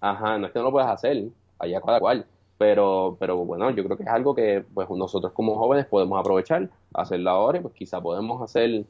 Ajá, 0.00 0.36
no 0.36 0.48
es 0.48 0.52
que 0.52 0.58
no 0.58 0.66
lo 0.66 0.72
puedas 0.72 0.90
hacer. 0.90 1.24
Allá 1.60 1.80
cada 1.80 2.00
cual. 2.00 2.26
Pero, 2.58 3.16
pero 3.20 3.36
bueno, 3.36 3.70
yo 3.70 3.84
creo 3.84 3.96
que 3.96 4.02
es 4.02 4.08
algo 4.08 4.34
que 4.34 4.64
pues 4.74 4.88
nosotros 4.90 5.32
como 5.32 5.56
jóvenes 5.56 5.86
podemos 5.86 6.18
aprovechar, 6.18 6.68
hacerlo 6.92 7.30
ahora 7.30 7.58
y 7.58 7.60
pues 7.60 7.74
quizá 7.74 8.00
podemos 8.00 8.42
hacer 8.42 8.84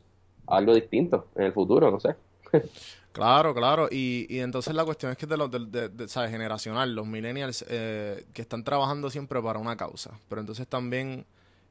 algo 0.46 0.74
distinto 0.74 1.26
en 1.36 1.44
el 1.44 1.52
futuro, 1.52 1.90
no 1.90 2.00
sé. 2.00 2.16
Claro, 3.12 3.54
claro. 3.54 3.88
Y, 3.90 4.26
y 4.28 4.40
entonces 4.40 4.74
la 4.74 4.84
cuestión 4.84 5.12
es 5.12 5.18
que 5.18 5.26
de 5.26 5.36
los, 5.36 5.50
de, 5.50 5.88
de, 5.88 6.08
¿sabes? 6.08 6.30
Generacional, 6.30 6.94
los 6.94 7.06
millennials 7.06 7.64
eh, 7.68 8.26
que 8.32 8.42
están 8.42 8.64
trabajando 8.64 9.10
siempre 9.10 9.40
para 9.42 9.58
una 9.58 9.76
causa. 9.76 10.18
Pero 10.28 10.40
entonces 10.40 10.66
también, 10.66 11.26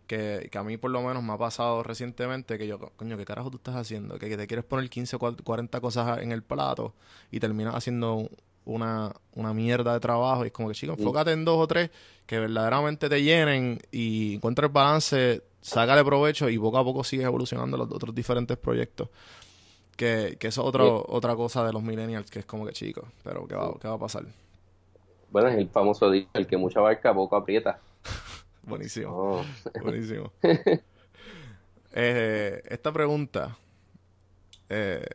que, 0.05 0.49
que, 0.51 0.57
a 0.57 0.63
mí 0.63 0.77
por 0.77 0.91
lo 0.91 1.01
menos 1.01 1.23
me 1.23 1.33
ha 1.33 1.37
pasado 1.37 1.81
recientemente, 1.83 2.57
que 2.57 2.67
yo, 2.67 2.79
coño, 2.95 3.17
¿qué 3.17 3.25
carajo 3.25 3.49
tú 3.49 3.57
estás 3.57 3.75
haciendo? 3.75 4.19
Que, 4.19 4.37
te 4.37 4.47
quieres 4.47 4.65
poner 4.65 4.89
15 4.89 5.15
o 5.15 5.19
40 5.19 5.81
cosas 5.81 6.19
en 6.21 6.31
el 6.31 6.43
plato 6.43 6.93
y 7.31 7.39
terminas 7.39 7.73
haciendo 7.73 8.29
una, 8.65 9.11
una 9.33 9.53
mierda 9.53 9.93
de 9.93 9.99
trabajo. 9.99 10.43
Y 10.43 10.47
es 10.47 10.53
como 10.53 10.69
que, 10.69 10.75
chico, 10.75 10.93
enfócate 10.93 11.31
en 11.31 11.43
dos 11.43 11.57
o 11.57 11.67
tres 11.67 11.89
que 12.27 12.39
verdaderamente 12.39 13.09
te 13.09 13.23
llenen 13.23 13.79
y 13.91 14.35
encuentres 14.35 14.67
el 14.67 14.73
balance, 14.73 15.43
sácale 15.61 16.03
provecho 16.05 16.49
y 16.49 16.59
poco 16.59 16.77
a 16.77 16.83
poco 16.83 17.03
sigues 17.03 17.25
evolucionando 17.25 17.77
los 17.77 17.91
otros 17.91 18.13
diferentes 18.13 18.57
proyectos. 18.57 19.09
Que, 20.01 20.35
que 20.39 20.47
eso 20.47 20.61
es 20.61 20.67
otro, 20.67 21.05
otra 21.09 21.35
cosa 21.35 21.63
de 21.63 21.71
los 21.71 21.83
millennials, 21.83 22.31
que 22.31 22.39
es 22.39 22.45
como 22.47 22.65
que 22.65 22.73
chico, 22.73 23.05
pero 23.23 23.45
¿qué 23.47 23.53
va, 23.53 23.71
¿qué 23.79 23.87
va 23.87 23.93
a 23.93 23.99
pasar? 23.99 24.25
Bueno, 25.29 25.49
es 25.49 25.59
el 25.59 25.69
famoso 25.69 26.09
dicho, 26.09 26.27
el 26.33 26.47
que 26.47 26.57
mucha 26.57 26.81
barca 26.81 27.13
poco 27.13 27.35
aprieta. 27.35 27.79
Buenísimo. 28.63 29.11
Oh. 29.15 29.45
Buenísimo. 29.83 30.31
Eh, 31.93 32.63
esta 32.69 32.91
pregunta, 32.93 33.57
eh, 34.69 35.05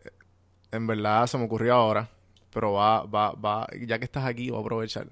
en 0.71 0.87
verdad 0.87 1.27
se 1.27 1.39
me 1.39 1.47
ocurrió 1.47 1.73
ahora, 1.73 2.07
pero 2.53 2.75
va, 2.75 3.03
va, 3.05 3.33
va, 3.33 3.67
ya 3.81 3.99
que 3.99 4.05
estás 4.05 4.27
aquí, 4.27 4.51
voy 4.51 4.59
a 4.59 4.61
aprovechar. 4.61 5.09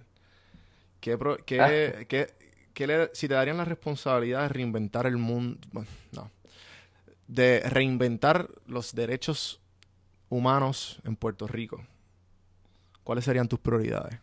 ¿Qué, 1.01 1.18
qué, 1.47 1.61
ah. 1.61 2.05
qué, 2.07 2.35
qué 2.75 2.87
le, 2.87 3.11
si 3.14 3.29
te 3.29 3.35
darían 3.35 3.57
la 3.57 3.64
responsabilidad 3.64 4.43
de 4.43 4.49
reinventar 4.51 5.07
el 5.07 5.16
mundo, 5.16 5.59
bueno, 5.72 5.89
no, 6.12 6.31
de 7.29 7.61
reinventar 7.61 8.51
los 8.66 8.95
derechos 8.95 9.62
humanos 10.29 11.01
en 11.05 11.16
Puerto 11.16 11.47
Rico, 11.47 11.81
¿cuáles 13.03 13.25
serían 13.25 13.49
tus 13.49 13.59
prioridades? 13.59 14.18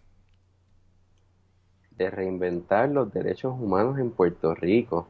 De 1.91 2.09
reinventar 2.09 2.89
los 2.89 3.13
derechos 3.13 3.53
humanos 3.59 3.99
en 3.99 4.11
Puerto 4.11 4.55
Rico. 4.55 5.07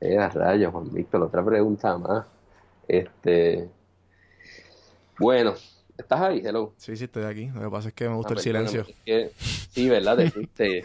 Eh, 0.00 0.28
rayos, 0.28 0.72
Juan 0.72 0.92
Víctor, 0.92 1.22
otra 1.22 1.44
pregunta 1.44 1.96
más. 1.98 2.26
Este. 2.86 3.68
Bueno, 5.18 5.54
¿estás 5.96 6.20
ahí? 6.20 6.42
Hello. 6.44 6.72
Sí, 6.76 6.96
sí, 6.96 7.04
estoy 7.04 7.24
aquí. 7.24 7.46
Lo 7.48 7.60
que 7.62 7.70
pasa 7.70 7.88
es 7.88 7.94
que 7.94 8.08
me 8.08 8.14
gusta 8.14 8.34
el 8.34 8.38
ah, 8.38 8.42
silencio. 8.42 8.86
sí, 9.70 9.88
¿verdad? 9.88 10.20
el, 10.20 10.84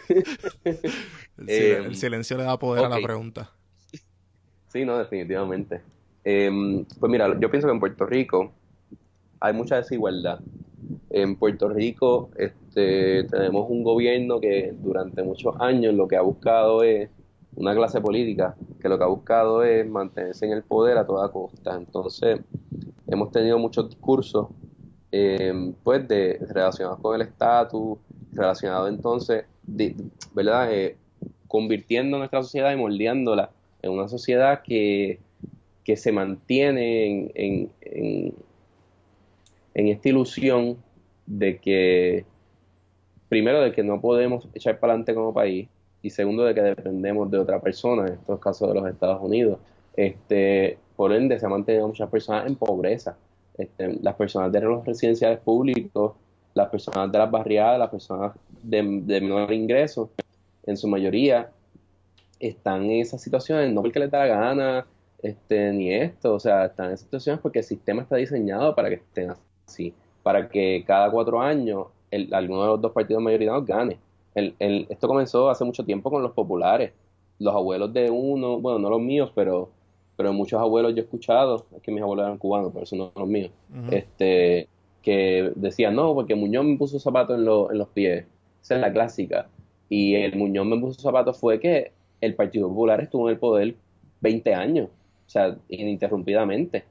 el, 1.48 1.96
silencio 1.96 2.36
le 2.36 2.44
da 2.44 2.58
poder 2.58 2.84
a 2.84 2.88
la 2.88 3.00
pregunta. 3.00 3.50
Sí, 4.68 4.84
no, 4.84 4.98
definitivamente. 4.98 5.82
Em, 6.24 6.84
pues 6.98 7.10
mira, 7.10 7.38
yo 7.38 7.50
pienso 7.50 7.68
que 7.68 7.74
en 7.74 7.80
Puerto 7.80 8.06
Rico 8.06 8.52
hay 9.40 9.52
mucha 9.52 9.76
desigualdad. 9.76 10.40
En 11.10 11.36
Puerto 11.36 11.68
Rico 11.68 12.30
este, 12.36 13.24
tenemos 13.24 13.68
un 13.68 13.84
gobierno 13.84 14.40
que 14.40 14.74
durante 14.78 15.22
muchos 15.22 15.54
años 15.60 15.94
lo 15.94 16.08
que 16.08 16.16
ha 16.16 16.22
buscado 16.22 16.82
es 16.82 17.10
una 17.56 17.74
clase 17.74 18.00
política 18.00 18.56
que 18.80 18.88
lo 18.88 18.98
que 18.98 19.04
ha 19.04 19.08
buscado 19.08 19.62
es 19.62 19.88
mantenerse 19.88 20.44
en 20.46 20.52
el 20.52 20.62
poder 20.62 20.98
a 20.98 21.06
toda 21.06 21.30
costa. 21.30 21.74
Entonces, 21.76 22.40
hemos 23.06 23.30
tenido 23.30 23.58
muchos 23.58 23.88
discursos 23.88 24.48
em, 25.10 25.72
pues 25.82 26.06
de 26.08 26.38
relacionados 26.48 26.98
con 27.00 27.14
el 27.14 27.22
estatus, 27.22 27.98
relacionados 28.32 28.88
entonces, 28.88 29.44
¿verdad? 30.34 30.72
Eh, 30.72 30.96
convirtiendo 31.46 32.18
nuestra 32.18 32.42
sociedad 32.42 32.72
y 32.72 32.76
moldeándola 32.76 33.50
en 33.80 33.92
una 33.92 34.08
sociedad 34.08 34.62
que, 34.62 35.20
se 35.96 36.12
mantiene 36.12 37.30
en, 37.34 38.34
esta 39.74 40.08
ilusión 40.08 40.78
de 41.26 41.58
que, 41.58 42.24
primero, 43.28 43.60
de 43.60 43.72
que 43.72 43.82
no 43.82 44.00
podemos 44.00 44.48
echar 44.54 44.78
para 44.78 44.92
adelante 44.92 45.14
como 45.14 45.34
país, 45.34 45.68
y 46.02 46.10
segundo, 46.10 46.44
de 46.44 46.54
que 46.54 46.62
dependemos 46.62 47.30
de 47.30 47.38
otra 47.38 47.60
persona, 47.60 48.06
en 48.06 48.14
estos 48.14 48.38
casos 48.38 48.68
de 48.68 48.74
los 48.74 48.88
Estados 48.88 49.22
Unidos. 49.22 49.58
Este, 49.96 50.78
por 50.96 51.12
ende, 51.12 51.38
se 51.38 51.46
han 51.46 51.52
mantenido 51.52 51.88
muchas 51.88 52.10
personas 52.10 52.46
en 52.46 52.56
pobreza. 52.56 53.16
Este, 53.56 53.94
las 54.02 54.14
personas 54.14 54.52
de 54.52 54.60
los 54.60 54.84
residenciales 54.84 55.38
públicos, 55.38 56.12
las 56.54 56.68
personas 56.68 57.10
de 57.10 57.18
las 57.18 57.30
barriadas, 57.30 57.78
las 57.78 57.90
personas 57.90 58.32
de, 58.62 58.82
de 59.02 59.20
menor 59.20 59.52
ingreso, 59.52 60.10
en 60.66 60.76
su 60.76 60.88
mayoría 60.88 61.50
están 62.38 62.84
en 62.84 63.00
esas 63.00 63.22
situaciones 63.22 63.72
no 63.72 63.82
porque 63.82 63.98
les 63.98 64.10
da 64.10 64.20
la 64.20 64.26
gana, 64.26 64.86
este, 65.24 65.72
ni 65.72 65.90
esto, 65.90 66.34
o 66.34 66.38
sea, 66.38 66.66
están 66.66 66.90
en 66.90 66.98
situaciones 66.98 67.40
porque 67.40 67.60
el 67.60 67.64
sistema 67.64 68.02
está 68.02 68.16
diseñado 68.16 68.74
para 68.74 68.90
que 68.90 68.96
estén 68.96 69.32
así, 69.66 69.94
para 70.22 70.50
que 70.50 70.84
cada 70.86 71.10
cuatro 71.10 71.40
años 71.40 71.86
el, 72.10 72.32
alguno 72.34 72.60
de 72.60 72.68
los 72.68 72.80
dos 72.82 72.92
partidos 72.92 73.22
mayoritarios 73.22 73.64
gane. 73.64 73.98
El, 74.34 74.54
el, 74.58 74.86
esto 74.90 75.08
comenzó 75.08 75.48
hace 75.48 75.64
mucho 75.64 75.82
tiempo 75.82 76.10
con 76.10 76.22
los 76.22 76.32
populares, 76.32 76.92
los 77.38 77.54
abuelos 77.54 77.90
de 77.94 78.10
uno, 78.10 78.60
bueno, 78.60 78.78
no 78.78 78.90
los 78.90 79.00
míos, 79.00 79.32
pero, 79.34 79.70
pero 80.14 80.30
muchos 80.34 80.60
abuelos 80.60 80.92
yo 80.92 80.98
he 80.98 81.04
escuchado, 81.04 81.64
es 81.74 81.80
que 81.80 81.90
mis 81.90 82.02
abuelos 82.02 82.26
eran 82.26 82.36
cubanos, 82.36 82.70
pero 82.74 82.84
eso 82.84 82.94
no 82.94 83.10
son 83.14 83.22
los 83.22 83.28
míos, 83.28 83.50
este, 83.90 84.68
que 85.00 85.52
decían, 85.56 85.96
no, 85.96 86.12
porque 86.12 86.34
Muñoz 86.34 86.66
me 86.66 86.76
puso 86.76 87.00
zapatos 87.00 87.36
en, 87.36 87.48
en 87.48 87.78
los 87.78 87.88
pies, 87.88 88.26
esa 88.60 88.74
es 88.74 88.80
la 88.82 88.92
clásica, 88.92 89.48
y 89.88 90.16
el 90.16 90.36
Muñoz 90.36 90.66
me 90.66 90.78
puso 90.78 91.00
zapatos 91.00 91.38
fue 91.38 91.58
que 91.58 91.92
el 92.20 92.34
Partido 92.34 92.68
Popular 92.68 93.00
estuvo 93.00 93.26
en 93.28 93.32
el 93.32 93.38
poder 93.38 93.74
20 94.20 94.54
años, 94.54 94.88
o 95.26 95.30
sea, 95.30 95.56
ininterrumpidamente. 95.68 96.84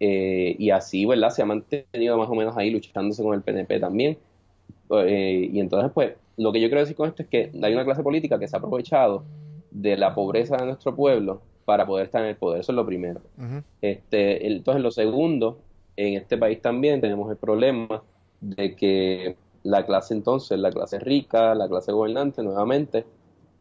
Eh, 0.00 0.56
y 0.58 0.70
así, 0.70 1.06
¿verdad? 1.06 1.30
Se 1.30 1.42
ha 1.42 1.46
mantenido 1.46 2.18
más 2.18 2.28
o 2.28 2.34
menos 2.34 2.56
ahí 2.56 2.70
luchándose 2.70 3.22
con 3.22 3.34
el 3.34 3.42
PNP 3.42 3.78
también. 3.78 4.18
Eh, 4.90 5.48
y 5.52 5.60
entonces, 5.60 5.90
pues, 5.94 6.14
lo 6.36 6.52
que 6.52 6.60
yo 6.60 6.68
quiero 6.68 6.80
decir 6.80 6.96
con 6.96 7.08
esto 7.08 7.22
es 7.22 7.28
que 7.28 7.52
hay 7.62 7.72
una 7.72 7.84
clase 7.84 8.02
política 8.02 8.38
que 8.38 8.48
se 8.48 8.56
ha 8.56 8.58
aprovechado 8.58 9.24
de 9.70 9.96
la 9.96 10.14
pobreza 10.14 10.56
de 10.56 10.66
nuestro 10.66 10.94
pueblo 10.94 11.40
para 11.64 11.86
poder 11.86 12.06
estar 12.06 12.22
en 12.22 12.30
el 12.30 12.36
poder. 12.36 12.60
Eso 12.60 12.72
es 12.72 12.76
lo 12.76 12.84
primero. 12.84 13.20
este, 13.80 14.46
entonces, 14.46 14.82
lo 14.82 14.90
segundo, 14.90 15.60
en 15.96 16.14
este 16.14 16.36
país 16.36 16.60
también 16.60 17.00
tenemos 17.00 17.30
el 17.30 17.36
problema 17.36 18.02
de 18.40 18.74
que 18.74 19.36
la 19.62 19.86
clase 19.86 20.14
entonces, 20.14 20.58
la 20.58 20.70
clase 20.70 20.98
rica, 20.98 21.54
la 21.54 21.68
clase 21.68 21.92
gobernante, 21.92 22.42
nuevamente, 22.42 23.04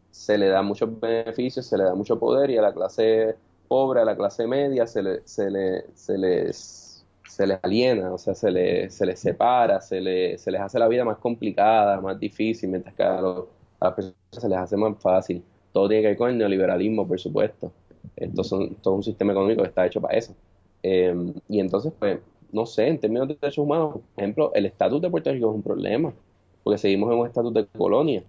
se 0.09 0.38
le 0.38 0.47
da 0.47 0.62
muchos 0.62 0.99
beneficios, 0.99 1.66
se 1.66 1.78
le 1.78 1.84
da 1.84 1.95
mucho 1.95 2.20
poder 2.20 2.49
y 2.49 2.57
a 2.57 2.62
la 2.62 2.74
clase 2.74 3.36
pobre, 3.72 4.01
a 4.01 4.03
la 4.03 4.17
clase 4.17 4.45
media 4.47 4.86
se, 4.86 5.01
le, 5.01 5.22
se, 5.24 5.49
le, 5.49 5.86
se, 5.93 6.17
les, 6.17 7.05
se 7.26 7.47
les 7.47 7.57
aliena, 7.63 8.13
o 8.13 8.17
sea, 8.17 8.36
se, 8.36 8.51
le, 8.51 8.89
se 8.89 9.05
les 9.05 9.17
separa, 9.17 9.80
se, 9.80 10.01
le, 10.01 10.38
se 10.38 10.51
les 10.51 10.59
hace 10.59 10.78
la 10.78 10.89
vida 10.89 11.05
más 11.05 11.17
complicada, 11.19 12.01
más 12.01 12.19
difícil, 12.19 12.69
mientras 12.69 12.93
que 12.93 13.01
a, 13.03 13.22
las 13.22 13.93
personas 13.93 14.15
se 14.32 14.49
les 14.49 14.57
hace 14.57 14.76
más 14.76 14.99
fácil. 14.99 15.41
Todo 15.72 15.88
tiene 15.88 16.01
que 16.01 16.07
ver 16.09 16.17
con 16.17 16.30
el 16.30 16.38
neoliberalismo, 16.38 17.07
por 17.07 17.17
supuesto. 17.17 17.72
Esto 18.17 18.43
son 18.43 18.76
todo 18.76 18.95
un 18.95 19.03
sistema 19.03 19.32
económico 19.32 19.61
que 19.61 19.69
está 19.69 19.86
hecho 19.86 20.01
para 20.01 20.17
eso. 20.17 20.36
Em, 20.84 21.34
y 21.47 21.61
entonces, 21.61 21.93
pues, 21.97 22.19
no 22.51 22.65
sé, 22.65 22.88
en 22.89 22.99
términos 22.99 23.30
de 23.30 23.36
derechos 23.36 23.63
humanos, 23.63 23.93
por 23.93 24.03
ejemplo, 24.17 24.51
el 24.53 24.65
estatus 24.65 25.01
de 25.01 25.09
Puerto 25.09 25.32
Rico 25.32 25.49
es 25.49 25.55
un 25.55 25.63
problema, 25.63 26.13
porque 26.61 26.78
seguimos 26.78 27.09
en 27.09 27.19
un 27.19 27.28
estatus 27.28 27.53
de 27.53 27.65
colonia 27.67 28.22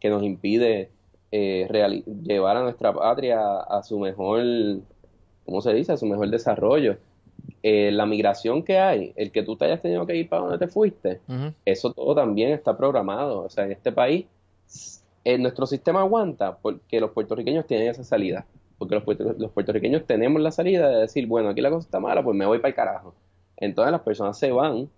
que 0.00 0.08
nos 0.08 0.22
impide 0.22 0.88
eh, 1.36 2.02
llevar 2.22 2.56
a 2.56 2.62
nuestra 2.62 2.92
patria 2.92 3.58
a 3.60 3.82
su 3.82 3.98
mejor, 3.98 4.42
¿cómo 5.44 5.60
se 5.60 5.74
dice?, 5.74 5.92
a 5.92 5.96
su 5.96 6.06
mejor 6.06 6.30
desarrollo. 6.30 6.96
Eh, 7.62 7.90
la 7.92 8.06
migración 8.06 8.62
que 8.62 8.78
hay, 8.78 9.12
el 9.16 9.30
que 9.30 9.42
tú 9.42 9.56
te 9.56 9.66
hayas 9.66 9.82
tenido 9.82 10.06
que 10.06 10.16
ir 10.16 10.28
para 10.28 10.42
donde 10.42 10.58
te 10.58 10.68
fuiste, 10.68 11.20
eso 11.64 11.92
todo 11.92 12.14
también 12.14 12.52
está 12.52 12.76
programado. 12.76 13.44
O 13.44 13.50
sea, 13.50 13.64
en 13.64 13.72
este 13.72 13.92
país, 13.92 14.26
en 15.24 15.42
nuestro 15.42 15.66
sistema 15.66 16.00
aguanta 16.00 16.56
porque 16.56 17.00
los 17.00 17.10
puertorriqueños 17.10 17.66
tienen 17.66 17.88
esa 17.88 18.04
salida. 18.04 18.46
Porque 18.78 18.94
los, 18.94 19.38
los 19.38 19.50
puertorriqueños 19.52 20.06
tenemos 20.06 20.40
la 20.40 20.50
salida 20.50 20.88
de 20.88 21.00
decir, 21.00 21.26
bueno, 21.26 21.48
aquí 21.48 21.60
la 21.60 21.70
cosa 21.70 21.86
está 21.86 22.00
mala, 22.00 22.22
pues 22.22 22.36
me 22.36 22.46
voy 22.46 22.58
para 22.58 22.68
el 22.68 22.74
carajo. 22.74 23.14
Entonces 23.56 23.92
las 23.92 24.02
personas 24.02 24.38
se 24.38 24.52
van 24.52 24.88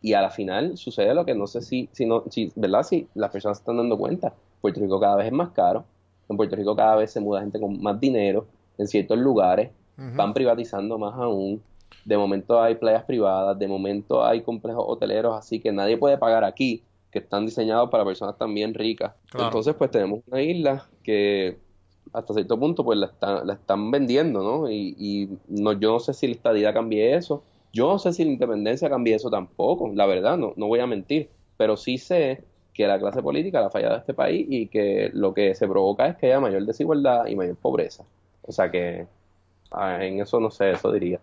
y 0.00 0.12
a 0.12 0.22
la 0.22 0.30
final 0.30 0.76
sucede 0.76 1.14
lo 1.14 1.24
que 1.24 1.34
no 1.34 1.46
sé 1.46 1.60
si, 1.62 1.88
si, 1.92 2.06
no, 2.06 2.24
si 2.30 2.52
¿verdad? 2.56 2.82
Si 2.82 3.08
las 3.14 3.30
personas 3.30 3.58
se 3.58 3.62
están 3.62 3.76
dando 3.76 3.96
cuenta. 3.98 4.34
Puerto 4.60 4.80
Rico 4.80 5.00
cada 5.00 5.16
vez 5.16 5.26
es 5.26 5.32
más 5.32 5.50
caro, 5.50 5.84
en 6.28 6.36
Puerto 6.36 6.56
Rico 6.56 6.76
cada 6.76 6.96
vez 6.96 7.10
se 7.10 7.20
muda 7.20 7.40
gente 7.40 7.60
con 7.60 7.80
más 7.82 7.98
dinero 8.00 8.46
en 8.76 8.86
ciertos 8.86 9.18
lugares, 9.18 9.70
van 9.96 10.32
privatizando 10.32 10.96
más 10.96 11.14
aún, 11.14 11.60
de 12.04 12.16
momento 12.16 12.60
hay 12.60 12.76
playas 12.76 13.04
privadas, 13.04 13.58
de 13.58 13.66
momento 13.66 14.24
hay 14.24 14.42
complejos 14.42 14.84
hoteleros 14.86 15.34
así 15.36 15.58
que 15.60 15.72
nadie 15.72 15.96
puede 15.96 16.16
pagar 16.18 16.44
aquí, 16.44 16.82
que 17.10 17.18
están 17.18 17.46
diseñados 17.46 17.90
para 17.90 18.04
personas 18.04 18.36
también 18.36 18.74
ricas. 18.74 19.12
Entonces 19.36 19.74
pues 19.74 19.90
tenemos 19.90 20.20
una 20.30 20.40
isla 20.40 20.86
que 21.02 21.58
hasta 22.12 22.34
cierto 22.34 22.58
punto 22.58 22.84
pues 22.84 22.98
la, 22.98 23.06
están, 23.06 23.46
la 23.46 23.54
están 23.54 23.90
vendiendo, 23.90 24.42
¿no? 24.42 24.70
Y, 24.70 24.94
y 24.98 25.28
no, 25.48 25.72
yo 25.72 25.92
no 25.92 26.00
sé 26.00 26.14
si 26.14 26.26
la 26.28 26.34
estadía 26.34 26.72
cambie 26.72 27.16
eso, 27.16 27.42
yo 27.72 27.88
no 27.90 27.98
sé 27.98 28.12
si 28.12 28.24
la 28.24 28.30
independencia 28.30 28.88
cambie 28.88 29.14
eso 29.14 29.30
tampoco, 29.30 29.90
la 29.94 30.06
verdad, 30.06 30.38
no, 30.38 30.52
no 30.56 30.66
voy 30.66 30.80
a 30.80 30.86
mentir, 30.86 31.28
pero 31.56 31.76
sí 31.76 31.98
sé 31.98 32.44
que 32.78 32.86
la 32.86 32.96
clase 32.96 33.20
política 33.20 33.60
la 33.60 33.70
fallado 33.70 33.94
de 33.94 33.98
este 33.98 34.14
país 34.14 34.46
y 34.48 34.68
que 34.68 35.10
lo 35.12 35.34
que 35.34 35.52
se 35.56 35.66
provoca 35.66 36.06
es 36.06 36.16
que 36.16 36.26
haya 36.26 36.38
mayor 36.38 36.64
desigualdad 36.64 37.26
y 37.26 37.34
mayor 37.34 37.56
pobreza. 37.56 38.04
O 38.42 38.52
sea 38.52 38.70
que 38.70 39.08
ah, 39.72 40.04
en 40.04 40.20
eso 40.20 40.38
no 40.38 40.48
sé, 40.52 40.70
eso 40.70 40.92
diría. 40.92 41.18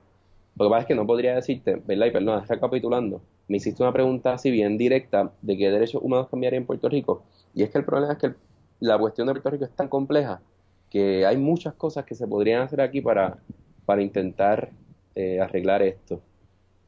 Lo 0.58 0.66
que 0.66 0.70
pasa 0.70 0.82
es 0.82 0.88
que 0.88 0.96
no 0.96 1.08
podría 1.08 1.34
decirte, 1.34 1.82
¿verdad? 1.86 2.08
Y 2.08 2.12
perdón, 2.12 2.44
recapitulando, 2.46 3.22
me 3.48 3.56
hiciste 3.56 3.82
una 3.82 3.94
pregunta 3.94 4.34
así 4.34 4.52
bien 4.52 4.78
directa 4.78 5.32
de 5.42 5.58
qué 5.58 5.72
derechos 5.72 6.04
humanos 6.04 6.28
cambiaría 6.28 6.58
en 6.58 6.66
Puerto 6.66 6.90
Rico. 6.90 7.24
Y 7.54 7.64
es 7.64 7.70
que 7.70 7.78
el 7.78 7.86
problema 7.86 8.12
es 8.12 8.20
que 8.20 8.34
la 8.82 8.98
cuestión 8.98 9.28
de 9.28 9.34
Puerto 9.34 9.50
Rico 9.50 9.64
es 9.64 9.72
tan 9.72 9.88
compleja 9.88 10.42
que 10.90 11.26
hay 11.26 11.38
muchas 11.38 11.74
cosas 11.76 12.04
que 12.04 12.16
se 12.16 12.28
podrían 12.28 12.64
hacer 12.64 12.82
aquí 12.82 13.00
para, 13.00 13.38
para 13.86 14.02
intentar 14.02 14.72
eh, 15.16 15.40
arreglar 15.40 15.84
esto. 15.84 16.20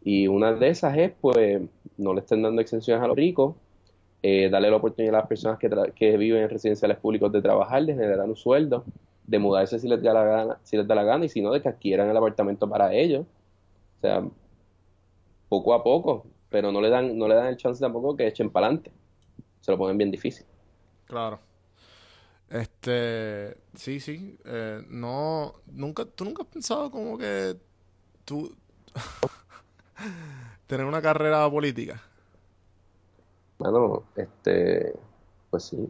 Y 0.04 0.28
una 0.28 0.52
de 0.52 0.68
esas 0.68 0.98
es, 0.98 1.14
pues, 1.22 1.62
no 1.98 2.14
le 2.14 2.20
estén 2.20 2.42
dando 2.42 2.62
exenciones 2.62 3.02
a 3.02 3.08
los 3.08 3.16
ricos, 3.16 3.56
eh, 4.30 4.50
darle 4.50 4.70
la 4.70 4.76
oportunidad 4.76 5.16
a 5.16 5.20
las 5.20 5.28
personas 5.28 5.58
que, 5.58 5.70
que, 5.96 6.18
viven 6.18 6.44
en 6.44 6.50
residenciales 6.50 6.98
públicos 6.98 7.32
de 7.32 7.42
trabajar, 7.42 7.86
de 7.86 7.94
generar 7.94 8.28
un 8.28 8.36
sueldo, 8.36 8.84
de 9.26 9.40
mudarse 9.40 9.80
si 9.80 9.88
les 9.88 10.02
da 10.04 10.12
la 10.12 10.26
gana, 10.26 10.60
si 10.64 10.76
les 10.76 10.86
da 10.86 10.96
la 10.96 11.04
gana 11.04 11.24
y 11.24 11.30
si 11.30 11.42
no, 11.42 11.54
de 11.54 11.62
que 11.62 11.70
adquieran 11.70 12.10
el 12.10 12.18
apartamento 12.18 12.68
para 12.68 12.94
ellos. 12.94 13.26
O 13.98 14.02
sea, 14.02 14.28
poco 15.48 15.74
a 15.74 15.82
poco, 15.82 16.26
pero 16.50 16.74
no 16.74 16.82
le 16.82 16.90
dan, 16.90 17.18
no 17.18 17.30
le 17.30 17.36
dan 17.36 17.48
el 17.48 17.56
chance 17.56 17.80
tampoco 17.80 18.18
que 18.18 18.28
echen 18.28 18.50
para 18.50 18.66
adelante. 18.68 18.92
Se 19.62 19.72
lo 19.72 19.78
ponen 19.78 19.98
bien 19.98 20.12
difícil. 20.12 20.46
Claro. 21.06 21.40
Este, 22.50 23.56
sí, 23.76 24.02
sí. 24.02 24.38
Eh, 24.44 24.82
no, 24.90 25.54
nunca, 25.68 26.04
tú 26.04 26.26
nunca 26.26 26.44
has 26.44 26.50
pensado 26.50 26.92
como 26.92 27.18
que 27.18 27.56
tú 28.26 28.54
tener 30.68 30.86
una 30.86 31.02
carrera 31.02 31.50
política. 31.50 32.02
Bueno, 33.58 34.04
este, 34.16 34.94
pues 35.50 35.64
sí. 35.64 35.88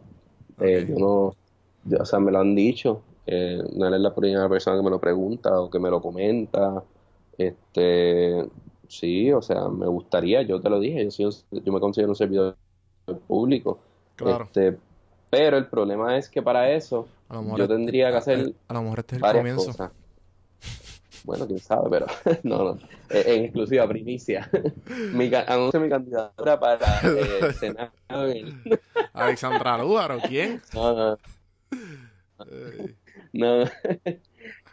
Eh, 0.60 0.86
yo 0.88 0.98
no, 0.98 1.34
yo, 1.84 1.98
o 2.02 2.04
sea, 2.04 2.18
me 2.18 2.32
lo 2.32 2.40
han 2.40 2.54
dicho. 2.54 3.02
Eh, 3.26 3.62
no 3.74 3.86
eres 3.86 4.00
la 4.00 4.14
primera 4.14 4.48
persona 4.48 4.76
que 4.76 4.82
me 4.82 4.90
lo 4.90 4.98
pregunta 4.98 5.60
o 5.60 5.70
que 5.70 5.78
me 5.78 5.90
lo 5.90 6.00
comenta. 6.00 6.82
Este, 7.36 8.48
sí, 8.88 9.30
o 9.32 9.42
sea, 9.42 9.68
me 9.68 9.86
gustaría, 9.86 10.42
yo 10.42 10.60
te 10.60 10.70
lo 10.70 10.80
dije, 10.80 11.08
yo, 11.10 11.30
soy, 11.30 11.44
yo 11.50 11.72
me 11.72 11.80
considero 11.80 12.10
un 12.10 12.16
servidor 12.16 12.56
público. 13.26 13.78
Claro. 14.16 14.44
Este, 14.44 14.78
pero 15.30 15.58
el 15.58 15.66
problema 15.66 16.16
es 16.16 16.28
que 16.28 16.42
para 16.42 16.70
eso 16.72 17.06
yo 17.56 17.68
tendría 17.68 18.10
que 18.10 18.16
hacer 18.16 18.54
a, 18.68 18.74
lo 18.74 18.82
mejor 18.82 19.00
este 19.00 19.16
es 19.16 19.22
el 19.22 19.32
comienzo. 19.32 19.66
Cosas. 19.66 19.90
Bueno, 21.24 21.46
quién 21.46 21.58
sabe, 21.58 21.88
pero 21.90 22.06
no, 22.42 22.64
no. 22.64 22.78
Eh, 23.10 23.24
en 23.26 23.44
exclusiva, 23.44 23.86
primicia. 23.88 24.50
mi, 25.12 25.30
anuncio 25.34 25.80
mi 25.80 25.88
candidatura 25.88 26.58
para 26.58 27.00
eh, 27.04 27.52
Senado. 27.54 27.92
Alexandra 29.12 29.78
Lúbaro, 29.78 30.18
¿quién? 30.26 30.60
No, 30.74 30.94
no. 30.94 31.18
No. 33.32 33.64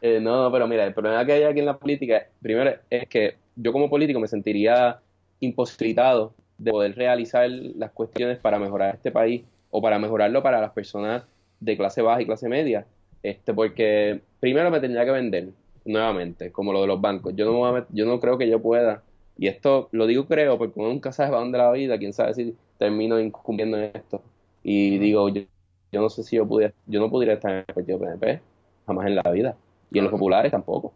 Eh, 0.02 0.20
no, 0.22 0.52
pero 0.52 0.68
mira, 0.68 0.86
el 0.86 0.94
problema 0.94 1.26
que 1.26 1.34
hay 1.34 1.44
aquí 1.44 1.60
en 1.60 1.66
la 1.66 1.78
política, 1.78 2.28
primero, 2.42 2.76
es 2.90 3.08
que 3.08 3.38
yo 3.56 3.72
como 3.72 3.90
político 3.90 4.20
me 4.20 4.28
sentiría 4.28 5.00
imposibilitado 5.40 6.34
de 6.58 6.72
poder 6.72 6.96
realizar 6.96 7.50
las 7.50 7.92
cuestiones 7.92 8.38
para 8.40 8.60
mejorar 8.60 8.96
este 8.96 9.12
país 9.12 9.44
o 9.72 9.82
para 9.82 10.00
mejorarlo 10.00 10.42
para 10.44 10.62
las 10.62 10.72
personas 10.72 11.24
de 11.60 11.76
clase 11.76 12.02
baja 12.02 12.22
y 12.22 12.26
clase 12.26 12.48
media. 12.48 12.86
Este, 13.24 13.54
porque 13.54 14.22
primero 14.40 14.70
me 14.70 14.80
tendría 14.80 15.04
que 15.06 15.12
vender 15.12 15.50
nuevamente, 15.86 16.52
como 16.52 16.74
lo 16.74 16.82
de 16.82 16.88
los 16.88 17.00
bancos. 17.02 17.34
Yo 17.36 17.46
no, 17.46 17.86
yo 17.90 18.06
no 18.06 18.20
creo 18.20 18.38
que 18.38 18.50
yo 18.50 18.62
pueda, 18.62 19.04
y 19.38 19.48
esto 19.48 19.90
lo 19.92 20.08
digo 20.08 20.26
creo, 20.26 20.58
porque 20.58 20.80
uno 20.80 20.90
nunca 20.90 21.12
sabe 21.12 21.30
para 21.30 21.42
dónde 21.42 21.58
la 21.58 21.72
vida, 21.72 21.98
quién 21.98 22.14
sabe 22.14 22.34
si 22.34 22.56
termino 22.78 23.20
incumbiendo 23.20 23.78
en 23.78 23.92
esto. 23.94 24.22
Y 24.64 24.98
digo, 24.98 25.30
yo, 25.30 25.44
yo 25.92 26.02
no 26.02 26.10
sé 26.10 26.24
si 26.24 26.38
yo 26.38 26.48
pudiera, 26.48 26.74
yo 26.88 27.00
no 27.00 27.10
pudiera 27.10 27.34
estar 27.34 27.52
en 27.52 27.58
el 27.68 27.74
partido 27.74 28.00
PNP, 28.00 28.42
jamás 28.86 29.08
en 29.08 29.16
la 29.16 29.32
vida. 29.32 29.56
Y 29.92 30.00
en 30.00 30.06
los 30.06 30.12
populares 30.12 30.52
tampoco. 30.52 30.94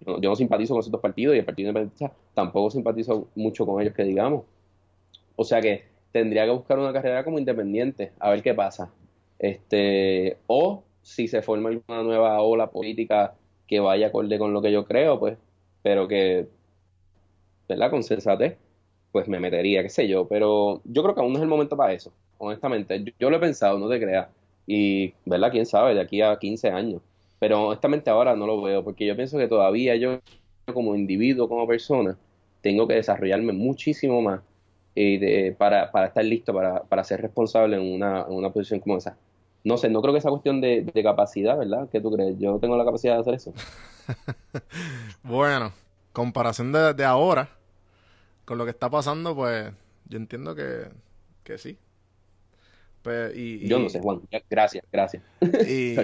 Yo, 0.00 0.18
no 0.18 0.36
simpatizo 0.36 0.74
con 0.74 0.80
esos 0.80 1.00
partidos 1.00 1.34
y 1.34 1.38
el 1.38 1.44
Partido 1.44 1.70
Independiente 1.70 2.14
tampoco 2.34 2.70
simpatizo 2.70 3.28
mucho 3.34 3.66
con 3.66 3.80
ellos, 3.80 3.94
que 3.94 4.04
digamos. 4.04 4.44
O 5.36 5.44
sea 5.44 5.60
que 5.60 5.84
tendría 6.12 6.44
que 6.44 6.50
buscar 6.50 6.78
una 6.78 6.92
carrera 6.92 7.24
como 7.24 7.38
independiente, 7.38 8.12
a 8.18 8.30
ver 8.30 8.42
qué 8.42 8.54
pasa. 8.54 8.90
Este, 9.38 10.38
o 10.46 10.82
si 11.02 11.28
se 11.28 11.42
forma 11.42 11.70
una 11.88 12.02
nueva 12.02 12.40
ola 12.40 12.70
política 12.70 13.34
que 13.66 13.80
vaya 13.80 14.08
acorde 14.08 14.38
con 14.38 14.52
lo 14.52 14.62
que 14.62 14.72
yo 14.72 14.84
creo, 14.84 15.18
pues, 15.18 15.38
pero 15.82 16.08
que, 16.08 16.48
¿verdad? 17.68 17.90
Con 17.90 18.02
sensatez, 18.02 18.56
pues 19.12 19.28
me 19.28 19.40
metería, 19.40 19.82
qué 19.82 19.88
sé 19.88 20.08
yo, 20.08 20.26
pero 20.28 20.82
yo 20.84 21.02
creo 21.02 21.14
que 21.14 21.20
aún 21.20 21.32
no 21.32 21.38
es 21.38 21.42
el 21.42 21.48
momento 21.48 21.76
para 21.76 21.92
eso, 21.92 22.12
honestamente. 22.38 23.14
Yo, 23.18 23.30
lo 23.30 23.36
he 23.36 23.40
pensado, 23.40 23.78
no 23.78 23.88
te 23.88 24.00
creas, 24.00 24.28
y, 24.66 25.14
¿verdad? 25.24 25.50
Quién 25.50 25.66
sabe, 25.66 25.94
de 25.94 26.00
aquí 26.00 26.20
a 26.22 26.38
15 26.38 26.70
años, 26.70 27.02
pero 27.38 27.68
honestamente 27.68 28.10
ahora 28.10 28.36
no 28.36 28.46
lo 28.46 28.62
veo, 28.62 28.84
porque 28.84 29.06
yo 29.06 29.16
pienso 29.16 29.38
que 29.38 29.48
todavía 29.48 29.96
yo, 29.96 30.20
como 30.72 30.94
individuo, 30.94 31.48
como 31.48 31.66
persona, 31.66 32.16
tengo 32.60 32.88
que 32.88 32.94
desarrollarme 32.94 33.52
muchísimo 33.52 34.20
más 34.22 34.40
eh, 34.96 35.54
para, 35.58 35.90
para 35.92 36.06
estar 36.06 36.24
listo 36.24 36.54
para, 36.54 36.82
para 36.82 37.04
ser 37.04 37.20
responsable 37.20 37.76
en 37.76 37.82
una, 37.82 38.24
en 38.26 38.34
una 38.34 38.50
posición 38.50 38.80
como 38.80 38.96
esa 38.96 39.16
no 39.66 39.76
sé, 39.76 39.90
no 39.90 40.00
creo 40.00 40.14
que 40.14 40.20
sea 40.20 40.30
cuestión 40.30 40.60
de, 40.60 40.88
capacidad, 41.02 41.58
¿verdad? 41.58 41.88
¿Qué 41.90 42.00
tú 42.00 42.12
crees? 42.12 42.38
Yo 42.38 42.60
tengo 42.60 42.76
la 42.76 42.84
capacidad 42.84 43.14
de 43.14 43.20
hacer 43.20 43.34
eso. 43.34 43.52
bueno, 45.24 45.72
comparación 46.12 46.70
de, 46.70 47.04
ahora 47.04 47.48
con 48.44 48.58
lo 48.58 48.64
que 48.64 48.70
está 48.70 48.88
pasando, 48.88 49.34
pues 49.34 49.72
yo 50.08 50.18
entiendo 50.18 50.54
que, 50.54 50.88
que 51.42 51.58
sí. 51.58 51.76
Pues, 53.02 53.36
y, 53.36 53.66
yo 53.66 53.80
no 53.80 53.88
sé, 53.88 53.98
Juan. 53.98 54.20
Gracias, 54.48 54.84
gracias. 54.92 55.24
Y, 55.68 55.96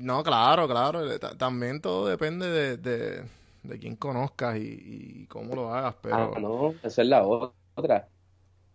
no, 0.00 0.22
claro, 0.22 0.66
claro. 0.66 1.18
También 1.36 1.82
todo 1.82 2.08
depende 2.08 2.78
de, 2.78 2.78
de, 2.78 3.78
quién 3.78 3.96
conozcas 3.96 4.56
y, 4.56 5.26
cómo 5.28 5.54
lo 5.54 5.74
hagas. 5.74 5.94
Pero... 6.00 6.32
Ah, 6.34 6.40
no, 6.40 6.74
esa 6.82 7.02
es 7.02 7.08
la 7.08 7.22
otra 7.26 8.08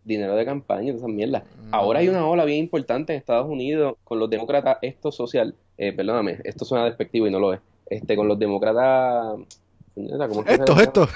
dinero 0.03 0.35
de 0.35 0.45
campaña, 0.45 0.93
esas 0.93 1.09
mierdas. 1.09 1.43
Ahora 1.71 1.99
hay 1.99 2.09
una 2.09 2.27
ola 2.27 2.45
bien 2.45 2.59
importante 2.59 3.13
en 3.13 3.19
Estados 3.19 3.47
Unidos 3.47 3.95
con 4.03 4.19
los 4.19 4.29
demócratas, 4.29 4.77
esto 4.81 5.11
social, 5.11 5.55
eh, 5.77 5.93
perdóname, 5.93 6.39
esto 6.43 6.65
suena 6.65 6.85
despectivo 6.85 7.27
y 7.27 7.31
no 7.31 7.39
lo 7.39 7.53
es, 7.53 7.59
este, 7.87 8.15
con 8.15 8.27
los 8.27 8.39
demócratas... 8.39 9.37
Esto, 10.47 10.79
esto. 10.79 11.07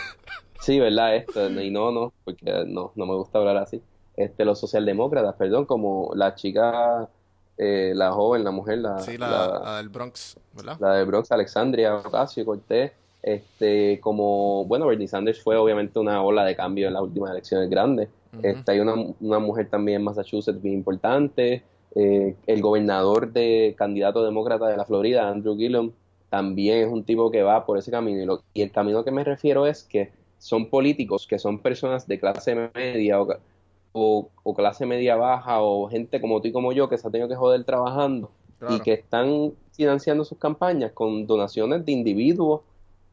Sí, 0.60 0.80
¿verdad? 0.80 1.16
Esto, 1.16 1.50
y 1.50 1.72
no, 1.72 1.92
no, 1.92 2.14
porque 2.24 2.66
no, 2.68 2.92
no 2.96 3.06
me 3.06 3.16
gusta 3.16 3.40
hablar 3.40 3.58
así. 3.58 3.82
Este, 4.16 4.46
los 4.46 4.60
socialdemócratas, 4.60 5.36
perdón, 5.36 5.66
como 5.66 6.12
la 6.16 6.36
chica, 6.36 7.10
eh, 7.58 7.94
la 7.96 8.12
joven, 8.12 8.44
la 8.44 8.52
mujer, 8.52 8.78
la, 8.80 9.00
sí, 9.00 9.18
la, 9.18 9.78
del 9.78 9.90
Bronx, 9.90 10.38
¿verdad? 10.54 10.78
La 10.80 10.94
del 10.96 11.06
Bronx, 11.06 11.32
Alexandria 11.32 11.96
Ocasio 11.96 12.46
Cortés, 12.46 12.92
este, 13.24 13.99
como, 14.01 14.65
bueno, 14.65 14.86
Bernie 14.86 15.07
Sanders 15.07 15.41
fue 15.41 15.55
obviamente 15.55 15.97
una 15.97 16.21
ola 16.21 16.43
de 16.43 16.55
cambio 16.55 16.88
en 16.88 16.93
las 16.93 17.01
últimas 17.01 17.32
elecciones 17.32 17.69
grandes. 17.69 18.09
Este, 18.41 18.71
hay 18.71 18.80
una, 18.80 18.95
una, 19.21 19.39
mujer 19.39 19.69
también 19.69 20.01
en 20.01 20.03
Massachusetts 20.03 20.61
bien 20.61 20.76
importante. 20.76 21.63
Eh, 21.95 22.36
el 22.47 22.61
gobernador 22.61 23.32
de 23.32 23.76
candidato 23.78 24.24
demócrata 24.24 24.67
de 24.67 24.76
la 24.76 24.86
Florida, 24.86 25.30
Andrew 25.30 25.55
Gillum, 25.55 25.91
también 26.30 26.80
es 26.80 26.91
un 26.91 27.03
tipo 27.03 27.30
que 27.32 27.43
va 27.43 27.65
por 27.65 27.78
ese 27.78 27.91
camino. 27.91 28.41
Y, 28.53 28.61
el 28.61 28.71
camino 28.71 29.03
que 29.05 29.11
me 29.11 29.24
refiero 29.24 29.67
es 29.67 29.84
que 29.84 30.11
son 30.39 30.69
políticos 30.69 31.26
que 31.26 31.39
son 31.39 31.59
personas 31.59 32.05
de 32.07 32.19
clase 32.19 32.69
media 32.74 33.21
o, 33.21 34.30
o, 34.43 34.53
clase 34.55 34.86
media 34.86 35.15
baja 35.15 35.61
o 35.61 35.88
gente 35.88 36.19
como 36.19 36.41
tú 36.41 36.49
y 36.49 36.51
como 36.51 36.74
yo 36.74 36.89
que 36.89 36.97
se 36.97 37.07
ha 37.07 37.11
tenido 37.11 37.30
que 37.30 37.36
joder 37.36 37.63
trabajando 37.63 38.32
y 38.69 38.80
que 38.80 38.93
están 38.93 39.53
financiando 39.74 40.26
sus 40.26 40.38
campañas 40.38 40.91
con 40.93 41.28
donaciones 41.28 41.86
de 41.86 41.91
individuos, 41.91 42.61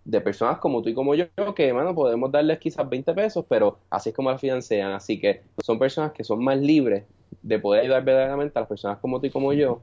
de 0.04 0.20
personas 0.20 0.58
como 0.58 0.82
tú 0.82 0.88
y 0.88 0.94
como 0.94 1.14
yo, 1.14 1.26
que, 1.54 1.72
bueno, 1.72 1.94
podemos 1.94 2.32
darles 2.32 2.58
quizás 2.58 2.88
20 2.88 3.14
pesos, 3.14 3.44
pero 3.48 3.78
así 3.90 4.10
es 4.10 4.16
como 4.16 4.30
las 4.30 4.40
financian. 4.40 4.92
Así 4.92 5.20
que 5.20 5.42
son 5.64 5.78
personas 5.78 6.12
que 6.12 6.24
son 6.24 6.42
más 6.42 6.58
libres 6.58 7.04
de 7.42 7.58
poder 7.58 7.82
ayudar 7.82 8.04
verdaderamente 8.04 8.58
a 8.58 8.62
las 8.62 8.68
personas 8.68 8.98
como 8.98 9.20
tú 9.20 9.26
y 9.26 9.30
como 9.30 9.52
yo 9.52 9.80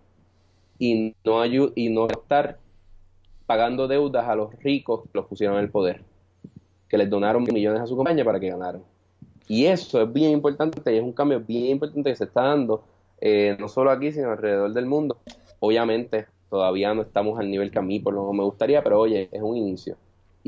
y 0.80 1.15
no, 1.24 1.45
y 1.76 1.89
no 1.89 2.07
estar 2.07 2.59
pagando 3.45 3.88
deudas 3.88 4.28
a 4.28 4.36
los 4.36 4.53
ricos 4.61 5.03
que 5.03 5.09
los 5.13 5.26
pusieron 5.26 5.57
en 5.57 5.63
el 5.63 5.70
poder, 5.70 6.03
que 6.89 6.97
les 6.97 7.09
donaron 7.09 7.43
millones 7.43 7.82
a 7.82 7.88
su 7.88 7.95
compañía 7.95 8.26
para 8.26 8.39
que 8.39 8.49
ganaran. 8.49 8.84
Y 9.47 9.65
eso 9.65 10.01
es 10.01 10.11
bien 10.11 10.32
importante 10.32 10.93
y 10.93 10.97
es 10.97 11.03
un 11.03 11.13
cambio 11.13 11.39
bien 11.39 11.68
importante 11.68 12.09
que 12.09 12.15
se 12.15 12.26
está 12.26 12.41
dando, 12.43 12.84
eh, 13.22 13.55
no 13.59 13.70
solo 13.70 13.91
aquí, 13.91 14.11
sino 14.11 14.32
alrededor 14.32 14.74
del 14.74 14.86
mundo. 14.86 15.18
Obviamente, 15.59 16.28
todavía 16.49 16.93
no 16.93 17.01
estamos 17.01 17.39
al 17.39 17.49
nivel 17.49 17.72
que 17.72 17.80
a 17.80 17.82
mí 17.82 17.99
por 17.99 18.13
lo 18.13 18.22
menos 18.22 18.36
me 18.36 18.43
gustaría, 18.43 18.84
pero 18.84 18.99
oye, 18.99 19.30
es 19.32 19.41
un 19.41 19.55
inicio. 19.55 19.95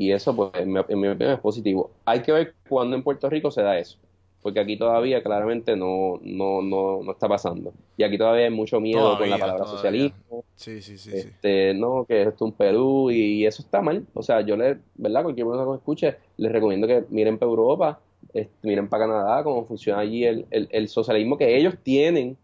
Y 0.00 0.12
eso, 0.12 0.34
pues, 0.34 0.50
en 0.54 0.72
mi, 0.72 0.78
opinión 0.78 1.20
es 1.20 1.38
positivo. 1.40 1.90
Hay 2.06 2.22
que 2.22 2.32
ver 2.32 2.54
cuándo 2.66 2.96
en 2.96 3.02
Puerto 3.02 3.28
Rico 3.28 3.50
se 3.50 3.60
da 3.60 3.78
eso 3.78 3.98
porque 4.42 4.58
aquí 4.58 4.78
todavía 4.78 5.22
claramente 5.22 5.76
no, 5.76 6.18
no, 6.22 6.62
no, 6.62 7.02
no 7.02 7.12
está 7.12 7.28
pasando. 7.28 7.74
Y 7.98 8.04
aquí 8.04 8.16
todavía 8.16 8.44
hay 8.46 8.50
mucho 8.50 8.80
miedo 8.80 9.18
con 9.18 9.28
la 9.28 9.36
palabra 9.36 9.66
socialismo. 9.66 10.44
Sí, 10.56 10.80
sí, 10.80 10.96
sí, 10.96 11.10
este, 11.12 11.74
No, 11.74 12.06
que 12.06 12.22
esto 12.22 12.34
es 12.34 12.40
un 12.40 12.52
Perú 12.52 13.10
y 13.10 13.44
eso 13.44 13.60
está 13.60 13.82
mal. 13.82 14.06
O 14.14 14.22
sea, 14.22 14.40
yo 14.40 14.56
le, 14.56 14.78
¿verdad? 14.94 15.24
Cualquier 15.24 15.46
persona 15.46 15.64
que 15.64 15.70
me 15.72 15.76
escuche, 15.76 16.16
les 16.38 16.50
recomiendo 16.50 16.86
que 16.86 17.04
miren 17.10 17.36
para 17.36 17.50
Europa, 17.50 18.00
este, 18.32 18.66
miren 18.66 18.88
para 18.88 19.04
Canadá, 19.04 19.44
cómo 19.44 19.66
funciona 19.66 20.00
allí 20.00 20.24
el, 20.24 20.46
el, 20.50 20.68
el, 20.70 20.88
socialismo 20.88 21.36
que 21.36 21.58
ellos 21.58 21.74
tienen. 21.82 22.38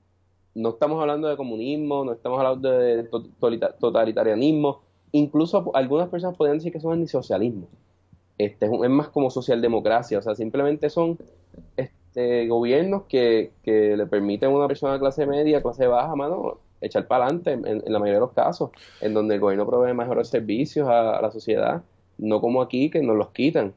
No 0.55 0.71
estamos 0.71 1.01
hablando 1.01 1.29
de 1.29 1.37
comunismo, 1.39 2.05
no 2.05 2.13
estamos 2.13 2.39
hablando 2.39 2.73
de 2.73 3.09
totalitarianismo. 3.81 4.83
Incluso 5.13 5.71
algunas 5.75 6.09
personas 6.09 6.37
podrían 6.37 6.59
decir 6.59 6.73
que 6.73 6.79
eso 6.79 6.93
es 6.93 6.99
ni 6.99 7.07
socialismo. 7.07 7.69
Este, 8.39 8.67
es 8.67 8.91
más 8.91 9.09
como 9.09 9.31
socialdemocracia, 9.31 10.19
o 10.19 10.23
sea, 10.23 10.35
simplemente 10.35 10.91
son 10.91 11.19
este, 11.77 12.47
gobiernos 12.49 13.05
que, 13.05 13.53
que 13.63 13.97
le 13.97 14.07
permiten 14.07 14.51
a 14.51 14.55
una 14.55 14.69
persona 14.69 14.93
de 14.93 14.99
clase 14.99 15.27
media, 15.27 15.63
clase 15.63 15.87
baja, 15.87 16.15
mano, 16.15 16.59
echar 16.81 17.07
para 17.07 17.25
adelante 17.25 17.53
en, 17.53 17.83
la 17.87 17.99
mayoría 17.99 18.15
de 18.15 18.21
los 18.21 18.33
casos, 18.33 18.71
en 19.01 19.15
donde 19.15 19.35
el 19.35 19.41
gobierno 19.41 19.67
provee 19.67 19.95
mejores 19.95 20.29
servicios 20.29 20.89
a, 20.89 21.21
la 21.21 21.31
sociedad, 21.31 21.83
no 22.19 22.41
como 22.41 22.63
aquí 22.63 22.91
que 22.91 23.03
nos 23.03 23.17
los 23.17 23.31
quitan. 23.31 23.75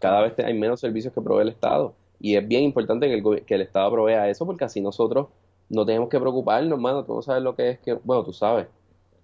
Cada 0.00 0.22
vez 0.22 0.38
hay 0.38 0.54
menos 0.54 0.80
servicios 0.80 1.12
que 1.14 1.20
provee 1.20 1.42
el 1.42 1.48
Estado. 1.48 1.94
Y 2.20 2.36
es 2.36 2.46
bien 2.46 2.62
importante 2.64 3.06
que 3.08 3.14
el, 3.14 3.44
que 3.44 3.54
el 3.54 3.62
Estado 3.62 3.90
provea 3.90 4.28
eso 4.28 4.46
porque 4.46 4.64
así 4.64 4.80
nosotros 4.80 5.28
no 5.68 5.84
tenemos 5.86 6.08
que 6.08 6.20
preocuparnos, 6.20 6.78
mano. 6.78 7.04
Tú 7.04 7.14
no 7.14 7.22
sabes 7.22 7.42
lo 7.42 7.54
que 7.54 7.70
es 7.70 7.78
que, 7.80 7.94
bueno, 7.94 8.24
tú 8.24 8.32
sabes, 8.32 8.66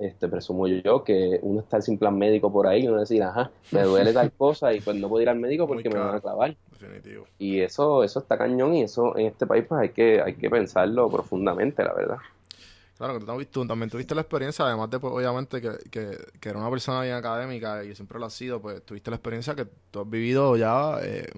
este, 0.00 0.28
presumo 0.28 0.66
yo 0.66 1.04
que 1.04 1.38
uno 1.42 1.60
está 1.60 1.80
sin 1.82 1.98
plan 1.98 2.16
médico 2.16 2.50
por 2.50 2.66
ahí 2.66 2.84
y 2.84 2.88
uno 2.88 3.00
decir, 3.00 3.22
ajá, 3.22 3.50
me 3.70 3.82
duele 3.82 4.12
tal 4.12 4.32
cosa 4.32 4.72
y 4.72 4.80
pues 4.80 4.96
no 4.96 5.08
puedo 5.08 5.22
ir 5.22 5.28
al 5.28 5.38
médico 5.38 5.66
porque 5.66 5.90
me 5.90 5.98
van 5.98 6.16
a 6.16 6.20
clavar. 6.20 6.56
Definitivo. 6.70 7.26
Y 7.38 7.60
eso, 7.60 8.02
eso 8.02 8.20
está 8.20 8.38
cañón 8.38 8.74
y 8.74 8.82
eso 8.82 9.16
en 9.18 9.26
este 9.26 9.46
país 9.46 9.66
pues 9.68 9.80
hay 9.80 9.88
que, 9.90 10.22
hay 10.22 10.34
que 10.34 10.48
pensarlo 10.48 11.10
profundamente, 11.10 11.84
la 11.84 11.92
verdad. 11.92 12.16
Claro, 12.96 13.18
que 13.18 13.46
tú, 13.46 13.66
también 13.66 13.90
tuviste 13.90 14.14
la 14.14 14.22
experiencia, 14.22 14.64
además 14.64 14.90
de 14.90 14.98
pues, 14.98 15.12
obviamente 15.12 15.60
que, 15.60 15.70
que, 15.90 16.18
que, 16.38 16.48
era 16.48 16.58
una 16.58 16.70
persona 16.70 17.02
bien 17.02 17.14
académica 17.14 17.84
y 17.84 17.94
siempre 17.94 18.18
lo 18.18 18.26
has 18.26 18.34
sido, 18.34 18.60
pues 18.60 18.82
tuviste 18.82 19.10
la 19.10 19.16
experiencia 19.16 19.54
que 19.54 19.66
tú 19.90 20.00
has 20.00 20.10
vivido 20.10 20.56
ya 20.56 20.98
eh, 21.02 21.30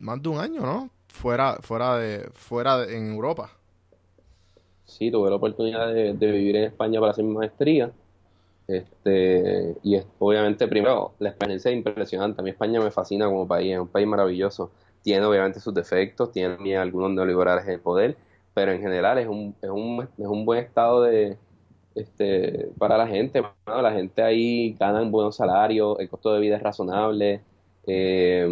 más 0.00 0.22
de 0.22 0.28
un 0.28 0.38
año, 0.38 0.60
¿no? 0.62 0.90
Fuera, 1.08 1.58
fuera 1.60 1.98
de, 1.98 2.28
fuera 2.32 2.84
en 2.84 3.12
Europa 3.12 3.50
sí, 4.84 5.10
tuve 5.10 5.30
la 5.30 5.36
oportunidad 5.36 5.92
de, 5.92 6.12
vivir 6.12 6.56
en 6.56 6.64
España 6.64 7.00
para 7.00 7.12
hacer 7.12 7.24
mi 7.24 7.34
maestría. 7.34 7.92
Este, 8.68 9.76
y 9.82 10.00
obviamente, 10.18 10.68
primero, 10.68 11.14
la 11.18 11.30
experiencia 11.30 11.70
es 11.70 11.76
impresionante. 11.76 12.40
A 12.40 12.44
mí 12.44 12.50
España 12.50 12.80
me 12.80 12.90
fascina 12.90 13.26
como 13.26 13.46
país, 13.46 13.72
es 13.72 13.78
un 13.80 13.88
país 13.88 14.06
maravilloso. 14.06 14.70
Tiene 15.02 15.24
obviamente 15.26 15.60
sus 15.60 15.74
defectos, 15.74 16.32
tiene 16.32 16.76
algunos 16.76 17.10
neoliberales 17.10 17.64
en 17.64 17.72
el 17.72 17.80
poder, 17.80 18.16
pero 18.54 18.72
en 18.72 18.80
general 18.80 19.18
es 19.18 19.26
un, 19.28 19.54
es 19.60 19.70
un, 19.70 20.08
es 20.16 20.26
un 20.26 20.44
buen 20.44 20.60
estado 20.60 21.02
de, 21.02 21.36
este, 21.94 22.70
para 22.78 22.96
la 22.96 23.06
gente. 23.06 23.42
la 23.66 23.92
gente 23.92 24.22
ahí 24.22 24.74
gana 24.78 25.02
un 25.02 25.10
buen 25.10 25.32
salario, 25.32 25.98
el 25.98 26.08
costo 26.08 26.32
de 26.32 26.40
vida 26.40 26.56
es 26.56 26.62
razonable, 26.62 27.40
eh, 27.86 28.48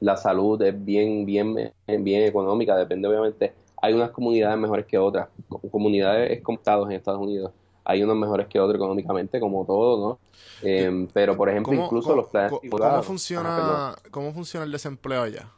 la 0.00 0.16
salud 0.16 0.60
es 0.62 0.84
bien, 0.84 1.24
bien, 1.26 1.72
bien 1.86 2.22
económica, 2.24 2.76
depende 2.76 3.08
obviamente 3.08 3.52
hay 3.82 3.94
unas 3.94 4.12
comunidades 4.12 4.56
mejores 4.58 4.86
que 4.86 4.96
otras, 4.96 5.28
comunidades 5.70 6.40
como 6.42 6.56
estados 6.56 6.88
en 6.88 6.96
Estados 6.96 7.20
Unidos. 7.20 7.52
Hay 7.84 8.00
unos 8.00 8.16
mejores 8.16 8.46
que 8.46 8.60
otros 8.60 8.76
económicamente, 8.76 9.40
como 9.40 9.66
todo, 9.66 10.08
¿no? 10.08 10.18
Em, 10.62 11.08
pero, 11.08 11.36
por 11.36 11.48
ejemplo, 11.48 11.74
incluso 11.74 12.14
los 12.14 12.28
planes... 12.28 12.52
¿cómo, 12.70 13.02
funciona, 13.02 13.96
¿Cómo 14.12 14.32
funciona 14.32 14.64
el 14.64 14.70
desempleo 14.70 15.22
allá? 15.22 15.50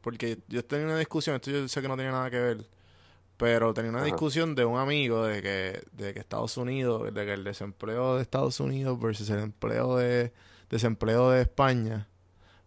Porque 0.00 0.38
yo 0.48 0.64
tenía 0.64 0.86
una 0.86 0.98
discusión, 0.98 1.36
esto 1.36 1.50
yo 1.50 1.68
sé 1.68 1.82
que 1.82 1.88
no 1.88 1.94
tiene 1.94 2.10
nada 2.10 2.30
que 2.30 2.40
ver, 2.40 2.66
pero 3.36 3.74
tenía 3.74 3.90
una 3.90 4.02
discusión 4.02 4.54
de 4.54 4.64
un 4.64 4.78
amigo 4.78 5.22
de 5.24 5.42
que, 5.42 5.82
de 5.92 6.14
que 6.14 6.20
Estados 6.20 6.56
Unidos, 6.56 7.12
de 7.12 7.26
que 7.26 7.34
el 7.34 7.44
desempleo 7.44 8.16
de 8.16 8.22
Estados 8.22 8.60
Unidos 8.60 8.98
versus 8.98 9.28
el 9.28 9.40
empleo 9.40 9.96
de 9.98 10.32
desempleo 10.70 11.28
de 11.30 11.42
España, 11.42 12.08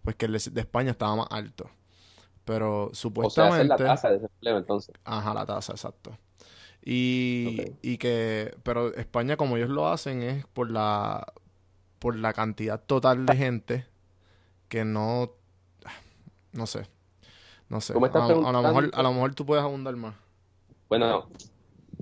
pues 0.03 0.15
que 0.15 0.27
el 0.27 0.33
de 0.33 0.61
España 0.61 0.91
estaba 0.91 1.15
más 1.15 1.27
alto. 1.31 1.71
Pero 2.45 2.89
supuestamente... 2.93 3.73
O 3.73 3.77
sea, 3.77 3.85
la 3.87 3.93
tasa 3.93 4.09
de 4.09 4.13
desempleo 4.15 4.57
entonces. 4.57 4.95
Ajá, 5.03 5.33
la 5.33 5.45
tasa, 5.45 5.73
exacto. 5.73 6.17
Y, 6.83 7.73
y 7.81 7.97
que... 7.97 8.55
Pero 8.63 8.93
España, 8.93 9.35
como 9.35 9.57
ellos 9.57 9.69
lo 9.69 9.87
hacen, 9.87 10.21
es 10.21 10.45
por 10.45 10.71
la, 10.71 11.33
por 11.99 12.15
la 12.15 12.33
cantidad 12.33 12.81
total 12.81 13.25
de 13.25 13.35
gente 13.35 13.85
que 14.69 14.85
no... 14.85 15.31
No 16.53 16.67
sé. 16.67 16.87
No 17.67 17.81
sé. 17.81 17.93
A, 17.93 17.97
a, 17.97 18.51
lo 18.51 18.61
mejor, 18.61 18.91
a 18.93 19.01
lo 19.01 19.13
mejor 19.13 19.33
tú 19.33 19.45
puedes 19.45 19.63
abundar 19.63 19.95
más. 19.95 20.15
Bueno, 20.87 21.27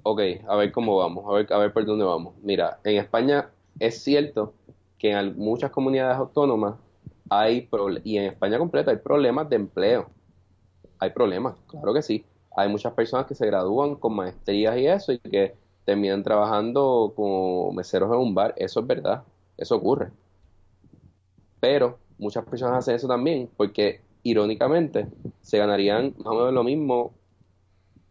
ok, 0.03 0.21
a 0.47 0.55
ver 0.57 0.71
cómo 0.71 0.97
vamos, 0.97 1.25
a 1.27 1.33
ver, 1.33 1.53
a 1.53 1.57
ver 1.57 1.71
por 1.71 1.85
dónde 1.85 2.05
vamos. 2.05 2.35
Mira, 2.43 2.79
en 2.83 2.97
España 2.97 3.49
es 3.79 4.03
cierto 4.03 4.53
que 4.99 5.11
en 5.11 5.37
muchas 5.37 5.71
comunidades 5.71 6.17
autónomas 6.17 6.75
hay 7.29 7.69
y 8.03 8.17
en 8.17 8.25
España 8.25 8.57
completa 8.57 8.91
hay 8.91 8.97
problemas 8.97 9.49
de 9.49 9.55
empleo 9.55 10.09
hay 11.03 11.11
problemas, 11.11 11.55
claro 11.67 11.93
que 11.93 12.01
sí. 12.01 12.25
Hay 12.55 12.69
muchas 12.69 12.93
personas 12.93 13.25
que 13.25 13.35
se 13.35 13.45
gradúan 13.45 13.95
con 13.95 14.15
maestrías 14.15 14.77
y 14.77 14.87
eso 14.87 15.11
y 15.11 15.19
que 15.19 15.55
terminan 15.85 16.23
trabajando 16.23 17.13
como 17.15 17.71
meseros 17.71 18.11
en 18.11 18.19
un 18.19 18.35
bar. 18.35 18.53
Eso 18.57 18.79
es 18.79 18.87
verdad, 18.87 19.23
eso 19.57 19.75
ocurre. 19.75 20.11
Pero 21.59 21.97
muchas 22.17 22.45
personas 22.45 22.79
hacen 22.79 22.95
eso 22.95 23.07
también 23.07 23.49
porque 23.57 24.01
irónicamente 24.23 25.07
se 25.41 25.57
ganarían 25.57 26.13
más 26.17 26.27
o 26.27 26.35
menos 26.35 26.53
lo 26.53 26.63
mismo 26.63 27.11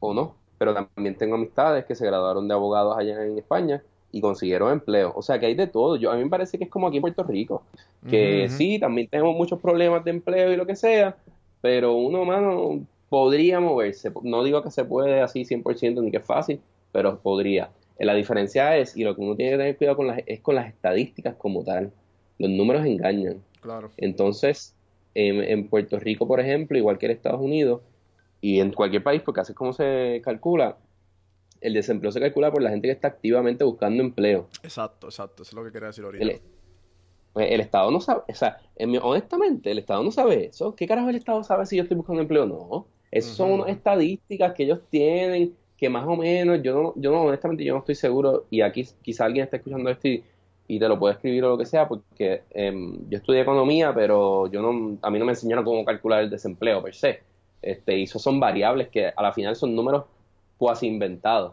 o 0.01 0.12
no. 0.12 0.34
Pero 0.59 0.74
también 0.74 1.16
tengo 1.16 1.34
amistades 1.34 1.84
que 1.84 1.95
se 1.95 2.07
graduaron 2.07 2.47
de 2.47 2.55
abogados 2.55 2.97
allá 2.97 3.24
en 3.24 3.38
España 3.38 3.82
y 4.12 4.20
consiguieron 4.20 4.70
empleo. 4.70 5.12
O 5.16 5.22
sea 5.22 5.40
que 5.40 5.47
hay 5.47 5.55
de 5.55 5.66
todo. 5.66 5.97
Yo, 5.97 6.11
a 6.11 6.16
mí 6.16 6.22
me 6.22 6.30
parece 6.30 6.59
que 6.59 6.64
es 6.64 6.70
como 6.70 6.86
aquí 6.86 6.99
en 6.99 7.03
Puerto 7.03 7.24
Rico. 7.24 7.62
Que 8.09 8.49
sí, 8.49 8.78
también 8.78 9.09
tenemos 9.09 9.34
muchos 9.34 9.61
problemas 9.61 10.05
de 10.05 10.11
empleo 10.11 10.53
y 10.53 10.57
lo 10.57 10.66
que 10.66 10.74
sea, 10.74 11.16
pero 11.62 11.94
uno, 11.94 12.26
mano, 12.26 12.84
podría 13.08 13.60
moverse. 13.60 14.12
No 14.22 14.44
digo 14.44 14.62
que 14.62 14.70
se 14.70 14.84
puede 14.84 15.22
así 15.22 15.44
100% 15.44 16.02
ni 16.02 16.10
que 16.10 16.18
es 16.18 16.26
fácil, 16.26 16.60
pero 16.90 17.20
podría. 17.20 17.70
Eh, 17.98 18.04
la 18.04 18.14
diferencia 18.14 18.76
es, 18.76 18.96
y 18.96 19.04
lo 19.04 19.14
que 19.14 19.22
uno 19.22 19.36
tiene 19.36 19.52
que 19.52 19.58
tener 19.58 19.76
cuidado 19.76 19.96
con 19.96 20.08
las, 20.08 20.20
es 20.26 20.40
con 20.40 20.56
las 20.56 20.68
estadísticas 20.68 21.36
como 21.36 21.64
tal. 21.64 21.92
Los 22.38 22.50
números 22.50 22.84
engañan. 22.84 23.42
Claro. 23.60 23.90
Entonces, 23.96 24.74
en, 25.14 25.68
Puerto 25.68 25.98
Rico, 25.98 26.26
por 26.26 26.40
ejemplo, 26.40 26.76
igual 26.76 26.98
que 26.98 27.06
en 27.06 27.12
Estados 27.12 27.40
Unidos, 27.40 27.80
y 28.40 28.58
en 28.58 28.72
cualquier 28.72 29.04
país, 29.04 29.22
porque 29.22 29.40
así 29.40 29.52
es 29.52 29.56
como 29.56 29.72
se 29.72 30.20
calcula, 30.24 30.76
el 31.60 31.74
desempleo 31.74 32.10
se 32.10 32.18
calcula 32.18 32.50
por 32.50 32.60
la 32.60 32.70
gente 32.70 32.88
que 32.88 32.92
está 32.92 33.06
activamente 33.08 33.62
buscando 33.62 34.02
empleo. 34.02 34.48
Exacto, 34.64 35.06
exacto, 35.06 35.44
eso 35.44 35.50
es 35.50 35.54
lo 35.54 35.64
que 35.64 35.70
quería 35.70 35.88
decir 35.88 36.04
ahorita. 36.04 36.40
Pues 37.33 37.51
el 37.51 37.61
Estado 37.61 37.91
no 37.91 38.01
sabe, 38.01 38.22
o 38.28 38.35
sea, 38.35 38.61
honestamente, 39.03 39.70
el 39.70 39.78
Estado 39.78 40.03
no 40.03 40.11
sabe 40.11 40.47
eso. 40.47 40.74
¿Qué 40.74 40.87
carajo 40.87 41.09
el 41.09 41.16
Estado 41.16 41.43
sabe 41.43 41.64
si 41.66 41.76
yo 41.76 41.83
estoy 41.83 41.97
buscando 41.97 42.20
empleo 42.20 42.45
o 42.45 42.47
no? 42.47 42.87
Esas 43.11 43.37
son 43.37 43.53
unas 43.53 43.68
estadísticas 43.68 44.55
que 44.55 44.64
ellos 44.64 44.80
tienen, 44.89 45.55
que 45.76 45.89
más 45.91 46.07
o 46.07 46.16
menos, 46.16 46.62
yo 46.62 46.74
no, 46.74 46.93
yo 46.97 47.11
no, 47.11 47.22
honestamente, 47.22 47.64
yo 47.64 47.74
no 47.74 47.80
estoy 47.80 47.95
seguro, 47.95 48.47
y 48.51 48.61
aquí 48.62 48.87
quizá 49.03 49.24
alguien 49.24 49.45
está 49.45 49.57
escuchando 49.57 49.91
esto 49.91 50.09
y, 50.09 50.24
te 50.66 50.89
lo 50.89 50.99
puede 50.99 51.14
escribir 51.14 51.45
o 51.45 51.51
lo 51.51 51.59
que 51.59 51.66
sea, 51.66 51.87
porque 51.87 52.45
em, 52.51 52.97
yo 53.11 53.18
estudié 53.18 53.43
economía, 53.43 53.93
pero 53.95 54.51
yo 54.51 54.62
no, 54.62 54.97
a 55.03 55.11
mí 55.11 55.18
no 55.18 55.26
me 55.26 55.33
enseñaron 55.33 55.66
cómo 55.66 55.85
calcular 55.85 56.22
el 56.22 56.30
desempleo 56.30 56.83
per 56.83 56.95
se. 56.95 57.20
Este, 57.61 57.99
y 57.99 58.05
eso 58.05 58.18
son 58.18 58.41
variables 58.41 58.89
que 58.89 59.09
a 59.14 59.22
la 59.22 59.33
final 59.33 59.55
son 59.55 59.74
números 59.74 60.05
cuasi 60.57 60.87
inventados. 60.87 61.53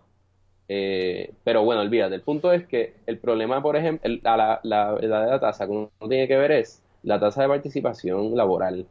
Eh, 0.71 1.33
pero 1.43 1.63
bueno, 1.63 1.81
olvídate, 1.81 2.13
el 2.13 2.21
punto 2.21 2.53
es 2.53 2.67
que 2.67 2.93
el 3.07 3.17
problema, 3.17 3.61
por 3.61 3.75
ejemplo, 3.75 4.07
la, 4.21 4.59
la, 4.61 4.91
verdadera 4.93 5.39
tasa 5.39 5.65
que 5.65 5.71
uno 5.71 5.89
tiene 6.07 6.27
que 6.27 6.37
ver 6.37 6.51
es 6.51 6.83
la 7.01 7.19
tasa 7.19 7.41
de 7.41 7.47
participación 7.47 8.37
laboral. 8.37 8.85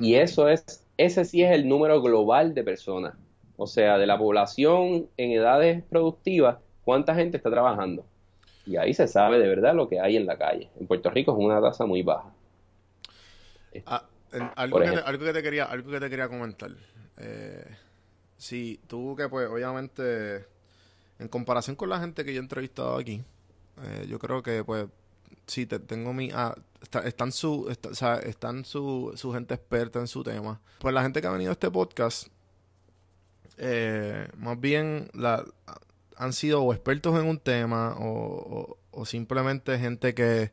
Y 0.00 0.14
eso 0.14 0.48
es, 0.48 0.86
ese 0.96 1.24
sí 1.24 1.42
es 1.42 1.50
el 1.50 1.68
número 1.68 2.00
global 2.00 2.54
de 2.54 2.62
personas. 2.62 3.14
O 3.56 3.66
sea, 3.66 3.98
de 3.98 4.06
la 4.06 4.16
población 4.16 5.08
en 5.16 5.32
edades 5.32 5.82
productivas, 5.82 6.58
¿cuánta 6.84 7.16
gente 7.16 7.38
está 7.38 7.50
trabajando? 7.50 8.04
Y 8.64 8.76
ahí 8.76 8.94
se 8.94 9.08
sabe 9.08 9.38
de 9.38 9.48
verdad 9.48 9.74
lo 9.74 9.88
que 9.88 9.98
hay 9.98 10.16
en 10.16 10.26
la 10.26 10.38
calle. 10.38 10.68
En 10.78 10.86
Puerto 10.86 11.10
Rico 11.10 11.32
es 11.32 11.38
una 11.38 11.60
tasa 11.60 11.84
muy 11.84 12.02
baja. 12.02 12.30
Ah, 13.86 14.04
algo, 14.56 14.78
que 14.78 14.90
te, 14.90 14.98
algo, 14.98 15.24
que 15.24 15.32
te, 15.32 15.42
quería, 15.42 15.64
algo 15.64 15.90
que 15.90 15.98
te 15.98 16.10
quería 16.10 16.28
comentar. 16.28 16.70
Eh, 17.16 17.64
sí, 18.36 18.78
tú 18.86 19.16
que 19.16 19.28
pues 19.28 19.48
obviamente 19.48 20.44
en 21.18 21.28
comparación 21.28 21.76
con 21.76 21.88
la 21.88 22.00
gente 22.00 22.24
que 22.24 22.32
yo 22.32 22.40
he 22.40 22.42
entrevistado 22.42 22.96
aquí, 22.96 23.22
eh, 23.82 24.06
yo 24.08 24.18
creo 24.18 24.42
que 24.42 24.64
pues 24.64 24.86
sí, 25.46 25.66
te, 25.66 25.78
tengo 25.78 26.12
mi... 26.12 26.30
Ah, 26.32 26.54
están 27.04 27.32
su, 27.32 27.68
están 28.24 28.64
su, 28.64 29.12
su 29.16 29.32
gente 29.32 29.54
experta 29.54 29.98
en 29.98 30.06
su 30.06 30.22
tema. 30.22 30.60
Pues 30.78 30.94
la 30.94 31.02
gente 31.02 31.20
que 31.20 31.26
ha 31.26 31.32
venido 31.32 31.50
a 31.50 31.52
este 31.52 31.70
podcast, 31.70 32.28
eh, 33.56 34.28
más 34.36 34.60
bien 34.60 35.10
la, 35.12 35.44
han 36.16 36.32
sido 36.32 36.62
o 36.62 36.72
expertos 36.72 37.18
en 37.18 37.26
un 37.26 37.38
tema 37.38 37.96
o, 37.98 38.76
o, 38.92 39.06
simplemente 39.06 39.78
gente 39.78 40.14
que, 40.14 40.52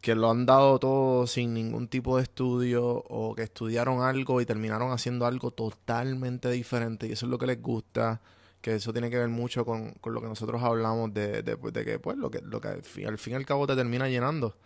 que 0.00 0.14
lo 0.16 0.30
han 0.30 0.46
dado 0.46 0.78
todo 0.80 1.26
sin 1.26 1.54
ningún 1.54 1.86
tipo 1.86 2.16
de 2.16 2.24
estudio 2.24 2.84
o 2.84 3.34
que 3.36 3.44
estudiaron 3.44 4.02
algo 4.02 4.40
y 4.40 4.46
terminaron 4.46 4.92
haciendo 4.92 5.26
algo 5.26 5.52
totalmente 5.52 6.50
diferente 6.50 7.06
y 7.06 7.12
eso 7.12 7.26
es 7.26 7.30
lo 7.30 7.38
que 7.38 7.46
les 7.46 7.62
gusta 7.62 8.20
que 8.60 8.74
eso 8.74 8.92
tiene 8.92 9.10
que 9.10 9.18
ver 9.18 9.28
mucho 9.28 9.64
con, 9.64 9.94
lo 10.04 10.20
que 10.20 10.26
nosotros 10.26 10.62
hablamos 10.62 11.12
de, 11.14 11.42
de, 11.42 11.56
pues, 11.56 11.72
de, 11.72 11.84
que 11.84 11.98
pues 11.98 12.16
lo 12.16 12.30
que, 12.30 12.40
lo 12.40 12.60
que 12.60 12.68
al 12.68 12.82
fin, 12.82 13.32
y 13.32 13.34
al 13.34 13.46
cabo 13.46 13.66
te 13.66 13.76
termina 13.76 14.08
llenando. 14.08 14.56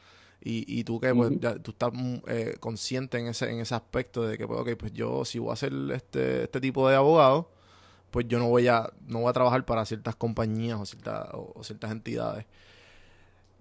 Y, 0.42 0.64
y 0.66 0.84
tú 0.84 0.98
que 1.00 1.14
pues, 1.14 1.30
tú 1.62 1.72
estás 1.72 1.90
mm, 1.92 2.16
eh, 2.26 2.56
consciente 2.60 3.18
en 3.18 3.26
ese, 3.26 3.50
en 3.50 3.60
ese 3.60 3.74
aspecto 3.74 4.26
de 4.26 4.38
que 4.38 4.46
pues, 4.46 4.58
okay, 4.58 4.74
pues 4.74 4.92
yo 4.92 5.24
si 5.26 5.38
voy 5.38 5.52
a 5.52 5.56
ser 5.56 5.72
este, 5.92 6.44
este 6.44 6.60
tipo 6.60 6.88
de 6.88 6.96
abogado, 6.96 7.50
pues 8.10 8.26
yo 8.26 8.38
no 8.38 8.48
voy 8.48 8.66
a, 8.68 8.90
no 9.06 9.20
voy 9.20 9.30
a 9.30 9.32
trabajar 9.32 9.64
para 9.64 9.84
ciertas 9.84 10.16
compañías 10.16 10.80
o, 10.80 10.86
ciertas 10.86 11.28
o, 11.32 11.62
ciertas 11.62 11.90
entidades. 11.90 12.46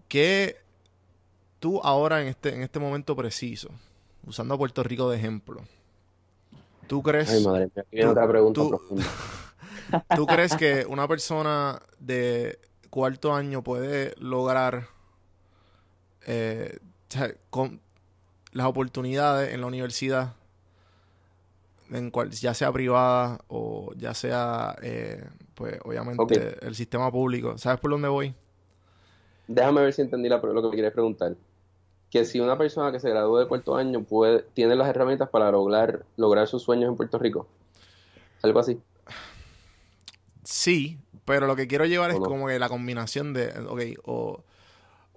¿Qué 0.08 0.58
tú 1.60 1.82
ahora 1.84 2.22
en 2.22 2.30
este, 2.30 2.56
en 2.56 2.64
este 2.64 2.80
momento 2.80 3.16
preciso, 3.16 3.70
usando 4.26 4.54
a 4.54 4.58
Puerto 4.58 4.82
Rico 4.82 5.10
de 5.10 5.18
ejemplo, 5.18 5.62
tú 6.88 7.04
crees... 7.04 7.30
Ay, 7.30 7.44
madre 7.44 7.70
otra 8.08 8.28
pregunta 8.28 8.68
profunda. 8.68 9.06
¿Tú 10.16 10.26
crees 10.26 10.56
que 10.56 10.86
una 10.88 11.08
persona 11.08 11.82
de 12.00 12.60
cuarto 12.90 13.34
año 13.34 13.64
puede 13.64 14.14
lograr 14.18 14.88
eh, 16.26 16.80
con 17.50 17.82
las 18.52 18.68
oportunidades 18.68 19.54
en 19.54 19.62
la 19.62 19.68
universidad, 19.68 20.34
en 21.92 22.12
cual, 22.12 22.32
ya 22.32 22.54
sea 22.54 22.72
privada 22.72 23.40
o 23.48 23.94
ya 23.96 24.14
sea, 24.14 24.76
eh, 24.82 25.24
pues 25.56 25.80
obviamente 25.84 26.58
el 26.66 26.76
sistema 26.76 27.12
público? 27.12 27.58
¿Sabes 27.58 27.80
por 27.80 27.92
dónde 27.92 28.08
voy? 28.08 28.34
Déjame 29.48 29.82
ver 29.82 29.94
si 29.94 30.02
entendí 30.02 30.30
lo 30.30 30.42
que 30.42 30.48
me 30.48 30.70
quieres 30.70 30.94
preguntar. 30.94 31.36
Que 32.12 32.26
si 32.26 32.40
una 32.40 32.58
persona 32.58 32.92
que 32.92 33.00
se 33.00 33.10
graduó 33.10 33.40
de 33.40 33.48
cuarto 33.48 33.76
año 33.76 34.04
puede, 34.04 34.44
tiene 34.54 34.76
las 34.76 34.88
herramientas 34.88 35.30
para 35.30 35.52
lograr, 35.52 36.06
lograr 36.18 36.48
sus 36.48 36.64
sueños 36.64 36.90
en 36.90 36.96
Puerto 36.96 37.18
Rico. 37.20 37.48
Algo 38.42 38.60
así. 38.60 38.80
Sí, 40.44 40.98
pero 41.26 41.48
lo 41.48 41.56
que 41.56 41.68
quiero 41.68 41.86
llevar 41.86 42.12
es 42.12 42.18
como 42.18 42.48
que 42.48 42.58
la 42.58 42.70
combinación 42.70 43.34
de, 43.34 43.50
ok, 43.68 43.82
o, 44.06 44.44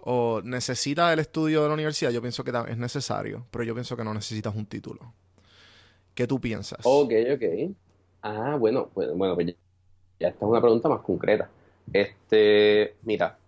o 0.03 0.41
necesitas 0.45 1.13
el 1.13 1.21
estudio 1.21 1.63
de 1.63 1.69
la 1.69 1.75
universidad, 1.75 2.11
yo 2.11 2.21
pienso 2.21 2.45
que 2.45 2.53
es 2.69 2.77
necesario, 2.77 3.47
pero 3.51 3.65
yo 3.65 3.75
pienso 3.75 3.97
que 3.97 4.05
no 4.05 4.13
necesitas 4.13 4.55
un 4.55 4.67
título. 4.67 5.13
¿Qué 6.15 6.27
tú 6.27 6.41
piensas? 6.41 6.81
Ok, 6.83 7.13
ok. 7.35 7.75
Ah, 8.23 8.57
bueno, 8.59 8.91
pues, 8.93 9.09
bueno, 9.15 9.35
pues 9.35 9.55
ya, 10.19 10.29
esta 10.29 10.45
es 10.45 10.51
una 10.51 10.61
pregunta 10.61 10.89
más 10.89 11.01
concreta. 11.01 11.49
Este, 11.93 12.95
mira, 13.03 13.39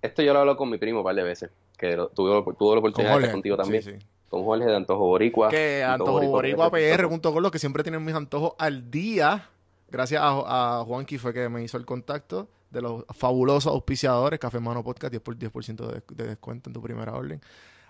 esto 0.00 0.22
yo 0.22 0.32
lo 0.32 0.40
hablo 0.40 0.56
con 0.56 0.70
mi 0.70 0.78
primo 0.78 1.00
un 1.00 1.04
par 1.04 1.14
de 1.14 1.22
veces, 1.22 1.50
que 1.76 1.96
tuve, 2.14 2.30
la 2.30 2.38
oportunidad 2.38 3.12
de 3.12 3.18
estar 3.18 3.32
contigo 3.32 3.56
también. 3.56 3.82
Sí, 3.82 3.92
Con 4.28 4.44
Jorge 4.44 4.64
de 4.64 4.76
Antojo 4.76 5.06
Boricua. 5.06 5.50
Que 5.50 5.84
Antojo 5.84 6.22
Boricua, 6.22 6.70
PR 6.70 7.04
junto 7.04 7.32
con 7.32 7.42
los 7.42 7.52
que 7.52 7.58
siempre 7.58 7.82
tienen 7.82 8.04
mis 8.04 8.14
antojos 8.14 8.54
al 8.58 8.90
día 8.90 9.50
gracias 9.96 10.20
a, 10.22 10.80
a 10.80 10.84
Juanqui 10.84 11.16
fue 11.16 11.32
que 11.32 11.48
me 11.48 11.62
hizo 11.62 11.78
el 11.78 11.86
contacto 11.86 12.48
de 12.70 12.82
los 12.82 13.04
fabulosos 13.14 13.72
auspiciadores, 13.72 14.38
Café 14.38 14.60
Mano 14.60 14.84
Podcast, 14.84 15.14
10%, 15.14 15.20
por, 15.20 15.36
10 15.36 15.76
de, 15.76 16.02
de 16.14 16.28
descuento 16.28 16.68
en 16.68 16.74
tu 16.74 16.82
primera 16.82 17.14
orden. 17.14 17.40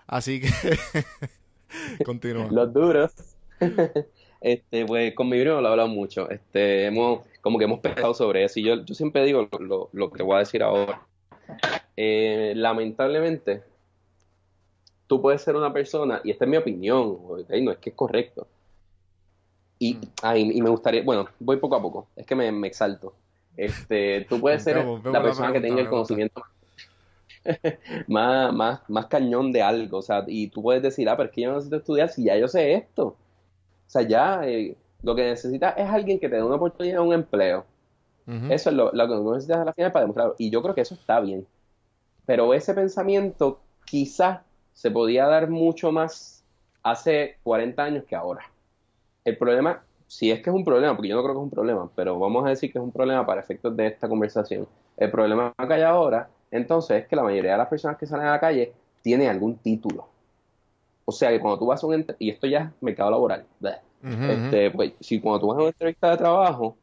Así 0.05 0.39
que 0.39 0.47
continúa. 2.05 2.47
Los 2.49 2.73
duros. 2.73 3.13
este, 4.41 4.85
pues 4.85 5.13
con 5.15 5.27
mi 5.27 5.41
primo 5.41 5.59
lo 5.59 5.67
he 5.67 5.71
hablado 5.71 5.89
mucho. 5.89 6.29
Este, 6.29 6.85
hemos, 6.85 7.25
como 7.41 7.57
que 7.57 7.65
hemos 7.65 7.79
pensado 7.79 8.13
sobre 8.13 8.45
eso. 8.45 8.59
Y 8.61 8.63
yo, 8.63 8.85
yo 8.85 8.95
siempre 8.95 9.25
digo 9.25 9.49
lo, 9.59 9.89
lo, 9.91 10.11
que 10.11 10.17
te 10.17 10.23
voy 10.23 10.37
a 10.37 10.39
decir 10.39 10.63
ahora. 10.63 11.01
Eh, 11.97 12.53
lamentablemente, 12.55 13.63
tú 15.07 15.21
puedes 15.21 15.41
ser 15.41 15.57
una 15.57 15.73
persona, 15.73 16.21
y 16.23 16.31
esta 16.31 16.45
es 16.45 16.51
mi 16.51 16.57
opinión, 16.57 17.17
no 17.61 17.71
es 17.71 17.77
que 17.79 17.89
es 17.89 17.95
correcto, 17.95 18.47
y, 19.79 19.97
ah, 20.23 20.37
y, 20.37 20.61
me 20.61 20.69
gustaría, 20.69 21.03
bueno, 21.03 21.27
voy 21.39 21.57
poco 21.57 21.75
a 21.75 21.81
poco, 21.81 22.07
es 22.15 22.25
que 22.25 22.35
me, 22.35 22.51
me 22.51 22.67
exalto. 22.67 23.13
Este, 23.55 24.25
tú 24.29 24.39
puedes 24.39 24.63
ser 24.63 24.83
la 24.85 25.21
persona 25.21 25.51
que 25.51 25.59
tenga 25.59 25.81
el 25.81 25.89
conocimiento 25.89 26.43
más, 28.07 28.53
más, 28.53 28.81
más 28.87 29.05
cañón 29.07 29.51
de 29.51 29.61
algo, 29.61 29.99
o 29.99 30.01
sea, 30.01 30.23
y 30.27 30.47
tú 30.47 30.61
puedes 30.61 30.81
decir, 30.81 31.09
ah, 31.09 31.17
pero 31.17 31.29
es 31.29 31.35
que 31.35 31.41
yo 31.41 31.49
no 31.49 31.55
necesito 31.55 31.77
estudiar 31.77 32.09
si 32.09 32.23
ya 32.25 32.37
yo 32.37 32.47
sé 32.47 32.73
esto. 32.73 33.05
O 33.05 33.89
sea, 33.89 34.01
ya 34.01 34.41
eh, 34.45 34.75
lo 35.01 35.15
que 35.15 35.23
necesitas 35.23 35.75
es 35.77 35.89
alguien 35.89 36.19
que 36.19 36.29
te 36.29 36.35
dé 36.35 36.43
una 36.43 36.55
oportunidad 36.55 36.95
de 36.95 37.07
un 37.07 37.13
empleo. 37.13 37.65
Eso 38.49 38.71
es 38.71 38.75
lo, 38.75 38.91
lo 38.91 39.07
que 39.07 39.15
necesitas 39.15 39.59
a 39.59 39.63
la 39.63 39.71
final 39.71 39.93
para 39.93 40.03
demostrarlo. 40.03 40.35
Y 40.37 40.49
yo 40.49 40.61
creo 40.61 40.75
que 40.75 40.81
eso 40.81 40.95
está 40.95 41.21
bien. 41.21 41.47
Pero 42.25 42.53
ese 42.53 42.73
pensamiento 42.73 43.61
quizás 43.85 44.41
se 44.73 44.91
podía 44.91 45.25
dar 45.27 45.49
mucho 45.49 45.93
más 45.93 46.43
hace 46.83 47.37
40 47.43 47.81
años 47.81 48.03
que 48.03 48.17
ahora 48.17 48.41
el 49.27 49.37
problema, 49.37 49.83
si 50.07 50.31
es 50.31 50.41
que 50.41 50.49
es 50.49 50.55
un 50.55 50.63
problema, 50.63 50.95
porque 50.95 51.09
yo 51.09 51.17
no 51.17 51.21
creo 51.21 51.35
que 51.35 51.39
es 51.39 51.43
un 51.43 51.49
problema, 51.49 51.89
pero 51.93 52.17
vamos 52.17 52.45
a 52.45 52.49
decir 52.49 52.71
que 52.71 52.77
es 52.77 52.83
un 52.83 52.93
problema 52.93 53.25
para 53.25 53.41
efectos 53.41 53.75
de 53.75 53.87
esta 53.87 54.07
conversación. 54.07 54.65
El 54.95 55.11
problema 55.11 55.53
que 55.67 55.73
hay 55.73 55.81
ahora, 55.81 56.29
entonces, 56.49 57.03
es 57.03 57.07
que 57.09 57.15
la 57.17 57.23
mayoría 57.23 57.51
de 57.51 57.57
las 57.57 57.67
personas 57.67 57.97
que 57.97 58.05
salen 58.05 58.25
a 58.25 58.31
la 58.31 58.39
calle 58.39 58.71
tienen 59.01 59.27
algún 59.27 59.57
título. 59.57 60.07
O 61.03 61.11
sea, 61.11 61.29
que 61.29 61.41
cuando 61.41 61.59
tú 61.59 61.65
vas 61.65 61.83
a 61.83 61.87
un... 61.87 62.05
Y 62.19 62.29
esto 62.29 62.47
ya 62.47 62.59
es 62.59 62.81
mercado 62.81 63.11
laboral. 63.11 63.45
este, 64.01 64.71
pues, 64.71 64.93
si 65.01 65.19
cuando 65.19 65.41
tú 65.41 65.47
vas 65.47 65.57
a 65.57 65.61
una 65.61 65.69
entrevista 65.69 66.11
de 66.11 66.17
trabajo, 66.17 66.77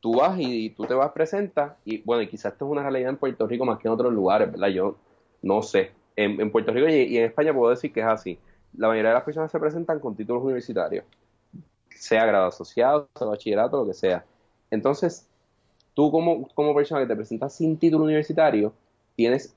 tú 0.00 0.16
vas 0.16 0.38
y, 0.38 0.68
tú 0.68 0.84
te 0.84 0.92
vas, 0.92 1.12
presentas, 1.12 1.72
y 1.86 2.02
bueno, 2.02 2.20
y 2.20 2.28
quizás 2.28 2.52
esto 2.52 2.66
es 2.66 2.72
una 2.72 2.82
realidad 2.82 3.08
en 3.08 3.16
Puerto 3.16 3.46
Rico 3.46 3.64
más 3.64 3.78
que 3.78 3.88
en 3.88 3.94
otros 3.94 4.12
lugares, 4.12 4.52
¿verdad? 4.52 4.68
Yo 4.68 4.96
no 5.40 5.62
sé. 5.62 5.92
En, 6.14 6.50
Puerto 6.50 6.72
Rico 6.72 6.88
y 6.90 7.16
en 7.16 7.24
España 7.24 7.54
puedo 7.54 7.70
decir 7.70 7.90
que 7.90 8.00
es 8.00 8.06
así. 8.06 8.38
La 8.76 8.88
mayoría 8.88 9.10
de 9.10 9.14
las 9.14 9.24
personas 9.24 9.50
se 9.50 9.58
presentan 9.58 9.98
con 9.98 10.14
títulos 10.14 10.42
universitarios 10.42 11.04
sea 11.94 12.26
grado 12.26 12.46
asociado, 12.46 13.08
sea 13.16 13.26
bachillerato, 13.26 13.78
lo 13.78 13.86
que 13.86 13.94
sea. 13.94 14.24
Entonces, 14.70 15.26
tú 15.94 16.10
como, 16.10 16.48
como 16.54 16.74
persona 16.74 17.00
que 17.00 17.06
te 17.06 17.16
presentas 17.16 17.54
sin 17.54 17.78
título 17.78 18.04
universitario, 18.04 18.72
tienes 19.16 19.54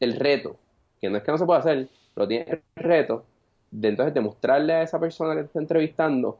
el 0.00 0.18
reto, 0.18 0.56
que 1.00 1.08
no 1.08 1.16
es 1.16 1.22
que 1.22 1.32
no 1.32 1.38
se 1.38 1.46
pueda 1.46 1.60
hacer, 1.60 1.88
pero 2.14 2.28
tienes 2.28 2.48
el 2.48 2.62
reto 2.76 3.24
de 3.70 3.88
entonces 3.88 4.14
demostrarle 4.14 4.72
a 4.72 4.82
esa 4.82 5.00
persona 5.00 5.34
que 5.34 5.40
te 5.40 5.46
está 5.46 5.58
entrevistando 5.58 6.38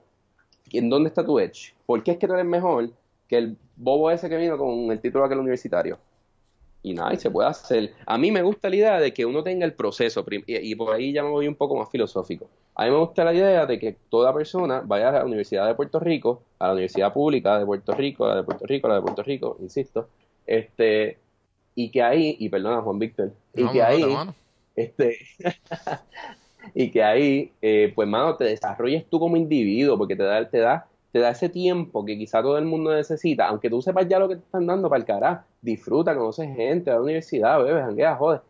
en 0.73 0.89
dónde 0.89 1.09
está 1.09 1.25
tu 1.25 1.39
edge. 1.39 1.75
¿Por 1.87 2.03
qué 2.03 2.13
es 2.13 2.19
que 2.19 2.27
tú 2.27 2.35
eres 2.35 2.47
mejor 2.47 2.91
que 3.29 3.39
el 3.39 3.57
bobo 3.77 4.11
ese 4.11 4.29
que 4.29 4.37
vino 4.37 4.57
con 4.57 4.91
el 4.91 5.01
título 5.01 5.25
aquel 5.25 5.39
universitario? 5.39 5.99
Y 6.85 6.93
nada, 6.93 7.15
y 7.15 7.17
se 7.17 7.31
puede 7.31 7.49
hacer. 7.49 7.95
A 8.05 8.19
mí 8.19 8.31
me 8.31 8.43
gusta 8.43 8.69
la 8.69 8.77
idea 8.77 9.01
de 9.01 9.15
que 9.15 9.25
uno 9.25 9.43
tenga 9.43 9.65
el 9.65 9.73
proceso, 9.73 10.23
y, 10.47 10.75
por 10.75 10.95
ahí 10.95 11.15
ya 11.15 11.23
me 11.23 11.31
voy 11.31 11.49
un 11.49 11.55
poco 11.55 11.77
más 11.77 11.91
filosófico. 11.91 12.47
A 12.75 12.85
mí 12.85 12.91
me 12.91 12.99
gusta 12.99 13.25
la 13.25 13.33
idea 13.33 13.65
de 13.65 13.79
que 13.79 13.97
toda 14.11 14.35
persona 14.35 14.83
vaya 14.85 15.09
a 15.09 15.13
la 15.13 15.25
Universidad 15.25 15.67
de 15.67 15.75
Puerto 15.75 15.99
Rico, 15.99 16.43
a 16.59 16.67
la 16.67 16.73
Universidad 16.75 17.11
Pública 17.15 17.59
de 17.59 17.65
Puerto 17.65 17.95
Rico, 17.95 18.27
a 18.27 18.29
la 18.29 18.37
de 18.37 18.43
Puerto 18.43 18.67
Rico, 18.67 18.87
a 18.87 18.91
la 18.91 18.97
de 18.97 19.03
Puerto 19.03 19.23
Rico, 19.23 19.57
insisto, 19.61 20.09
este, 20.47 21.17
y 21.75 21.91
que 21.91 22.03
ahí, 22.03 22.37
y 22.39 22.51
perdona 22.51 22.83
Juan 22.83 22.99
Víctor, 22.99 23.33
y 23.55 23.67
que 23.69 23.83
ahí, 23.83 24.05
este, 24.77 25.17
y 26.75 26.91
que 26.91 27.03
ahí, 27.03 27.51
eh, 27.63 27.93
pues 27.95 28.07
mano, 28.07 28.37
te 28.37 28.45
desarrolles 28.45 29.07
tú 29.09 29.19
como 29.19 29.39
individuo, 29.39 29.97
porque 29.97 30.17
te 30.17 30.23
da, 30.23 30.47
te 30.47 30.59
da 30.59 30.87
te 31.15 31.21
da 31.21 31.31
ese 31.31 31.49
tiempo 31.49 32.05
que 32.05 32.19
quizá 32.19 32.43
todo 32.43 32.59
el 32.59 32.65
mundo 32.65 32.93
necesita, 32.93 33.47
aunque 33.47 33.71
tú 33.71 33.81
sepas 33.81 34.09
ya 34.09 34.19
lo 34.19 34.29
que 34.29 34.35
te 34.35 34.43
están 34.43 34.67
dando 34.67 34.89
para 34.91 34.99
el 34.99 35.07
carajo, 35.07 35.45
disfruta, 35.63 36.13
conoce 36.13 36.45
gente, 36.49 36.91
a 36.91 36.95
la 36.95 37.03
universidad, 37.03 37.63
bebes, 37.63 37.85
janguea, 37.85 38.17
joder. 38.17 38.41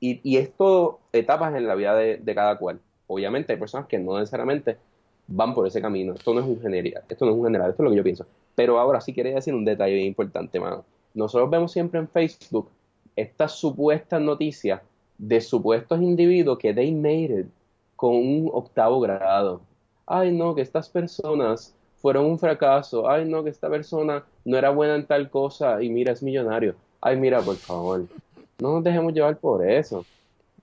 Y, 0.00 0.18
y 0.22 0.38
es 0.38 0.50
todo 0.54 1.00
etapas 1.12 1.54
en 1.54 1.68
la 1.68 1.74
vida 1.74 1.94
de, 1.94 2.34
cada 2.34 2.56
cual. 2.56 2.80
Obviamente 3.06 3.52
hay 3.52 3.58
personas 3.58 3.86
que 3.86 3.98
no 3.98 4.18
necesariamente 4.18 4.78
van 5.26 5.52
por 5.52 5.66
ese 5.66 5.82
camino. 5.82 6.14
Esto 6.14 6.32
no 6.32 6.40
es 6.40 6.46
un 6.46 6.58
general, 6.62 7.04
esto 7.06 7.26
no 7.26 7.32
es 7.32 7.36
un 7.36 7.44
general, 7.44 7.68
esto 7.68 7.82
es 7.82 7.84
lo 7.84 7.90
que 7.90 7.96
yo 7.98 8.02
pienso. 8.02 8.26
Pero 8.54 8.78
ahora 8.78 9.02
sí 9.02 9.12
quería 9.12 9.34
decir 9.34 9.54
un 9.54 9.66
detalle 9.66 9.92
bien 9.92 10.06
importante, 10.06 10.58
mano. 10.58 10.86
Nosotros 11.12 11.50
vemos 11.50 11.70
siempre 11.70 12.00
en 12.00 12.08
Facebook 12.08 12.70
estas 13.14 13.52
supuestas 13.52 14.22
noticias 14.22 14.80
de 15.18 15.38
supuestos 15.42 16.00
individuos 16.00 16.56
que 16.56 16.72
they 16.72 16.94
made 16.94 17.44
con 17.94 18.16
un 18.16 18.50
octavo 18.54 19.00
grado. 19.00 19.60
Ay, 20.06 20.32
no, 20.32 20.54
que 20.54 20.62
estas 20.62 20.88
personas 20.88 21.76
fueron 22.00 22.26
un 22.26 22.38
fracaso. 22.38 23.08
Ay, 23.08 23.24
no, 23.24 23.44
que 23.44 23.50
esta 23.50 23.68
persona 23.68 24.24
no 24.44 24.56
era 24.56 24.70
buena 24.70 24.94
en 24.94 25.06
tal 25.06 25.30
cosa 25.30 25.82
y 25.82 25.88
mira, 25.90 26.12
es 26.12 26.22
millonario. 26.22 26.74
Ay, 27.00 27.16
mira, 27.16 27.40
por 27.40 27.56
favor, 27.56 28.06
no 28.58 28.74
nos 28.74 28.84
dejemos 28.84 29.12
llevar 29.12 29.36
por 29.38 29.68
eso. 29.68 30.04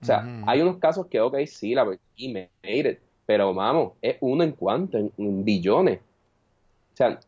O 0.00 0.04
sea, 0.04 0.24
hay 0.46 0.60
unos 0.60 0.76
casos 0.76 1.06
que, 1.06 1.20
ok, 1.20 1.36
sí, 1.46 1.74
la 1.74 1.98
y 2.16 2.32
made 2.32 2.50
it, 2.62 2.98
pero 3.26 3.52
vamos, 3.52 3.94
es 4.00 4.16
uno 4.20 4.44
en 4.44 4.52
cuanto, 4.52 4.96
en, 4.96 5.44
billones. 5.44 5.98
O 6.92 6.96
sea, 6.96 7.18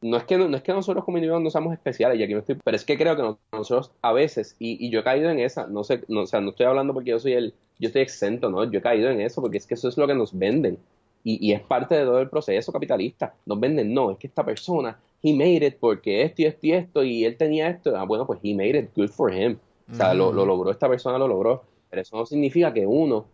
no 0.00 0.16
es 0.16 0.24
que 0.24 0.38
no, 0.38 0.56
es 0.56 0.62
que 0.62 0.72
nosotros 0.72 1.04
como 1.04 1.18
individuos 1.18 1.42
no 1.42 1.50
seamos 1.50 1.72
especiales, 1.72 2.18
y 2.18 2.22
aquí 2.22 2.32
no 2.32 2.40
estoy, 2.40 2.56
pero 2.62 2.76
es 2.76 2.84
que 2.84 2.96
creo 2.96 3.16
que 3.16 3.56
nosotros 3.56 3.90
a 4.00 4.12
veces, 4.12 4.54
y, 4.58 4.88
yo 4.90 5.00
he 5.00 5.04
caído 5.04 5.30
en 5.30 5.40
esa, 5.40 5.66
no 5.66 5.82
sé, 5.82 6.04
no, 6.08 6.20
o 6.20 6.26
sea, 6.26 6.40
no 6.40 6.50
estoy 6.50 6.66
hablando 6.66 6.94
porque 6.94 7.10
yo 7.10 7.18
soy 7.18 7.32
el, 7.32 7.54
yo 7.80 7.88
estoy 7.88 8.02
exento, 8.02 8.48
¿no? 8.48 8.64
Yo 8.70 8.78
he 8.78 8.82
caído 8.82 9.10
en 9.10 9.20
eso 9.20 9.40
porque 9.40 9.58
es 9.58 9.66
que 9.66 9.74
eso 9.74 9.88
es 9.88 9.96
lo 9.96 10.06
que 10.06 10.14
nos 10.14 10.38
venden. 10.38 10.78
Y, 11.24 11.48
y 11.48 11.52
es 11.52 11.62
parte 11.62 11.94
de 11.94 12.04
todo 12.04 12.20
el 12.20 12.28
proceso 12.28 12.70
capitalista. 12.70 13.34
Nos 13.46 13.58
venden, 13.58 13.92
no, 13.92 14.10
es 14.12 14.18
que 14.18 14.26
esta 14.26 14.44
persona, 14.44 14.98
he 15.22 15.32
made 15.32 15.66
it 15.66 15.76
porque 15.80 16.22
esto 16.22 16.42
y 16.42 16.44
esto 16.44 16.66
y 16.66 16.72
esto, 16.72 17.02
y 17.02 17.24
él 17.24 17.36
tenía 17.36 17.68
esto. 17.68 17.96
Ah, 17.96 18.04
bueno, 18.04 18.26
pues 18.26 18.40
he 18.42 18.54
made 18.54 18.78
it, 18.78 18.90
good 18.94 19.08
for 19.08 19.32
him. 19.32 19.56
O 19.90 19.94
sea, 19.94 20.14
lo, 20.14 20.32
logró, 20.32 20.70
esta 20.70 20.88
persona 20.88 21.18
lo 21.18 21.26
logró. 21.26 21.64
Pero 21.90 22.02
eso 22.02 22.16
no 22.16 22.26
significa 22.26 22.72
que 22.72 22.86
uno 22.86 23.26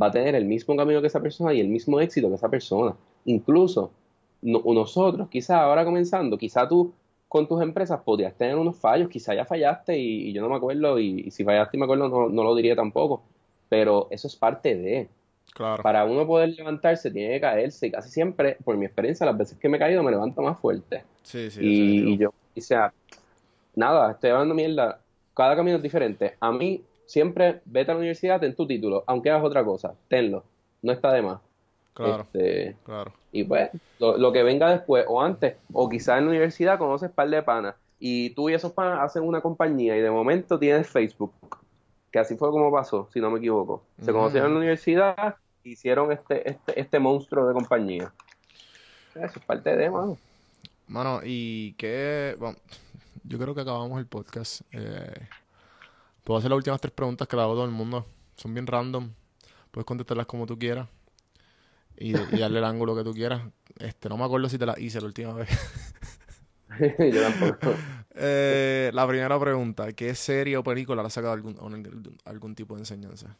va 0.00 0.06
a 0.06 0.10
tener 0.10 0.34
el 0.34 0.44
mismo 0.44 0.76
camino 0.76 1.00
que 1.00 1.06
esa 1.06 1.20
persona 1.20 1.52
y 1.54 1.60
el 1.60 1.68
mismo 1.68 2.00
éxito 2.00 2.28
que 2.28 2.34
esa 2.34 2.48
persona. 2.48 2.94
Incluso 3.24 3.90
nosotros, 4.42 5.28
quizás 5.28 5.56
ahora 5.56 5.84
comenzando, 5.84 6.38
quizás 6.38 6.68
tú 6.68 6.92
con 7.28 7.46
tus 7.46 7.60
empresas 7.60 8.00
podrías 8.00 8.34
tener 8.34 8.56
unos 8.56 8.76
fallos, 8.76 9.08
quizás 9.08 9.36
ya 9.36 9.44
fallaste 9.44 9.98
y, 9.98 10.32
yo 10.32 10.40
no 10.40 10.48
me 10.48 10.56
acuerdo, 10.56 10.98
y, 10.98 11.30
si 11.30 11.44
fallaste 11.44 11.76
y 11.76 11.80
me 11.80 11.84
acuerdo 11.84 12.08
no, 12.08 12.28
no, 12.28 12.44
lo 12.44 12.54
diría 12.54 12.74
tampoco, 12.74 13.22
pero 13.68 14.08
eso 14.10 14.26
es 14.26 14.36
parte 14.36 14.76
de. 14.76 15.08
Claro. 15.54 15.82
Para 15.82 16.04
uno 16.04 16.26
poder 16.26 16.50
levantarse 16.50 17.10
tiene 17.10 17.34
que 17.34 17.40
caerse 17.40 17.88
y 17.88 17.90
casi 17.90 18.10
siempre, 18.10 18.56
por 18.64 18.76
mi 18.76 18.86
experiencia, 18.86 19.26
las 19.26 19.36
veces 19.36 19.58
que 19.58 19.68
me 19.68 19.76
he 19.76 19.80
caído 19.80 20.02
me 20.02 20.10
levanto 20.10 20.40
más 20.42 20.58
fuerte. 20.58 21.02
Sí, 21.22 21.50
sí, 21.50 21.60
y, 21.60 22.12
y 22.12 22.18
yo, 22.18 22.28
o 22.56 22.60
sea, 22.60 22.92
nada, 23.74 24.12
estoy 24.12 24.30
hablando 24.30 24.54
mierda, 24.54 25.00
cada 25.34 25.56
camino 25.56 25.76
es 25.76 25.82
diferente. 25.82 26.36
A 26.40 26.52
mí, 26.52 26.82
siempre 27.06 27.60
vete 27.64 27.90
a 27.90 27.94
la 27.94 27.98
universidad, 27.98 28.38
ten 28.38 28.54
tu 28.54 28.66
título, 28.66 29.02
aunque 29.06 29.30
hagas 29.30 29.44
otra 29.44 29.64
cosa, 29.64 29.94
tenlo, 30.08 30.44
no 30.82 30.92
está 30.92 31.12
de 31.12 31.22
más. 31.22 31.40
Claro, 31.94 32.22
este, 32.22 32.76
claro. 32.84 33.12
Y 33.32 33.44
pues, 33.44 33.70
lo, 33.98 34.32
que 34.32 34.42
venga 34.42 34.70
después 34.70 35.04
o 35.08 35.20
antes, 35.20 35.56
o 35.72 35.88
quizás 35.88 36.18
en 36.18 36.24
la 36.24 36.30
universidad 36.30 36.78
conoces 36.78 37.10
par 37.10 37.28
de 37.30 37.42
panas, 37.42 37.74
y 37.98 38.30
tú 38.30 38.50
y 38.50 38.54
esos 38.54 38.72
panas 38.72 39.00
hacen 39.00 39.22
una 39.22 39.40
compañía 39.40 39.96
y 39.96 40.00
de 40.00 40.10
momento 40.10 40.58
tienes 40.58 40.86
Facebook, 40.88 41.32
que 42.10 42.18
así 42.18 42.36
fue 42.36 42.50
como 42.50 42.72
pasó, 42.72 43.08
si 43.12 43.20
no 43.20 43.30
me 43.30 43.38
equivoco. 43.38 43.84
Se 44.00 44.12
conocieron 44.12 44.48
en 44.48 44.54
la 44.54 44.58
universidad, 44.58 45.36
hicieron 45.62 46.12
este, 46.12 46.48
este, 46.48 46.80
este 46.80 46.98
monstruo 46.98 47.46
de 47.46 47.54
compañía. 47.54 48.12
Eso 49.14 49.38
es 49.38 49.44
parte 49.44 49.76
de, 49.76 49.90
mano. 49.90 50.16
Mano, 50.86 51.20
y 51.22 51.74
qué, 51.74 52.36
bueno, 52.38 52.56
yo 53.24 53.38
creo 53.38 53.54
que 53.54 53.60
acabamos 53.60 53.98
el 53.98 54.06
podcast. 54.06 54.62
Eh, 54.72 55.28
puedo 56.24 56.38
hacer 56.38 56.50
las 56.50 56.56
últimas 56.56 56.80
tres 56.80 56.92
preguntas 56.92 57.28
que 57.28 57.36
le 57.36 57.42
hago 57.42 57.52
a 57.52 57.56
todo 57.56 57.64
el 57.64 57.70
mundo. 57.70 58.06
Son 58.36 58.54
bien 58.54 58.66
random. 58.66 59.10
Puedes 59.70 59.84
contestarlas 59.84 60.26
como 60.26 60.46
tú 60.46 60.58
quieras. 60.58 60.88
Y, 61.96 62.12
darle 62.12 62.60
el 62.60 62.64
ángulo 62.64 62.96
que 62.96 63.04
tú 63.04 63.12
quieras. 63.12 63.42
Este, 63.78 64.08
no 64.08 64.16
me 64.16 64.24
acuerdo 64.24 64.48
si 64.48 64.56
te 64.56 64.64
las 64.64 64.78
hice 64.78 65.00
la 65.00 65.06
última 65.08 65.34
vez. 65.34 65.48
yo 66.98 67.22
tampoco. 67.22 67.74
Eh, 68.14 68.90
la 68.92 69.06
primera 69.06 69.38
pregunta. 69.38 69.92
¿Qué 69.92 70.14
serie 70.14 70.56
o 70.56 70.62
película 70.62 71.02
le 71.02 71.06
ha 71.06 71.10
sacado 71.10 71.32
algún, 71.32 71.56
algún 72.24 72.54
tipo 72.54 72.74
de 72.74 72.80
enseñanza? 72.80 73.36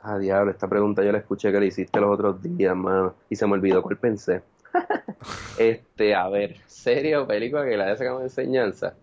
Ah, 0.00 0.18
diablo, 0.18 0.50
esta 0.50 0.68
pregunta 0.68 1.02
yo 1.02 1.10
la 1.10 1.18
escuché 1.18 1.50
que 1.50 1.58
la 1.58 1.64
hiciste 1.64 2.00
los 2.00 2.12
otros 2.12 2.42
días, 2.42 2.76
mano. 2.76 3.14
Y 3.28 3.36
se 3.36 3.46
me 3.46 3.54
olvidó 3.54 3.82
cuál 3.82 3.96
pensé. 3.96 4.42
este, 5.58 6.14
a 6.14 6.28
ver, 6.28 6.58
serie 6.66 7.16
o 7.16 7.26
película 7.26 7.64
que 7.64 7.76
la 7.76 7.86
haya 7.86 7.96
sacado 7.96 8.20
enseñanza. 8.20 8.94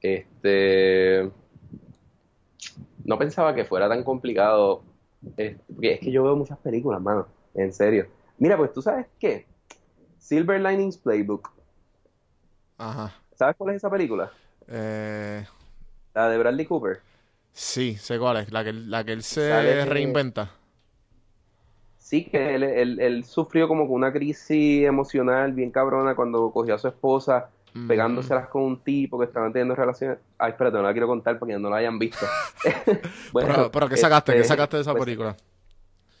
Este. 0.00 1.30
No 3.04 3.18
pensaba 3.18 3.54
que 3.54 3.64
fuera 3.64 3.88
tan 3.88 4.02
complicado. 4.02 4.82
porque 5.22 5.94
es 5.94 6.00
que 6.00 6.10
yo 6.10 6.24
veo 6.24 6.36
muchas 6.36 6.58
películas, 6.58 7.00
mano. 7.00 7.26
En 7.54 7.72
serio. 7.72 8.06
Mira, 8.38 8.56
pues 8.56 8.72
tú 8.72 8.82
sabes 8.82 9.06
qué. 9.18 9.46
Silver 10.18 10.60
Linings 10.60 10.98
Playbook. 10.98 11.53
Ajá. 12.78 13.14
¿Sabes 13.34 13.56
cuál 13.56 13.70
es 13.70 13.76
esa 13.76 13.90
película? 13.90 14.30
Eh... 14.68 15.44
La 16.14 16.28
de 16.28 16.38
Bradley 16.38 16.66
Cooper. 16.66 17.00
Sí, 17.52 17.96
sé 17.96 18.18
cuál 18.18 18.38
es. 18.38 18.52
La 18.52 18.64
que, 18.64 18.72
la 18.72 19.04
que 19.04 19.12
él 19.12 19.22
se 19.22 19.84
reinventa 19.84 20.50
sí, 22.04 22.24
que 22.26 22.54
él, 22.54 23.24
sufrió 23.24 23.66
como 23.66 23.84
una 23.84 24.12
crisis 24.12 24.86
emocional 24.86 25.52
bien 25.52 25.70
cabrona 25.70 26.14
cuando 26.14 26.50
cogió 26.52 26.74
a 26.74 26.78
su 26.78 26.88
esposa 26.88 27.48
pegándoselas 27.88 28.46
con 28.46 28.62
un 28.62 28.84
tipo 28.84 29.18
que 29.18 29.24
estaban 29.24 29.52
teniendo 29.52 29.74
relaciones. 29.74 30.18
Ay, 30.38 30.52
espérate, 30.52 30.76
no 30.76 30.84
la 30.84 30.92
quiero 30.92 31.08
contar 31.08 31.40
porque 31.40 31.58
no 31.58 31.68
la 31.68 31.78
hayan 31.78 31.98
visto. 31.98 32.24
bueno, 33.32 33.68
pero, 33.72 33.88
¿qué 33.88 33.96
sacaste? 33.96 34.32
¿Qué 34.32 34.38
este, 34.38 34.48
sacaste 34.48 34.76
de 34.76 34.82
esa 34.82 34.92
pues, 34.92 35.04
película? 35.04 35.36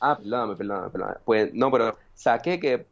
Ah, 0.00 0.18
perdóname, 0.18 0.56
perdóname, 0.56 0.90
perdóname. 0.90 1.18
Pues 1.24 1.54
no, 1.54 1.70
pero 1.70 1.96
saqué 2.12 2.58
que. 2.58 2.86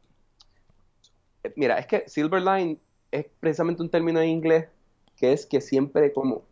Mira, 1.56 1.76
es 1.76 1.88
que 1.88 2.04
Silverline 2.06 2.78
es 3.12 3.26
precisamente 3.38 3.82
un 3.82 3.90
término 3.90 4.20
en 4.20 4.30
inglés 4.30 4.66
que 5.16 5.32
es 5.32 5.46
que 5.46 5.60
siempre, 5.60 6.12
como. 6.12 6.42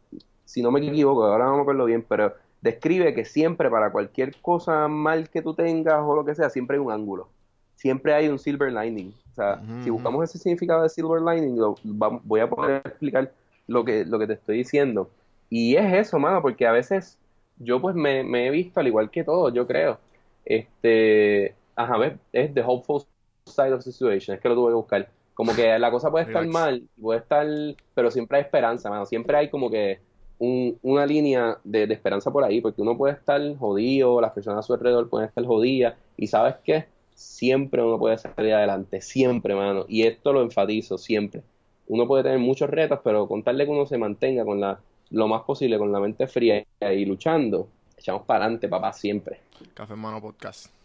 Si 0.44 0.62
no 0.62 0.70
me 0.70 0.80
equivoco, 0.80 1.24
ahora 1.24 1.46
no 1.46 1.56
me 1.56 1.62
acuerdo 1.62 1.84
bien, 1.84 2.04
pero 2.08 2.34
describe 2.60 3.14
que 3.14 3.24
siempre 3.24 3.70
para 3.70 3.92
cualquier 3.92 4.34
cosa 4.40 4.88
mal 4.88 5.30
que 5.30 5.42
tú 5.42 5.54
tengas 5.54 6.02
o 6.02 6.14
lo 6.14 6.24
que 6.24 6.34
sea, 6.34 6.50
siempre 6.50 6.76
hay 6.76 6.82
un 6.82 6.90
ángulo. 6.90 7.28
Siempre 7.76 8.14
hay 8.14 8.28
un 8.28 8.38
silver 8.38 8.72
lining. 8.72 9.14
O 9.30 9.34
sea, 9.34 9.62
si 9.82 9.90
buscamos 9.90 10.24
ese 10.24 10.38
significado 10.38 10.82
de 10.82 10.88
silver 10.88 11.22
lining, 11.22 11.56
voy 11.84 12.40
a 12.40 12.50
poder 12.50 12.82
explicar 12.84 13.32
lo 13.68 13.84
que, 13.84 14.04
lo 14.04 14.18
que 14.18 14.26
te 14.26 14.32
estoy 14.34 14.58
diciendo. 14.58 15.08
Y 15.48 15.76
es 15.76 15.92
eso, 15.94 16.18
mano, 16.18 16.42
porque 16.42 16.66
a 16.66 16.72
veces 16.72 17.16
yo 17.58 17.80
pues 17.80 17.94
me, 17.94 18.20
he 18.46 18.50
visto 18.50 18.80
al 18.80 18.88
igual 18.88 19.10
que 19.10 19.24
todo, 19.24 19.50
yo 19.50 19.66
creo. 19.66 19.98
Este, 20.44 21.54
ajá, 21.76 22.18
es 22.32 22.54
the 22.54 22.62
hopeful 22.66 23.02
side 23.46 23.72
of 23.72 23.84
the 23.84 23.92
situation, 23.92 24.34
es 24.34 24.42
que 24.42 24.48
lo 24.48 24.54
tuve 24.54 24.70
que 24.70 24.74
buscar. 24.74 25.10
Como 25.40 25.54
que 25.54 25.78
la 25.78 25.90
cosa 25.90 26.10
puede 26.10 26.26
estar 26.26 26.46
mal, 26.46 26.82
puede 27.00 27.20
estar, 27.20 27.46
pero 27.94 28.10
siempre 28.10 28.36
hay 28.36 28.42
esperanza, 28.42 28.90
mano. 28.90 29.06
Siempre 29.06 29.38
hay 29.38 29.48
como 29.48 29.70
que 29.70 29.98
una 30.38 31.06
línea 31.06 31.56
de, 31.64 31.84
esperanza 31.84 32.30
por 32.30 32.44
ahí, 32.44 32.60
porque 32.60 32.82
uno 32.82 32.94
puede 32.94 33.14
estar 33.14 33.40
jodido, 33.56 34.20
las 34.20 34.32
personas 34.32 34.58
a 34.58 34.62
su 34.66 34.74
alrededor 34.74 35.08
pueden 35.08 35.28
estar 35.28 35.42
jodidas, 35.46 35.94
y 36.18 36.26
sabes 36.26 36.56
qué, 36.62 36.88
siempre 37.14 37.82
uno 37.82 37.98
puede 37.98 38.18
salir 38.18 38.52
adelante, 38.52 39.00
siempre, 39.00 39.54
mano, 39.54 39.86
y 39.88 40.02
esto 40.02 40.34
lo 40.34 40.42
enfatizo, 40.42 40.98
siempre. 40.98 41.42
Uno 41.88 42.06
puede 42.06 42.24
tener 42.24 42.38
muchos 42.38 42.68
retos, 42.68 43.00
pero 43.02 43.26
contarle 43.26 43.64
que 43.64 43.70
uno 43.70 43.86
se 43.86 43.96
mantenga 43.96 44.44
con 44.44 44.60
la, 44.60 44.78
lo 45.08 45.26
más 45.26 45.40
posible, 45.44 45.78
con 45.78 45.90
la 45.90 46.00
mente 46.00 46.26
fría 46.26 46.62
y 46.82 47.04
luchando, 47.06 47.66
echamos 47.96 48.26
para 48.26 48.44
adelante, 48.44 48.68
papá, 48.68 48.92
siempre. 48.92 49.40
Café 49.72 49.96
Mano 49.96 50.20
Podcast. 50.20 50.66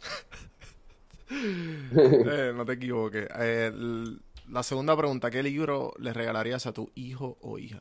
Eh, 1.27 2.53
no 2.55 2.65
te 2.65 2.73
equivoques. 2.73 3.27
Eh, 3.39 3.71
la 4.49 4.63
segunda 4.63 4.95
pregunta, 4.95 5.31
¿qué 5.31 5.43
libro 5.43 5.93
le 5.99 6.13
regalarías 6.13 6.65
a 6.65 6.73
tu 6.73 6.91
hijo 6.95 7.37
o 7.41 7.57
hija? 7.57 7.79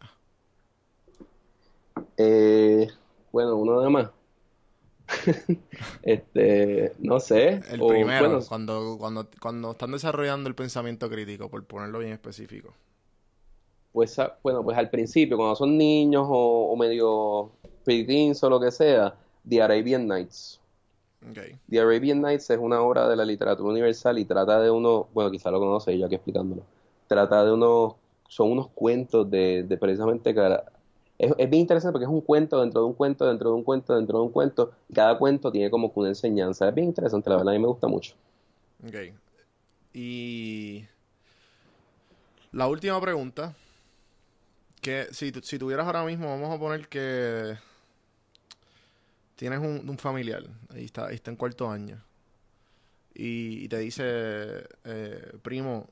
Eh, 2.17 2.89
bueno, 3.33 3.57
uno 3.57 3.81
de 3.81 3.91
más. 3.91 4.11
este, 6.03 6.93
no 6.99 7.21
sé. 7.21 7.61
El 7.71 7.81
primero, 7.87 8.41
cuando, 8.49 8.97
cuando, 8.99 9.29
cuando 9.41 9.73
están 9.73 9.93
desarrollando 9.93 10.49
el 10.49 10.55
pensamiento 10.55 11.09
crítico, 11.11 11.49
por 11.49 11.65
ponerlo 11.65 11.99
bien 11.99 12.13
específico. 12.13 12.75
Pues, 13.93 14.19
ah, 14.19 14.37
bueno, 14.43 14.65
pues 14.65 14.77
al 14.77 14.91
principio, 14.91 15.37
cuando 15.37 15.55
son 15.55 15.79
niños 15.79 16.27
o, 16.29 16.75
medio 16.77 17.53
preteens 17.85 18.43
o 18.43 18.51
lo 18.51 18.59
que 18.59 18.71
sea, 18.71 19.15
The 19.49 19.63
Arabian 19.63 20.09
Nights. 20.09 20.61
Okay. 21.31 21.57
The 21.71 21.81
Arabian 21.81 22.21
Nights 22.21 22.51
es 22.51 22.59
una 22.59 22.81
obra 22.83 23.09
de 23.09 23.17
la 23.17 23.25
literatura 23.25 23.71
universal 23.71 24.19
y 24.19 24.25
trata 24.25 24.61
de 24.61 24.71
uno, 24.71 25.09
bueno, 25.15 25.31
quizá 25.31 25.51
lo 25.51 25.59
conoce 25.59 25.99
yo 25.99 26.07
aquí 26.07 26.17
explicándolo, 26.17 26.63
trata 27.07 27.45
de 27.45 27.53
unos, 27.53 27.95
son 28.29 28.53
unos 28.53 28.69
cuentos 28.69 29.31
de, 29.31 29.63
de 29.63 29.77
precisamente 29.79 30.35
es, 31.19 31.37
bien 31.37 31.63
interesante 31.63 31.93
porque 31.93 32.05
es 32.05 32.11
un 32.11 32.21
cuento 32.21 32.61
dentro 32.61 32.81
de 32.83 32.87
un 32.89 32.95
cuento, 32.95 33.27
dentro 33.27 33.51
de 33.51 33.57
un 33.57 33.63
cuento, 33.63 33.95
dentro 33.95 34.19
de 34.19 34.25
un 34.25 34.33
cuento. 34.33 34.73
Y 34.89 34.95
cada 34.95 35.17
cuento 35.17 35.51
tiene 35.53 35.71
como 35.71 35.93
una 35.95 36.09
enseñanza. 36.09 36.69
Es 36.69 36.75
bien 36.75 36.89
interesante, 36.89 37.31
la 37.31 37.37
verdad, 37.37 37.55
a 37.55 37.57
mí 37.57 37.63
me 37.63 37.69
gusta 37.69 37.87
mucho. 37.87 38.15
Ok. 38.87 39.15
Y 39.93 40.85
la 42.53 42.67
última 42.67 43.01
pregunta, 43.01 43.55
que 44.81 45.07
si, 45.13 45.33
si 45.43 45.59
tuvieras 45.59 45.87
ahora 45.87 46.05
mismo, 46.05 46.27
vamos 46.29 46.53
a 46.53 46.59
poner 46.59 46.89
que 46.89 47.57
tienes 49.35 49.59
un, 49.59 49.99
familiar, 49.99 50.45
ahí 50.71 50.85
está, 50.85 51.07
ahí 51.07 51.15
está 51.15 51.31
en 51.31 51.37
cuarto 51.37 51.69
año, 51.71 52.03
y, 53.15 53.69
te 53.69 53.79
dice, 53.79 54.65
eh, 54.85 55.33
primo, 55.43 55.87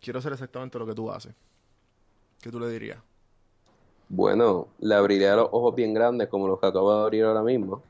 quiero 0.00 0.18
hacer 0.18 0.32
exactamente 0.32 0.78
lo 0.78 0.86
que 0.86 0.94
tú 0.94 1.10
haces, 1.10 1.34
¿qué 2.40 2.50
tú 2.50 2.58
le 2.58 2.68
dirías? 2.68 2.98
Bueno, 4.08 4.68
le 4.78 4.94
abriría 4.94 5.34
los 5.34 5.48
ojos 5.50 5.74
bien 5.74 5.94
grandes 5.94 6.28
como 6.28 6.46
los 6.46 6.60
que 6.60 6.66
acabo 6.66 6.94
de 6.94 7.02
abrir 7.02 7.24
ahora 7.24 7.42
mismo. 7.42 7.82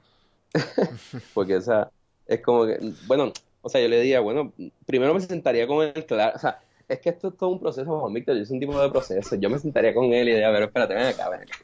Porque, 1.35 1.57
o 1.57 1.61
sea, 1.61 1.91
es 2.27 2.41
como 2.41 2.67
que, 2.67 2.79
bueno, 3.07 3.33
o 3.61 3.69
sea, 3.69 3.81
yo 3.81 3.89
le 3.89 4.01
diría, 4.01 4.21
bueno, 4.21 4.53
primero 4.87 5.15
me 5.15 5.21
sentaría 5.21 5.67
con 5.67 5.85
él, 5.85 6.07
claro, 6.07 6.37
o 6.37 6.39
sea, 6.39 6.61
es 6.89 7.01
que 7.01 7.11
esto 7.11 7.29
es 7.29 7.37
todo 7.37 7.51
un 7.51 7.61
proceso, 7.61 7.99
Juan 7.99 8.13
Víctor, 8.13 8.37
yo 8.37 8.45
soy 8.45 8.55
un 8.55 8.61
tipo 8.61 8.81
de 8.81 8.91
proceso, 8.91 9.37
yo 9.37 9.51
me 9.51 9.59
sentaría 9.59 9.95
con 9.95 10.07
él 10.13 10.29
y 10.29 10.33
diría, 10.33 10.51
ver, 10.51 10.65
espérate, 10.65 10.95
ven 10.95 11.07
acá, 11.07 11.29
ven 11.31 11.43
acá. 11.43 11.57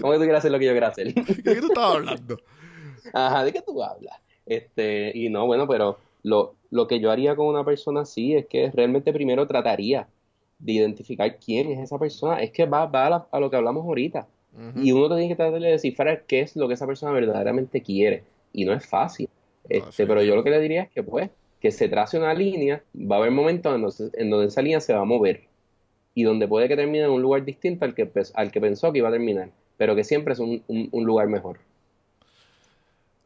¿Cómo 0.00 0.12
que 0.12 0.18
tú 0.18 0.24
quieres 0.24 0.38
hacer 0.38 0.52
lo 0.52 0.58
que 0.58 0.66
yo 0.66 0.72
quiero 0.72 0.86
hacer? 0.86 1.14
¿De 1.14 1.42
qué 1.42 1.60
tú 1.60 1.66
estabas 1.66 1.96
hablando? 1.96 2.36
Ajá, 3.12 3.44
¿de 3.44 3.52
qué 3.52 3.62
tú 3.62 3.82
hablas? 3.82 4.18
Este, 4.46 5.12
y 5.14 5.28
no, 5.28 5.46
bueno, 5.46 5.66
pero 5.68 5.98
lo, 6.22 6.54
lo 6.70 6.86
que 6.86 7.00
yo 7.00 7.10
haría 7.10 7.36
con 7.36 7.46
una 7.46 7.64
persona 7.64 8.00
así 8.00 8.34
es 8.34 8.46
que 8.46 8.70
realmente 8.70 9.12
primero 9.12 9.46
trataría 9.46 10.08
de 10.58 10.72
identificar 10.72 11.38
quién 11.38 11.70
es 11.70 11.78
esa 11.78 11.98
persona. 11.98 12.42
Es 12.42 12.50
que 12.50 12.66
va, 12.66 12.86
va 12.86 13.26
a, 13.30 13.40
lo 13.40 13.50
que 13.50 13.56
hablamos 13.56 13.84
ahorita. 13.84 14.26
Y 14.76 14.92
uno 14.92 15.08
tiene 15.08 15.28
que 15.28 15.34
tratar 15.34 15.60
de 15.60 15.70
descifrar 15.72 16.24
qué 16.26 16.40
es 16.40 16.54
lo 16.54 16.68
que 16.68 16.74
esa 16.74 16.86
persona 16.86 17.10
verdaderamente 17.12 17.82
quiere. 17.82 18.22
Y 18.52 18.64
no 18.64 18.72
es 18.72 18.86
fácil. 18.86 19.28
Este, 19.68 20.06
pero 20.06 20.22
yo 20.22 20.36
lo 20.36 20.44
que 20.44 20.50
le 20.50 20.60
diría 20.60 20.82
es 20.82 20.90
que, 20.90 21.02
pues, 21.02 21.28
que 21.60 21.72
se 21.72 21.88
trace 21.88 22.18
una 22.18 22.34
línea, 22.34 22.82
va 22.94 23.16
a 23.16 23.18
haber 23.18 23.32
momentos 23.32 24.00
en 24.14 24.30
donde, 24.30 24.46
esa 24.46 24.62
línea 24.62 24.80
se 24.80 24.94
va 24.94 25.00
a 25.00 25.04
mover. 25.04 25.42
Y 26.14 26.22
donde 26.22 26.46
puede 26.46 26.68
que 26.68 26.76
termine 26.76 27.04
en 27.04 27.10
un 27.10 27.20
lugar 27.20 27.44
distinto 27.44 27.84
al 27.84 27.94
que, 27.94 28.08
al 28.34 28.52
que 28.52 28.60
pensó 28.60 28.92
que 28.92 28.98
iba 28.98 29.08
a 29.08 29.12
terminar. 29.12 29.50
Pero 29.76 29.96
que 29.96 30.04
siempre 30.04 30.34
es 30.34 30.38
un, 30.38 30.62
un 30.68 31.04
lugar 31.04 31.28
mejor. 31.28 31.58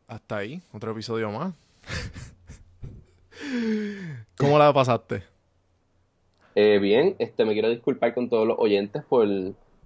Hasta 0.07 0.39
ahí, 0.39 0.63
otro 0.73 0.93
episodio 0.93 1.31
más. 1.31 1.53
¿Cómo 4.39 4.59
la 4.59 4.73
pasaste? 4.73 5.23
Eh, 6.55 6.79
bien, 6.81 7.15
este, 7.19 7.45
me 7.45 7.53
quiero 7.53 7.69
disculpar 7.69 8.15
con 8.15 8.29
todos 8.29 8.47
los 8.47 8.57
oyentes 8.59 9.03
por 9.05 9.27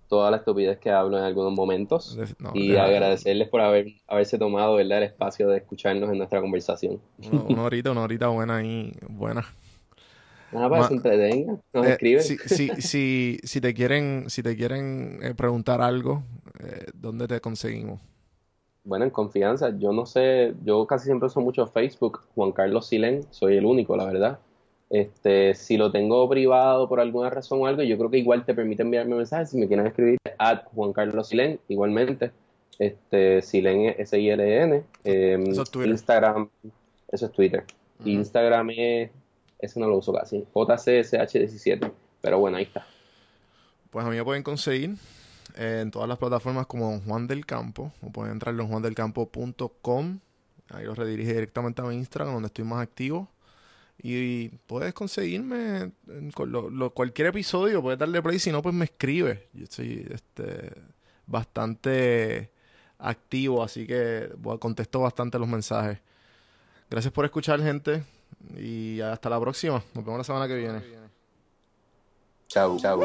toda 0.08 0.30
la 0.30 0.38
estupidez 0.38 0.78
que 0.78 0.90
hablo 0.90 1.18
en 1.18 1.24
algunos 1.24 1.52
momentos 1.52 2.18
y 2.54 2.76
agradecerles 2.76 3.48
por 3.48 3.62
haber, 3.62 3.86
haberse 4.06 4.38
tomado 4.38 4.78
el 4.78 4.92
espacio 4.92 5.48
de 5.48 5.58
escucharnos 5.58 6.10
en 6.10 6.18
nuestra 6.18 6.40
conversación. 6.40 7.00
Una, 7.48 7.62
horita, 7.62 7.90
una 7.90 8.02
horita 8.02 8.28
buena 8.28 8.56
ahí, 8.56 8.92
buena. 9.08 9.46
Ah, 10.52 10.68
para 10.68 10.82
que 10.82 10.88
se 10.88 10.94
entretenga, 10.94 11.58
nos 11.72 11.86
eh, 11.86 11.90
escriben. 11.92 12.22
Si, 12.22 12.36
si, 12.38 12.68
si, 12.80 13.38
si, 13.42 13.60
te 13.60 13.74
quieren, 13.74 14.24
si 14.28 14.42
te 14.42 14.56
quieren 14.56 15.18
eh, 15.22 15.34
preguntar 15.34 15.80
algo, 15.80 16.22
¿dónde 16.94 17.26
te 17.26 17.40
conseguimos? 17.40 18.00
Bueno, 18.84 19.04
en 19.04 19.10
confianza. 19.10 19.76
Yo 19.78 19.92
no 19.92 20.06
sé, 20.06 20.54
yo 20.64 20.86
casi 20.86 21.06
siempre 21.06 21.26
uso 21.26 21.40
mucho 21.40 21.66
Facebook. 21.66 22.20
Juan 22.34 22.52
Carlos 22.52 22.86
Silén, 22.86 23.24
soy 23.30 23.56
el 23.56 23.64
único, 23.64 23.96
la 23.96 24.06
verdad. 24.06 24.38
Este, 24.90 25.54
si 25.54 25.76
lo 25.76 25.90
tengo 25.90 26.28
privado 26.28 26.88
por 26.88 27.00
alguna 27.00 27.30
razón 27.30 27.62
o 27.62 27.66
algo, 27.66 27.82
yo 27.82 27.96
creo 27.96 28.10
que 28.10 28.18
igual 28.18 28.44
te 28.44 28.54
permite 28.54 28.82
enviarme 28.82 29.16
mensajes. 29.16 29.50
Si 29.50 29.58
me 29.58 29.66
quieren 29.66 29.86
escribir, 29.86 30.18
a 30.38 30.64
Juan 30.74 30.92
Carlos 30.92 31.28
Silén, 31.28 31.60
igualmente. 31.68 32.32
Este, 32.78 33.40
Silén 33.42 33.94
S-I-L-N. 33.98 34.82
Em, 35.04 35.44
Instagram, 35.86 36.48
eso 37.08 37.26
es 37.26 37.32
Twitter. 37.32 37.64
Instagram 38.04 38.70
es, 38.70 39.10
ese 39.62 39.80
no 39.80 39.86
lo 39.88 39.96
uso 39.96 40.12
casi, 40.12 40.44
JCSH17. 40.52 41.90
Pero 42.20 42.38
bueno, 42.38 42.58
ahí 42.58 42.64
está. 42.64 42.86
Pues 43.90 44.04
a 44.04 44.10
mí 44.10 44.16
me 44.16 44.24
pueden 44.24 44.42
conseguir 44.42 44.96
en 45.56 45.90
todas 45.90 46.08
las 46.08 46.18
plataformas 46.18 46.66
como 46.66 47.00
Juan 47.00 47.26
del 47.26 47.46
Campo, 47.46 47.92
o 48.02 48.10
pueden 48.10 48.32
entrar 48.32 48.54
en 48.54 48.66
juandelcampo.com, 48.66 50.18
ahí 50.70 50.84
los 50.84 50.96
redirige 50.98 51.34
directamente 51.34 51.82
a 51.82 51.84
mi 51.84 51.94
Instagram, 51.96 52.34
donde 52.34 52.48
estoy 52.48 52.64
más 52.64 52.82
activo. 52.82 53.28
Y, 54.02 54.48
puedes 54.66 54.92
conseguirme 54.94 55.92
con 56.34 56.90
cualquier 56.90 57.28
episodio, 57.28 57.82
puedes 57.82 57.98
darle 57.98 58.20
play, 58.20 58.38
si 58.38 58.50
no, 58.50 58.62
pues 58.62 58.74
me 58.74 58.86
escribe. 58.86 59.48
Yo 59.52 59.64
estoy 59.64 60.08
este, 60.10 60.72
bastante 61.26 62.50
activo, 62.98 63.62
así 63.62 63.86
que 63.86 64.28
contesto 64.58 65.00
bastante 65.00 65.38
los 65.38 65.48
mensajes. 65.48 65.98
Gracias 66.90 67.12
por 67.12 67.24
escuchar, 67.24 67.62
gente, 67.62 68.02
y 68.56 69.00
hasta 69.00 69.30
la 69.30 69.40
próxima. 69.40 69.82
Nos 69.94 70.04
vemos 70.04 70.18
la 70.18 70.24
semana 70.24 70.48
que 70.48 70.54
viene. 70.54 70.82
Chao, 72.48 72.76
chao. 72.78 73.00